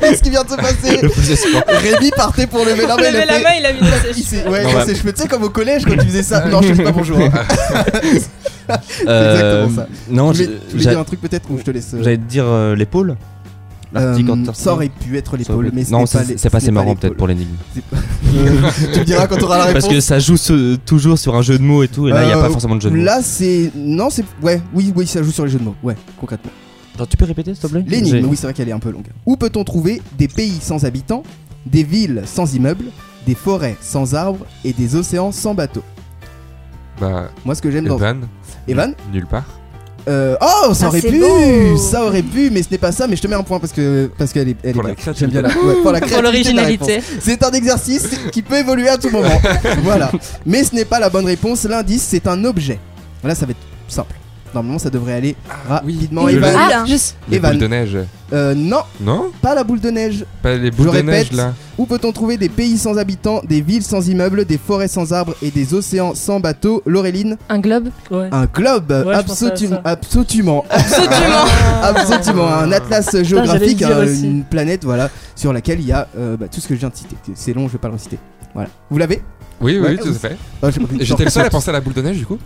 Qu'est-ce 0.00 0.22
qui 0.22 0.30
vient 0.30 0.44
de 0.44 0.50
se 0.50 0.56
passer 0.56 1.00
Rémi 1.68 2.10
partait 2.16 2.46
pour 2.46 2.64
lever 2.64 2.86
la 2.86 2.96
main. 2.96 3.02
il 3.02 3.16
a 3.16 3.20
Lever 3.20 3.26
la 3.26 3.38
main, 3.40 3.54
il 3.58 3.66
a 3.66 3.72
mis 3.72 3.80
dans 3.80 3.86
ses 4.14 4.22
cheveux. 4.22 4.50
Ouais, 4.50 4.62
Non, 4.64 4.72
dans 4.72 4.78
bah- 4.78 4.86
ses 4.86 4.94
cheveux. 4.94 5.12
Tu 5.12 5.22
sais, 5.22 5.28
comme 5.28 5.42
au 5.42 5.50
collège 5.50 5.84
quand 5.84 5.92
tu 5.96 6.06
faisais 6.06 6.22
ça. 6.22 6.46
Non, 6.46 6.62
je 6.62 6.74
sais 6.74 6.82
pas 6.82 6.92
bonjour. 6.92 7.18
Euh, 9.06 9.66
exactement 9.66 9.82
ça. 9.82 9.88
Non, 10.08 10.30
tu 10.32 10.38
j'ai- 10.38 10.44
voulais, 10.46 10.58
tu 10.60 10.70
voulais 10.70 10.82
j'a- 10.84 10.90
dire 10.90 10.98
un 11.00 11.04
truc 11.04 11.20
peut-être 11.20 11.50
ou 11.50 11.58
je 11.58 11.64
te 11.64 11.70
laisse. 11.72 11.92
euh, 11.94 11.98
j'allais 12.02 12.16
te 12.16 12.22
dire 12.22 12.44
euh, 12.46 12.76
l'épaule. 12.76 13.16
Euh, 13.94 14.16
ça 14.54 14.72
aurait 14.72 14.88
pu 14.88 15.16
être 15.18 15.36
l'épaule, 15.36 15.70
mais 15.74 15.84
non, 15.90 16.06
c'est 16.06 16.50
pas 16.50 16.56
assez 16.58 16.70
marrant 16.70 16.94
peut-être 16.96 17.16
pour 17.16 17.26
l'énigme. 17.26 17.50
tu 17.74 19.00
me 19.00 19.04
diras 19.04 19.26
quand 19.26 19.36
on 19.40 19.44
aura 19.44 19.58
la 19.58 19.64
réponse. 19.66 19.82
Parce 19.82 19.94
que 19.94 20.00
ça 20.00 20.18
joue 20.18 20.36
ce- 20.36 20.76
toujours 20.76 21.18
sur 21.18 21.34
un 21.36 21.42
jeu 21.42 21.58
de 21.58 21.62
mots 21.62 21.82
et 21.82 21.88
tout, 21.88 22.08
et 22.08 22.10
là 22.12 22.24
il 22.24 22.28
y 22.28 22.32
a 22.32 22.38
Euh, 22.38 22.42
pas 22.42 22.50
forcément 22.50 22.76
de 22.76 22.80
jeu 22.80 22.90
de 22.90 22.96
mots. 22.96 23.02
Là, 23.02 23.20
c'est. 23.22 23.70
Non, 23.74 24.08
c'est. 24.10 24.24
Ouais, 24.42 24.62
oui, 24.74 24.92
oui, 24.96 25.06
ça 25.06 25.22
joue 25.22 25.30
sur 25.30 25.44
les 25.44 25.50
jeux 25.50 25.58
de 25.58 25.64
mots. 25.64 25.74
Ouais, 25.82 25.96
concrètement. 26.18 26.50
Attends, 26.94 27.06
tu 27.06 27.16
peux 27.16 27.24
répéter 27.24 27.54
s'il 27.54 27.62
te 27.62 27.66
plaît? 27.68 27.84
L'énigme, 27.86 28.26
oui, 28.28 28.36
c'est 28.36 28.46
vrai 28.46 28.54
qu'elle 28.54 28.68
est 28.68 28.72
un 28.72 28.78
peu 28.78 28.90
longue. 28.90 29.08
Où 29.26 29.36
peut-on 29.36 29.64
trouver 29.64 30.00
des 30.18 30.28
pays 30.28 30.58
sans 30.60 30.84
habitants, 30.84 31.22
des 31.66 31.82
villes 31.84 32.22
sans 32.26 32.54
immeubles, 32.54 32.84
des 33.26 33.34
forêts 33.34 33.76
sans 33.80 34.14
arbres 34.14 34.46
et 34.64 34.72
des 34.72 34.96
océans 34.96 35.32
sans 35.32 35.54
bateaux? 35.54 35.82
Bah, 37.00 37.30
Moi, 37.44 37.54
ce 37.54 37.62
que 37.62 37.70
j'aime 37.70 37.86
dans. 37.86 37.96
Evan, 37.96 38.20
Evan? 38.68 38.94
Nulle 39.12 39.26
part. 39.26 39.44
Euh, 40.08 40.36
oh, 40.40 40.74
ça 40.74 40.86
Ah, 40.86 40.88
aurait 40.88 41.00
pu, 41.00 41.18
beau. 41.20 41.76
ça 41.76 42.04
aurait 42.04 42.22
pu, 42.22 42.50
mais 42.50 42.62
ce 42.62 42.68
n'est 42.70 42.78
pas 42.78 42.90
ça. 42.92 43.06
Mais 43.06 43.16
je 43.16 43.22
te 43.22 43.28
mets 43.28 43.36
un 43.36 43.42
point 43.42 43.60
parce 43.60 43.72
que 43.72 44.10
parce 44.18 44.32
qu'elle 44.32 44.48
est, 44.48 44.56
elle 44.64 44.72
Pour 44.74 44.84
est 44.84 44.88
la 44.88 44.94
bien. 44.94 45.12
J'aime 45.16 45.30
bien 45.30 45.42
la, 45.42 45.48
ouais, 45.48 45.74
pour 45.82 45.92
la 45.92 46.00
Pour 46.12 46.22
l'originalité. 46.22 47.00
C'est 47.20 47.42
un 47.44 47.50
exercice 47.52 48.08
qui 48.32 48.42
peut 48.42 48.56
évoluer 48.56 48.88
à 48.88 48.96
tout 48.98 49.10
moment. 49.10 49.40
voilà. 49.84 50.10
Mais 50.44 50.64
ce 50.64 50.74
n'est 50.74 50.84
pas 50.84 50.98
la 50.98 51.08
bonne 51.08 51.26
réponse. 51.26 51.64
L'indice, 51.64 52.02
c'est 52.08 52.26
un 52.26 52.44
objet. 52.44 52.78
Là, 53.22 53.34
ça 53.34 53.46
va 53.46 53.52
être 53.52 53.58
simple. 53.88 54.14
Normalement, 54.54 54.78
ça 54.78 54.90
devrait 54.90 55.14
aller 55.14 55.36
rapidement. 55.68 56.28
je 56.28 56.36
Evan. 56.36 56.54
Ah, 56.56 56.84
juste. 56.86 57.16
Les 57.28 57.36
Evan. 57.36 57.52
boules 57.52 57.60
de 57.60 57.66
neige. 57.66 57.96
Euh, 58.32 58.54
non, 58.54 58.80
Non 59.00 59.30
pas 59.42 59.54
la 59.54 59.62
boule 59.64 59.80
de 59.80 59.90
neige. 59.90 60.24
Pas 60.42 60.56
les 60.56 60.70
boules 60.70 60.86
de 60.86 60.90
répète. 60.90 61.06
neige 61.06 61.32
là. 61.32 61.52
Où 61.78 61.84
peut-on 61.86 62.12
trouver 62.12 62.36
des 62.38 62.48
pays 62.48 62.78
sans 62.78 62.96
habitants, 62.98 63.40
des 63.46 63.60
villes 63.60 63.82
sans 63.82 64.08
immeubles, 64.08 64.44
des 64.44 64.58
forêts 64.58 64.88
sans 64.88 65.12
arbres 65.12 65.34
et 65.42 65.50
des 65.50 65.74
océans 65.74 66.14
sans 66.14 66.40
bateaux? 66.40 66.82
Laureline 66.86 67.36
Un 67.48 67.58
globe. 67.60 67.88
Ouais. 68.10 68.28
Un 68.32 68.46
globe, 68.46 68.90
Ouais, 69.06 69.14
absolument, 69.14 69.80
absolument, 69.84 70.64
Absolument. 70.70 71.44
absolument, 71.82 72.48
un 72.48 72.72
atlas 72.72 73.22
géographique, 73.22 73.82
aussi. 73.82 74.24
une 74.26 74.44
planète, 74.44 74.84
voilà, 74.84 75.10
sur 75.34 75.52
laquelle 75.52 75.80
il 75.80 75.86
y 75.86 75.92
a 75.92 76.08
euh, 76.16 76.36
bah, 76.36 76.46
tout 76.48 76.60
ce 76.60 76.68
que 76.68 76.74
je 76.74 76.80
viens 76.80 76.88
de 76.90 76.96
citer. 76.96 77.16
C'est 77.34 77.52
long, 77.54 77.66
je 77.68 77.72
vais 77.72 77.78
pas 77.78 77.88
le 77.88 77.94
reciter. 77.94 78.18
Voilà. 78.54 78.68
Vous 78.90 78.98
l'avez? 78.98 79.22
Oui, 79.60 79.78
oui, 79.78 79.88
Ouais, 79.88 79.96
tout 79.96 80.08
à 80.08 80.12
fait. 80.12 80.36
Ah, 80.62 80.68
J'étais 81.00 81.24
le 81.24 81.30
seul 81.30 81.46
à 81.46 81.50
penser 81.50 81.70
à 81.70 81.72
la 81.72 81.80
boule 81.80 81.94
de 81.94 82.02
neige 82.02 82.18
du 82.18 82.26
coup. 82.26 82.38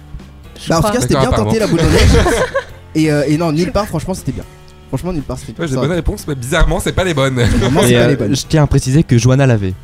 Je 0.62 0.68
Bah, 0.68 0.78
en 0.78 0.82
tout 0.82 0.92
cas, 0.92 1.00
c'était 1.00 1.16
bien 1.18 1.30
tenté 1.30 1.58
la 1.58 1.66
boule 1.66 1.80
de 1.80 1.84
neige. 1.84 2.24
et, 2.94 3.10
euh, 3.10 3.24
et 3.26 3.36
non, 3.36 3.52
nulle 3.52 3.72
part, 3.72 3.86
franchement, 3.86 4.14
c'était 4.14 4.32
bien. 4.32 4.44
Franchement, 4.88 5.12
nulle 5.12 5.22
part, 5.22 5.38
c'était 5.38 5.52
bien. 5.52 5.62
Ouais, 5.64 5.68
j'ai 5.68 5.74
des 5.74 5.80
bonnes 5.80 5.92
réponses, 5.96 6.24
mais 6.28 6.34
bizarrement, 6.34 6.80
c'est 6.80 6.92
pas 6.92 7.04
les 7.04 7.14
bonnes. 7.14 7.34
Vraiment, 7.58 7.80
c'est 7.82 7.90
Et, 7.90 7.94
pas 7.94 8.00
euh, 8.00 8.08
les 8.08 8.16
bonnes. 8.16 8.36
je 8.36 8.44
tiens 8.48 8.62
à 8.62 8.66
préciser 8.66 9.02
que 9.02 9.18
Johanna 9.18 9.46
l'avait. 9.46 9.74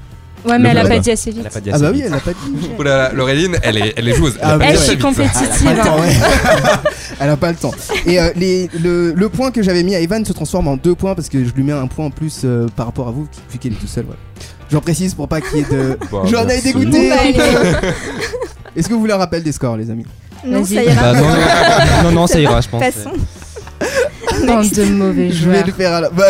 Ouais, 0.44 0.58
mais 0.58 0.70
elle 0.70 0.78
a 0.78 0.80
globe. 0.80 0.94
pas 0.94 0.98
dit 0.98 1.10
assez 1.12 1.30
vite. 1.30 1.40
Elle 1.42 1.46
a 1.46 1.50
pas 1.50 1.60
dit 1.60 1.70
Ah 1.70 1.74
assez 1.76 1.84
bah 1.84 1.90
oui, 1.92 1.96
vite. 1.98 2.06
elle 2.08 2.14
a 2.14 2.18
pas 2.18 2.30
dit. 2.32 2.70
Oh 2.76 2.82
là 2.82 2.96
là, 2.96 3.12
Laureline, 3.12 3.56
elle 3.62 3.78
est, 3.78 3.94
elle 3.96 4.08
est 4.08 4.14
joueuse. 4.16 4.36
Ah, 4.42 4.58
Elle 4.60 4.76
vite. 4.76 5.00
compétitive. 5.00 5.48
Elle 5.70 5.78
a 5.78 5.84
pas 5.84 5.84
le 5.84 5.84
temps, 5.84 5.96
hein. 5.98 6.00
ouais. 6.00 6.90
Elle 7.20 7.30
a 7.30 7.36
pas 7.36 7.50
le 7.50 7.56
temps. 7.56 7.70
Et 8.06 8.20
euh, 8.20 8.30
les- 8.34 8.68
le, 8.82 9.12
le 9.12 9.28
point 9.28 9.52
que 9.52 9.62
j'avais 9.62 9.84
mis 9.84 9.94
à 9.94 10.00
Evan 10.00 10.24
se 10.24 10.32
transforme 10.32 10.66
en 10.66 10.76
deux 10.76 10.96
points 10.96 11.14
parce 11.14 11.28
que 11.28 11.44
je 11.44 11.52
lui 11.52 11.62
mets 11.62 11.70
un 11.72 11.86
point 11.86 12.06
en 12.06 12.10
plus 12.10 12.40
euh, 12.44 12.66
par 12.74 12.86
rapport 12.86 13.06
à 13.06 13.12
vous, 13.12 13.28
vu 13.52 13.58
qu'elle 13.60 13.74
est 13.74 13.76
tout 13.76 13.86
seul. 13.86 14.04
Voilà. 14.04 14.18
J'en 14.68 14.80
précise 14.80 15.14
pour 15.14 15.28
pas 15.28 15.40
qu'il 15.40 15.58
y 15.58 15.60
ait 15.60 15.66
de. 15.70 15.96
Bah, 16.10 16.22
Johanna 16.24 16.54
est 16.56 16.74
merci. 16.74 17.36
Est-ce 18.76 18.88
que 18.88 18.94
vous 18.94 19.00
voulez 19.00 19.12
un 19.12 19.18
rappel 19.18 19.42
des 19.42 19.52
scores, 19.52 19.76
les 19.76 19.90
amis 19.90 20.06
Non, 20.46 20.64
ça 20.64 20.82
ira. 20.82 21.12
Bah, 21.12 21.20
non, 21.20 21.26
non, 21.28 22.02
non, 22.04 22.12
non, 22.12 22.26
ça 22.26 22.40
ira, 22.40 22.60
je 22.60 22.68
pense. 22.68 22.80
Passons. 22.82 23.12
Bande 24.46 24.70
de 24.70 24.84
mauvais 24.84 25.30
Je 25.30 25.48
vais 25.48 25.54
joueurs. 25.56 25.66
le 25.66 25.72
faire 25.72 25.92
à 25.92 26.00
la. 26.02 26.10
Bah, 26.10 26.24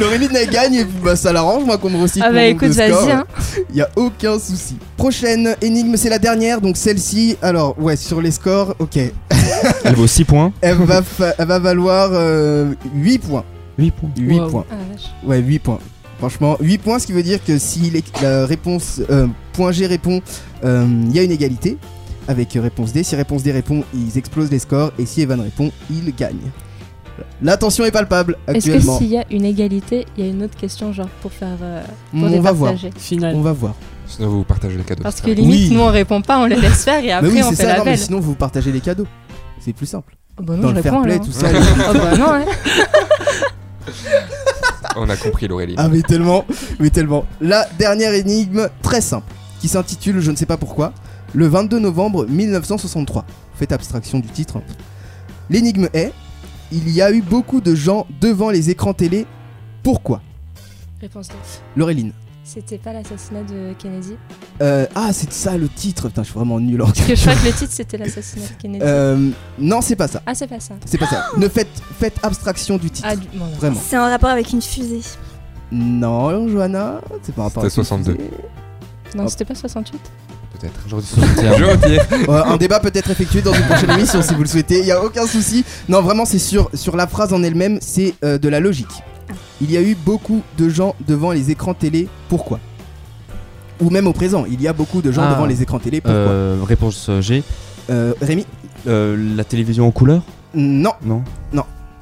elle 0.00 0.50
gagne 0.50 0.74
et 0.74 0.84
bah, 1.02 1.16
ça 1.16 1.32
l'arrange, 1.32 1.64
moi 1.64 1.78
qu'on 1.78 1.90
me 1.90 2.00
recite. 2.00 2.22
Ah 2.24 2.30
bah 2.30 2.44
écoute, 2.44 2.68
vas-y. 2.68 3.10
Hein. 3.10 3.24
Y 3.74 3.80
a 3.82 3.88
aucun 3.96 4.38
souci. 4.38 4.76
Prochaine 4.96 5.56
énigme, 5.60 5.96
c'est 5.96 6.08
la 6.10 6.18
dernière, 6.18 6.60
donc 6.60 6.76
celle-ci. 6.76 7.36
Alors, 7.42 7.74
ouais, 7.80 7.96
sur 7.96 8.20
les 8.20 8.30
scores, 8.30 8.74
ok. 8.78 8.98
Elle 9.84 9.94
vaut 9.94 10.06
6 10.06 10.24
points. 10.24 10.52
Elle 10.60 10.76
va, 10.76 11.02
fa- 11.02 11.34
elle 11.38 11.46
va 11.46 11.58
valoir 11.58 12.10
euh, 12.12 12.72
8 12.94 13.18
points. 13.18 13.44
8 13.78 13.90
points. 13.92 14.10
8 14.18 14.40
Wow. 14.40 14.48
points. 14.50 14.64
Ah. 14.70 14.74
Ouais, 15.26 15.38
8 15.38 15.58
points. 15.60 15.78
Franchement, 16.18 16.56
8 16.60 16.78
points, 16.78 16.98
ce 16.98 17.06
qui 17.06 17.12
veut 17.12 17.22
dire 17.22 17.42
que 17.44 17.58
si 17.58 17.90
les- 17.90 18.02
la 18.22 18.46
réponse 18.46 19.00
euh, 19.10 19.26
point 19.52 19.70
G 19.72 19.86
répond, 19.86 20.20
euh, 20.64 20.86
il 21.06 21.14
y 21.14 21.18
a 21.18 21.22
une 21.22 21.30
égalité 21.30 21.78
avec 22.26 22.52
réponse 22.54 22.92
D. 22.92 23.02
Si 23.04 23.14
réponse 23.16 23.42
D 23.44 23.52
répond, 23.52 23.84
ils 23.94 24.18
explosent 24.18 24.50
les 24.50 24.58
scores. 24.58 24.92
Et 24.98 25.06
si 25.06 25.22
Evan 25.22 25.40
répond, 25.40 25.70
il 25.90 26.14
gagne. 26.14 26.50
La 27.42 27.56
tension 27.56 27.84
est 27.84 27.90
palpable 27.90 28.36
Est-ce 28.46 28.66
que 28.66 28.72
actuellement. 28.72 28.98
s'il 28.98 29.08
y 29.08 29.18
a 29.18 29.24
une 29.30 29.44
égalité, 29.44 30.06
il 30.16 30.24
y 30.24 30.28
a 30.28 30.30
une 30.30 30.42
autre 30.42 30.56
question, 30.56 30.92
genre 30.92 31.08
pour 31.22 31.32
faire. 31.32 31.56
euh, 31.62 31.82
pour 32.12 32.22
On 32.32 32.40
va 32.40 32.52
voir. 32.52 32.74
Final. 32.96 33.34
On 33.36 33.40
va 33.40 33.52
voir. 33.52 33.74
Sinon, 34.06 34.28
vous 34.28 34.44
partagez 34.44 34.76
les 34.76 34.84
cadeaux. 34.84 35.02
Parce 35.02 35.20
que 35.20 35.30
limite, 35.30 35.68
Oui. 35.68 35.70
nous 35.74 35.80
on 35.80 35.86
répond 35.88 36.22
pas, 36.22 36.38
on 36.38 36.46
les 36.46 36.56
laisse 36.56 36.84
faire 36.84 37.00
et 37.00 37.06
mais 37.06 37.12
après 37.12 37.30
oui, 37.30 37.40
on 37.44 37.50
fait 37.50 37.56
ça. 37.56 37.66
la 37.66 37.78
Non, 37.78 37.84
mais 37.84 37.96
sinon, 37.96 38.20
vous 38.20 38.34
partagez 38.34 38.72
les 38.72 38.80
cadeaux. 38.80 39.06
C'est 39.60 39.72
plus 39.72 39.86
simple. 39.86 40.16
Oh 40.40 40.44
bah 40.44 40.54
non, 40.56 40.62
Dans 40.62 40.68
je 40.70 40.74
le 40.76 40.82
fair 40.82 41.02
play, 41.02 41.12
alors. 41.14 41.26
tout 41.26 41.32
ça. 41.32 41.48
Oh 41.90 41.92
bah 41.92 42.16
non, 42.16 42.32
ouais. 42.32 42.46
On 44.96 45.08
a 45.08 45.16
compris, 45.16 45.48
Laureline. 45.48 45.76
Ah 45.78 45.88
mais 45.88 46.02
tellement, 46.02 46.44
mais 46.78 46.90
tellement. 46.90 47.26
La 47.40 47.66
dernière 47.78 48.14
énigme, 48.14 48.68
très 48.82 49.00
simple, 49.00 49.32
qui 49.60 49.68
s'intitule, 49.68 50.20
je 50.20 50.30
ne 50.30 50.36
sais 50.36 50.46
pas 50.46 50.56
pourquoi, 50.56 50.92
le 51.34 51.46
22 51.46 51.78
novembre 51.78 52.26
1963. 52.26 53.24
Faites 53.54 53.72
abstraction 53.72 54.18
du 54.18 54.28
titre. 54.28 54.60
L'énigme 55.50 55.88
est, 55.92 56.12
il 56.72 56.90
y 56.90 57.02
a 57.02 57.10
eu 57.10 57.22
beaucoup 57.22 57.60
de 57.60 57.74
gens 57.74 58.06
devant 58.20 58.50
les 58.50 58.70
écrans 58.70 58.94
télé. 58.94 59.26
Pourquoi? 59.82 60.20
Réponse 61.00 61.28
D. 61.28 61.34
C'était 62.48 62.78
pas 62.78 62.94
l'assassinat 62.94 63.42
de 63.42 63.74
Kennedy 63.78 64.14
Euh, 64.62 64.86
ah, 64.94 65.10
c'est 65.12 65.30
ça 65.30 65.58
le 65.58 65.68
titre. 65.68 66.08
Putain, 66.08 66.22
je 66.22 66.28
suis 66.28 66.34
vraiment 66.34 66.58
nul 66.58 66.80
en 66.80 66.86
Parce 66.86 67.00
que 67.00 67.14
je 67.14 67.20
crois 67.20 67.34
que 67.34 67.44
le 67.44 67.52
titre 67.52 67.72
c'était 67.74 67.98
l'assassinat 67.98 68.46
de 68.46 68.62
Kennedy. 68.62 68.82
Euh, 68.82 69.30
non, 69.58 69.82
c'est 69.82 69.96
pas 69.96 70.08
ça. 70.08 70.22
Ah, 70.24 70.34
c'est 70.34 70.46
pas 70.46 70.58
ça. 70.58 70.72
C'est 70.86 70.96
pas 70.96 71.06
ça. 71.06 71.26
Ne 71.36 71.46
faites, 71.46 71.68
faites 72.00 72.16
abstraction 72.22 72.78
du 72.78 72.90
titre. 72.90 73.06
Ah, 73.10 73.16
du... 73.16 73.26
bon, 73.28 73.44
d'accord. 73.44 73.58
Vraiment. 73.58 73.80
C'est 73.86 73.98
en 73.98 74.08
rapport 74.08 74.30
avec 74.30 74.50
une 74.50 74.62
fusée. 74.62 75.02
Non, 75.70 76.48
Johanna, 76.48 77.02
c'est 77.22 77.34
par 77.34 77.44
rapport 77.44 77.64
à 77.64 77.68
C'était 77.68 77.84
62. 77.84 78.16
Non, 79.14 79.28
c'était 79.28 79.44
pas 79.44 79.54
68 79.54 80.00
peut-être. 80.58 82.28
Euh, 82.28 82.42
un 82.46 82.56
débat 82.56 82.80
peut 82.80 82.90
être 82.92 83.10
effectué 83.10 83.42
dans 83.42 83.52
une 83.52 83.62
prochaine 83.66 83.90
émission 83.90 84.22
si 84.22 84.34
vous 84.34 84.42
le 84.42 84.48
souhaitez, 84.48 84.80
il 84.80 84.86
y 84.86 84.90
a 84.90 85.04
aucun 85.04 85.26
souci. 85.26 85.64
Non, 85.88 86.00
vraiment, 86.00 86.24
c'est 86.24 86.38
sur, 86.38 86.70
sur 86.74 86.96
la 86.96 87.06
phrase 87.06 87.32
en 87.32 87.42
elle-même, 87.42 87.78
c'est 87.80 88.14
euh, 88.24 88.38
de 88.38 88.48
la 88.48 88.58
logique. 88.58 88.88
Il 89.60 89.70
y 89.70 89.76
a 89.76 89.82
eu 89.82 89.94
beaucoup 89.94 90.42
de 90.56 90.68
gens 90.68 90.94
devant 91.06 91.32
les 91.32 91.50
écrans 91.50 91.74
télé, 91.74 92.08
pourquoi? 92.28 92.60
Ou 93.80 93.90
même 93.90 94.06
au 94.06 94.12
présent, 94.12 94.44
il 94.50 94.60
y 94.60 94.66
a 94.68 94.72
beaucoup 94.72 95.02
de 95.02 95.12
gens 95.12 95.22
Ah. 95.24 95.34
devant 95.34 95.46
les 95.46 95.62
écrans 95.62 95.78
télé, 95.78 96.00
pourquoi? 96.00 96.18
Euh, 96.18 96.58
réponse 96.66 97.10
G. 97.20 97.42
Euh, 97.90 98.12
Rémi? 98.20 98.44
Euh, 98.86 99.34
la 99.36 99.44
télévision 99.44 99.86
en 99.86 99.90
couleur? 99.90 100.22
Non, 100.54 100.92
Non. 101.04 101.22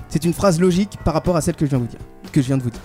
c'est 0.08 0.24
une 0.24 0.32
phrase 0.32 0.60
logique 0.60 0.98
par 1.04 1.12
rapport 1.14 1.36
à 1.36 1.40
celle 1.40 1.54
que 1.56 1.66
je 1.66 1.70
viens 1.70 1.78
de 1.78 1.84
vous 1.84 1.90
dire. 1.90 2.00
Que 2.32 2.40
je 2.40 2.46
viens 2.46 2.56
de 2.56 2.62
vous 2.62 2.70
dire. 2.70 2.80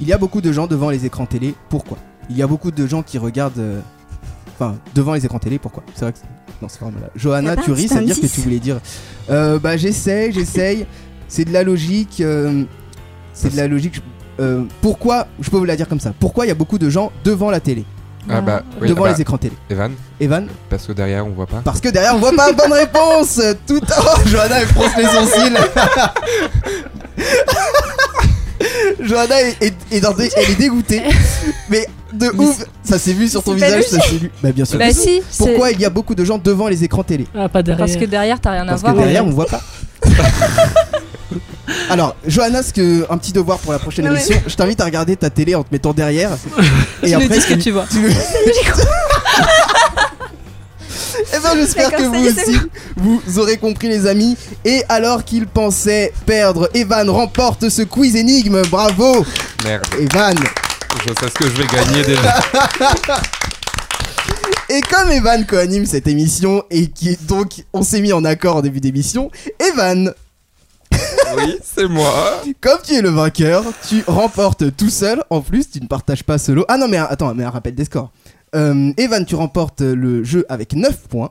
Il 0.00 0.06
y 0.06 0.12
a 0.12 0.18
beaucoup 0.18 0.40
de 0.40 0.52
gens 0.52 0.66
devant 0.68 0.90
les 0.90 1.06
écrans 1.06 1.26
télé, 1.26 1.54
pourquoi? 1.70 1.98
Il 2.30 2.36
y 2.36 2.42
a 2.42 2.46
beaucoup 2.46 2.70
de 2.70 2.86
gens 2.86 3.02
qui 3.02 3.18
regardent. 3.18 3.58
euh, 3.58 3.80
Enfin, 4.60 4.76
devant 4.94 5.14
les 5.14 5.24
écrans 5.24 5.38
télé, 5.38 5.58
pourquoi? 5.60 5.84
C'est 5.94 6.00
vrai 6.02 6.12
que. 6.12 6.18
c'est- 6.18 6.24
Non, 6.60 6.68
c'est 6.68 6.80
vraiment 6.80 6.98
là. 7.00 7.08
Johanna, 7.14 7.54
pas 7.54 7.62
tu 7.62 7.70
ris, 7.70 7.86
ça 7.86 8.00
veut 8.00 8.04
dire 8.06 8.16
que 8.16 8.20
indice 8.22 8.32
tu 8.34 8.40
voulais 8.40 8.58
dire. 8.58 8.80
Euh, 9.30 9.60
bah, 9.60 9.76
j'essaye, 9.76 10.32
j'essaye. 10.32 10.84
C'est 11.28 11.44
de 11.44 11.52
la 11.52 11.62
logique. 11.62 12.20
euh, 12.20 12.64
C'est 13.40 13.52
de 13.52 13.56
la 13.56 13.68
logique. 13.68 14.02
euh, 14.40 14.62
pourquoi 14.82 15.26
Je 15.40 15.48
peux 15.50 15.56
vous 15.58 15.64
la 15.64 15.76
dire 15.76 15.88
comme 15.88 16.00
ça. 16.00 16.12
Pourquoi 16.18 16.44
il 16.46 16.48
y 16.48 16.52
a 16.52 16.54
beaucoup 16.54 16.78
de 16.78 16.90
gens 16.90 17.12
devant 17.24 17.50
la 17.50 17.60
télé 17.60 17.84
Ah 18.28 18.40
bah, 18.40 18.62
oui, 18.80 18.88
Devant 18.88 19.04
ah 19.04 19.08
bah, 19.08 19.14
les 19.14 19.20
écrans 19.22 19.38
télé 19.38 19.54
Evan, 19.70 19.92
Evan 20.20 20.46
parce 20.68 20.86
que 20.86 20.92
derrière 20.92 21.24
on 21.26 21.30
voit 21.30 21.46
pas. 21.46 21.60
Parce 21.64 21.80
que 21.80 21.88
derrière 21.88 22.14
on 22.14 22.18
voit 22.18 22.32
pas 22.32 22.52
bonne 22.52 22.72
réponse 22.72 23.40
Tout 23.66 23.80
Oh, 23.98 24.18
Johanna 24.26 24.60
elle 24.60 24.66
fronce 24.66 24.96
les 24.96 25.04
sourcils 25.04 25.54
Johanna 29.00 29.40
est, 29.42 29.62
est- 29.62 29.74
est 29.92 30.00
dans 30.00 30.12
des- 30.12 30.30
elle 30.36 30.50
est 30.50 30.54
dégoûtée 30.58 31.00
Mais 31.70 31.86
de 32.12 32.28
ouf 32.36 32.64
Ça 32.82 32.98
s'est 32.98 33.12
vu 33.12 33.28
sur 33.28 33.42
ton 33.42 33.52
visage, 33.54 33.84
ça 33.84 34.00
s'est 34.00 34.16
vu 34.16 34.30
Bah 34.42 34.50
bien 34.52 34.64
sûr 34.64 34.78
Bah 34.78 34.88
que 34.88 34.94
si. 34.94 35.22
Pourquoi 35.38 35.70
il 35.70 35.80
y 35.80 35.84
a 35.84 35.90
beaucoup 35.90 36.14
de 36.14 36.24
gens 36.24 36.38
devant 36.38 36.66
les 36.68 36.82
écrans 36.84 37.04
télé 37.04 37.26
Ah, 37.36 37.48
pas 37.48 37.62
derrière. 37.62 37.86
Parce 37.86 37.96
que 37.96 38.04
derrière, 38.04 38.40
t'as 38.40 38.50
rien 38.52 38.62
à 38.66 38.70
Parce 38.70 38.80
voir. 38.82 38.94
que 38.94 38.98
derrière 38.98 39.24
on 39.24 39.30
voit 39.30 39.46
pas 39.46 39.60
Alors, 41.90 42.16
Johanna, 42.26 42.62
ce 42.62 42.72
que, 42.72 43.06
un 43.10 43.18
petit 43.18 43.32
devoir 43.32 43.58
pour 43.58 43.72
la 43.72 43.78
prochaine 43.78 44.04
Non, 44.06 44.12
mais- 44.12 44.18
émission, 44.24 44.42
je 44.46 44.54
t'invite 44.54 44.80
à 44.80 44.84
regarder 44.84 45.16
ta 45.16 45.30
télé 45.30 45.54
en 45.54 45.62
te 45.62 45.68
mettant 45.72 45.92
derrière. 45.92 46.30
Tu 47.02 47.10
nous 47.16 47.28
dis 47.28 47.40
ce 47.40 47.46
que 47.46 47.54
tu 47.54 47.70
vois. 47.70 47.86
tu- 47.90 47.98
Eh 51.34 51.40
ben, 51.42 51.50
j'espère 51.56 51.90
que 51.90 52.02
vous 52.02 52.24
aussi, 52.26 52.58
vous 52.96 53.38
aurez 53.38 53.56
compris, 53.58 53.88
les 53.88 54.06
amis. 54.06 54.36
Et 54.64 54.82
alors 54.88 55.24
qu'il 55.24 55.46
pensait 55.46 56.12
perdre, 56.26 56.70
Evan 56.74 57.08
remporte 57.10 57.68
ce 57.68 57.82
quiz 57.82 58.16
énigme. 58.16 58.62
Bravo, 58.70 59.24
Merde, 59.64 59.84
Evan. 60.00 60.36
je 61.06 61.08
sais 61.08 61.28
ce 61.28 61.34
que 61.34 61.44
je 61.48 61.54
vais 61.62 61.66
gagner 61.66 62.02
déjà. 62.04 62.40
Et 64.70 64.80
comme 64.82 65.10
Evan 65.10 65.46
co-anime 65.46 65.86
cette 65.86 66.06
émission 66.06 66.62
et 66.70 66.88
qui 66.88 67.16
donc 67.22 67.64
on 67.72 67.82
s'est 67.82 68.00
mis 68.00 68.12
en 68.12 68.24
accord 68.24 68.56
en 68.56 68.60
début 68.62 68.80
d'émission, 68.80 69.30
Evan, 69.60 70.12
Oui, 71.36 71.56
c'est 71.62 71.88
moi. 71.88 72.42
comme 72.60 72.78
tu 72.84 72.94
es 72.94 73.02
le 73.02 73.10
vainqueur, 73.10 73.64
tu 73.88 74.02
remportes 74.06 74.74
tout 74.76 74.90
seul. 74.90 75.22
En 75.30 75.40
plus, 75.40 75.70
tu 75.70 75.80
ne 75.80 75.86
partages 75.86 76.24
pas 76.24 76.38
solo. 76.38 76.64
Ah 76.68 76.76
non, 76.76 76.88
mais 76.88 76.96
attends, 76.98 77.34
mais 77.34 77.44
un 77.44 77.50
rappel 77.50 77.74
des 77.74 77.84
scores. 77.84 78.10
Euh, 78.54 78.92
Evan, 78.96 79.24
tu 79.24 79.34
remportes 79.34 79.80
le 79.82 80.24
jeu 80.24 80.44
avec 80.48 80.72
9 80.74 81.08
points. 81.08 81.30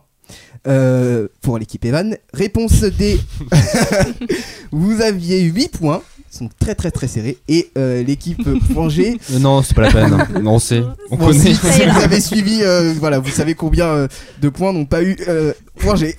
Euh, 0.68 1.28
pour 1.42 1.58
l'équipe 1.58 1.84
Evan. 1.86 2.16
Réponse 2.34 2.82
D. 2.82 3.20
Vous 4.72 5.02
aviez 5.02 5.42
8 5.42 5.70
points. 5.78 6.02
Ils 6.34 6.38
sont 6.40 6.50
très 6.60 6.76
très 6.76 6.92
très 6.92 7.08
serrés. 7.08 7.38
Et 7.48 7.72
euh, 7.78 8.04
l'équipe. 8.04 8.46
Euh, 8.78 9.40
Non, 9.40 9.64
c'est 9.64 9.74
pas 9.74 9.84
la 9.84 9.92
peine. 9.92 10.14
hein. 10.14 10.28
Non, 10.42 10.56
on 10.56 10.60
sait. 10.60 10.84
On 11.10 11.16
Bon, 11.18 11.28
connaît. 11.28 11.40
si, 11.40 11.56
si 11.56 11.82
vous 11.86 12.02
avez 12.02 12.20
suivi, 12.22 12.60
euh, 12.64 12.94
voilà, 13.00 13.18
vous 13.20 13.30
savez 13.32 13.56
combien 13.56 13.88
euh, 13.88 14.08
de 14.42 14.50
points 14.50 14.72
n'ont 14.74 14.86
pas 14.86 15.02
eu 15.02 15.16
euh, 15.28 15.54
point 15.80 15.96
G. 15.96 16.16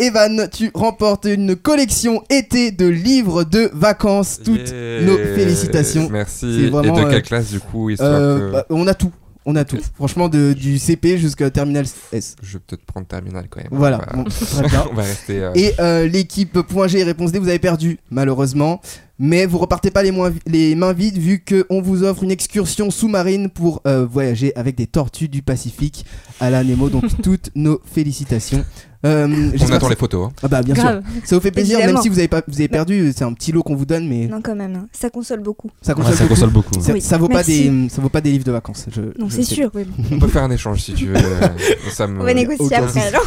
euh, 0.00 0.04
Evan, 0.04 0.48
tu 0.52 0.70
remportes 0.74 1.24
une 1.26 1.56
collection 1.56 2.22
été 2.30 2.70
de 2.70 2.86
livres 2.86 3.44
de 3.44 3.70
vacances. 3.72 4.40
Toutes 4.44 4.70
Yeah. 4.70 5.02
nos 5.02 5.16
félicitations. 5.18 6.08
Merci. 6.10 6.60
C'est 6.64 6.70
vraiment, 6.70 6.98
Et 6.98 7.02
de 7.02 7.06
euh, 7.06 7.10
quelle 7.10 7.22
classe 7.22 7.50
du 7.50 7.60
coup 7.60 7.90
Euh, 7.90 8.48
que... 8.48 8.52
bah, 8.52 8.66
on 8.70 8.86
a 8.86 8.94
tout. 8.94 9.12
On 9.48 9.54
a 9.54 9.64
tout. 9.64 9.78
Franchement, 9.94 10.28
de, 10.28 10.54
du 10.54 10.76
CP 10.78 11.18
jusqu'à 11.18 11.48
Terminal 11.50 11.84
S. 12.12 12.34
Je 12.42 12.54
vais 12.54 12.62
peut-être 12.66 12.84
prendre 12.84 13.06
terminal 13.06 13.46
quand 13.48 13.60
même. 13.60 13.68
Voilà, 13.70 14.00
On 14.12 14.16
va- 14.16 14.22
bon, 14.24 14.30
très 14.30 14.68
bien. 14.68 14.84
on 14.90 14.94
va 14.94 15.02
rester. 15.04 15.40
euh, 15.40 15.52
Et 15.54 15.72
euh, 15.78 16.08
l'équipe 16.08 16.60
Point 16.62 16.88
G 16.88 16.98
et 16.98 17.04
Réponse 17.04 17.30
D, 17.30 17.38
vous 17.38 17.48
avez 17.48 17.60
perdu, 17.60 17.98
malheureusement. 18.10 18.80
Mais 19.20 19.46
vous 19.46 19.58
repartez 19.58 19.90
pas 19.92 20.02
les, 20.02 20.10
moins- 20.10 20.32
les 20.46 20.74
mains 20.74 20.92
vides 20.92 21.16
vu 21.18 21.42
qu'on 21.42 21.80
vous 21.80 22.02
offre 22.02 22.24
une 22.24 22.32
excursion 22.32 22.90
sous-marine 22.90 23.48
pour 23.48 23.80
euh, 23.86 24.04
voyager 24.04 24.52
avec 24.56 24.74
des 24.76 24.86
tortues 24.88 25.28
du 25.28 25.42
Pacifique 25.42 26.04
à 26.40 26.50
la 26.50 26.64
Nemo. 26.64 26.88
Donc 26.90 27.04
toutes 27.22 27.50
nos 27.54 27.80
félicitations. 27.84 28.64
Euh, 29.06 29.50
On 29.60 29.72
attend 29.72 29.88
les 29.88 29.96
photos. 29.96 30.26
hein. 30.28 30.32
Ah 30.42 30.48
bah 30.48 30.62
bien 30.62 30.74
Grave. 30.74 31.02
sûr. 31.02 31.20
Ça 31.24 31.36
vous 31.36 31.42
fait 31.42 31.50
plaisir, 31.50 31.78
Évidemment. 31.78 31.94
même 31.98 32.02
si 32.02 32.08
vous 32.08 32.18
avez, 32.18 32.28
pas, 32.28 32.42
vous 32.46 32.54
avez 32.58 32.68
perdu, 32.68 33.12
c'est 33.16 33.24
un 33.24 33.32
petit 33.32 33.52
lot 33.52 33.62
qu'on 33.62 33.76
vous 33.76 33.86
donne, 33.86 34.08
mais 34.08 34.26
Non, 34.26 34.40
quand 34.42 34.54
même, 34.56 34.74
hein. 34.74 34.86
ça 34.92 35.10
console 35.10 35.40
beaucoup. 35.40 35.70
ça 35.82 35.92
Ouais, 35.92 35.96
console 36.02 36.14
ça 36.14 36.22
beaucoup. 36.24 36.34
console 36.34 36.50
beaucoup. 36.50 36.80
Ça, 36.80 36.92
Oui, 36.92 37.00
ça 37.00 37.18
vaut 37.18 37.28
pas 37.28 37.42
des, 37.42 37.88
ça 37.90 38.02
vaut 38.02 38.08
pas 38.08 38.20
des 38.20 38.30
livres 38.32 38.44
de 38.44 38.52
vacances. 38.52 38.86
je- 38.94 39.00
Non, 39.20 39.28
c'est 39.30 39.42
sûr. 39.42 39.70
oui. 39.74 39.84
On 40.12 40.18
peut 40.18 40.28
faire 40.28 40.42
un 40.42 40.50
échange 40.50 40.80
si 40.82 40.92
tu 40.94 41.06
veux. 41.06 41.14
ça 41.92 42.06
me... 42.06 42.20
On 42.20 42.24
va 42.24 42.34
négocier 42.34 42.74
après. 42.76 43.00
alors. 43.06 43.24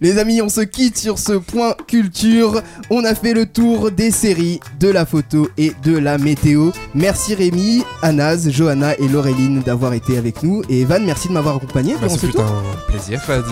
Les 0.00 0.18
amis, 0.18 0.40
on 0.42 0.48
se 0.48 0.60
quitte 0.60 0.98
sur 0.98 1.18
ce 1.18 1.32
point 1.32 1.74
culture. 1.86 2.60
On 2.90 3.04
a 3.04 3.14
fait 3.14 3.32
le 3.34 3.46
tour 3.46 3.90
des 3.90 4.10
séries, 4.10 4.60
de 4.80 4.88
la 4.88 5.06
photo 5.06 5.48
et 5.58 5.72
de 5.82 5.96
la 5.96 6.18
météo. 6.18 6.70
Merci 6.94 7.34
Rémi, 7.34 7.82
Anas, 8.02 8.48
Johanna 8.48 8.94
et 8.98 9.08
Laureline 9.08 9.60
d'avoir 9.62 9.94
été 9.94 10.16
avec 10.18 10.42
nous. 10.42 10.62
Et 10.68 10.82
Evan, 10.82 11.04
merci 11.04 11.28
de 11.28 11.32
m'avoir 11.32 11.56
accompagné 11.56 11.94
Bah, 11.94 12.00
durant 12.02 12.14
ce 12.14 12.20
ce 12.20 12.26
fut 12.26 12.32
tour. 12.32 12.44
un 12.44 12.90
plaisir, 12.92 13.20
Fadi. 13.22 13.48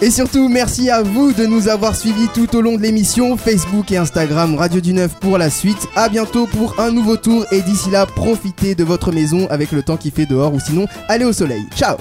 Et 0.00 0.10
surtout, 0.10 0.48
merci 0.48 0.90
à 0.90 1.02
vous 1.06 1.32
de 1.32 1.46
nous 1.46 1.68
avoir 1.68 1.96
suivis 1.96 2.28
tout 2.34 2.56
au 2.56 2.60
long 2.60 2.76
de 2.76 2.82
l'émission. 2.82 3.36
Facebook 3.36 3.90
et 3.92 3.96
Instagram 3.96 4.54
Radio 4.56 4.80
du 4.80 4.92
Neuf 4.92 5.14
pour 5.20 5.38
la 5.38 5.50
suite. 5.50 5.88
À 5.94 6.08
bientôt 6.08 6.46
pour 6.46 6.78
un 6.80 6.90
nouveau 6.90 7.16
tour. 7.16 7.44
Et 7.52 7.62
d'ici 7.62 7.90
là, 7.90 8.06
profitez 8.06 8.74
de 8.74 8.84
votre 8.84 9.12
maison 9.12 9.46
avec 9.50 9.72
le 9.72 9.82
temps 9.82 9.96
qui 9.96 10.10
fait 10.10 10.26
dehors 10.26 10.54
ou 10.54 10.60
sinon, 10.60 10.86
allez 11.08 11.24
au 11.24 11.32
soleil. 11.32 11.62
Ciao 11.76 11.96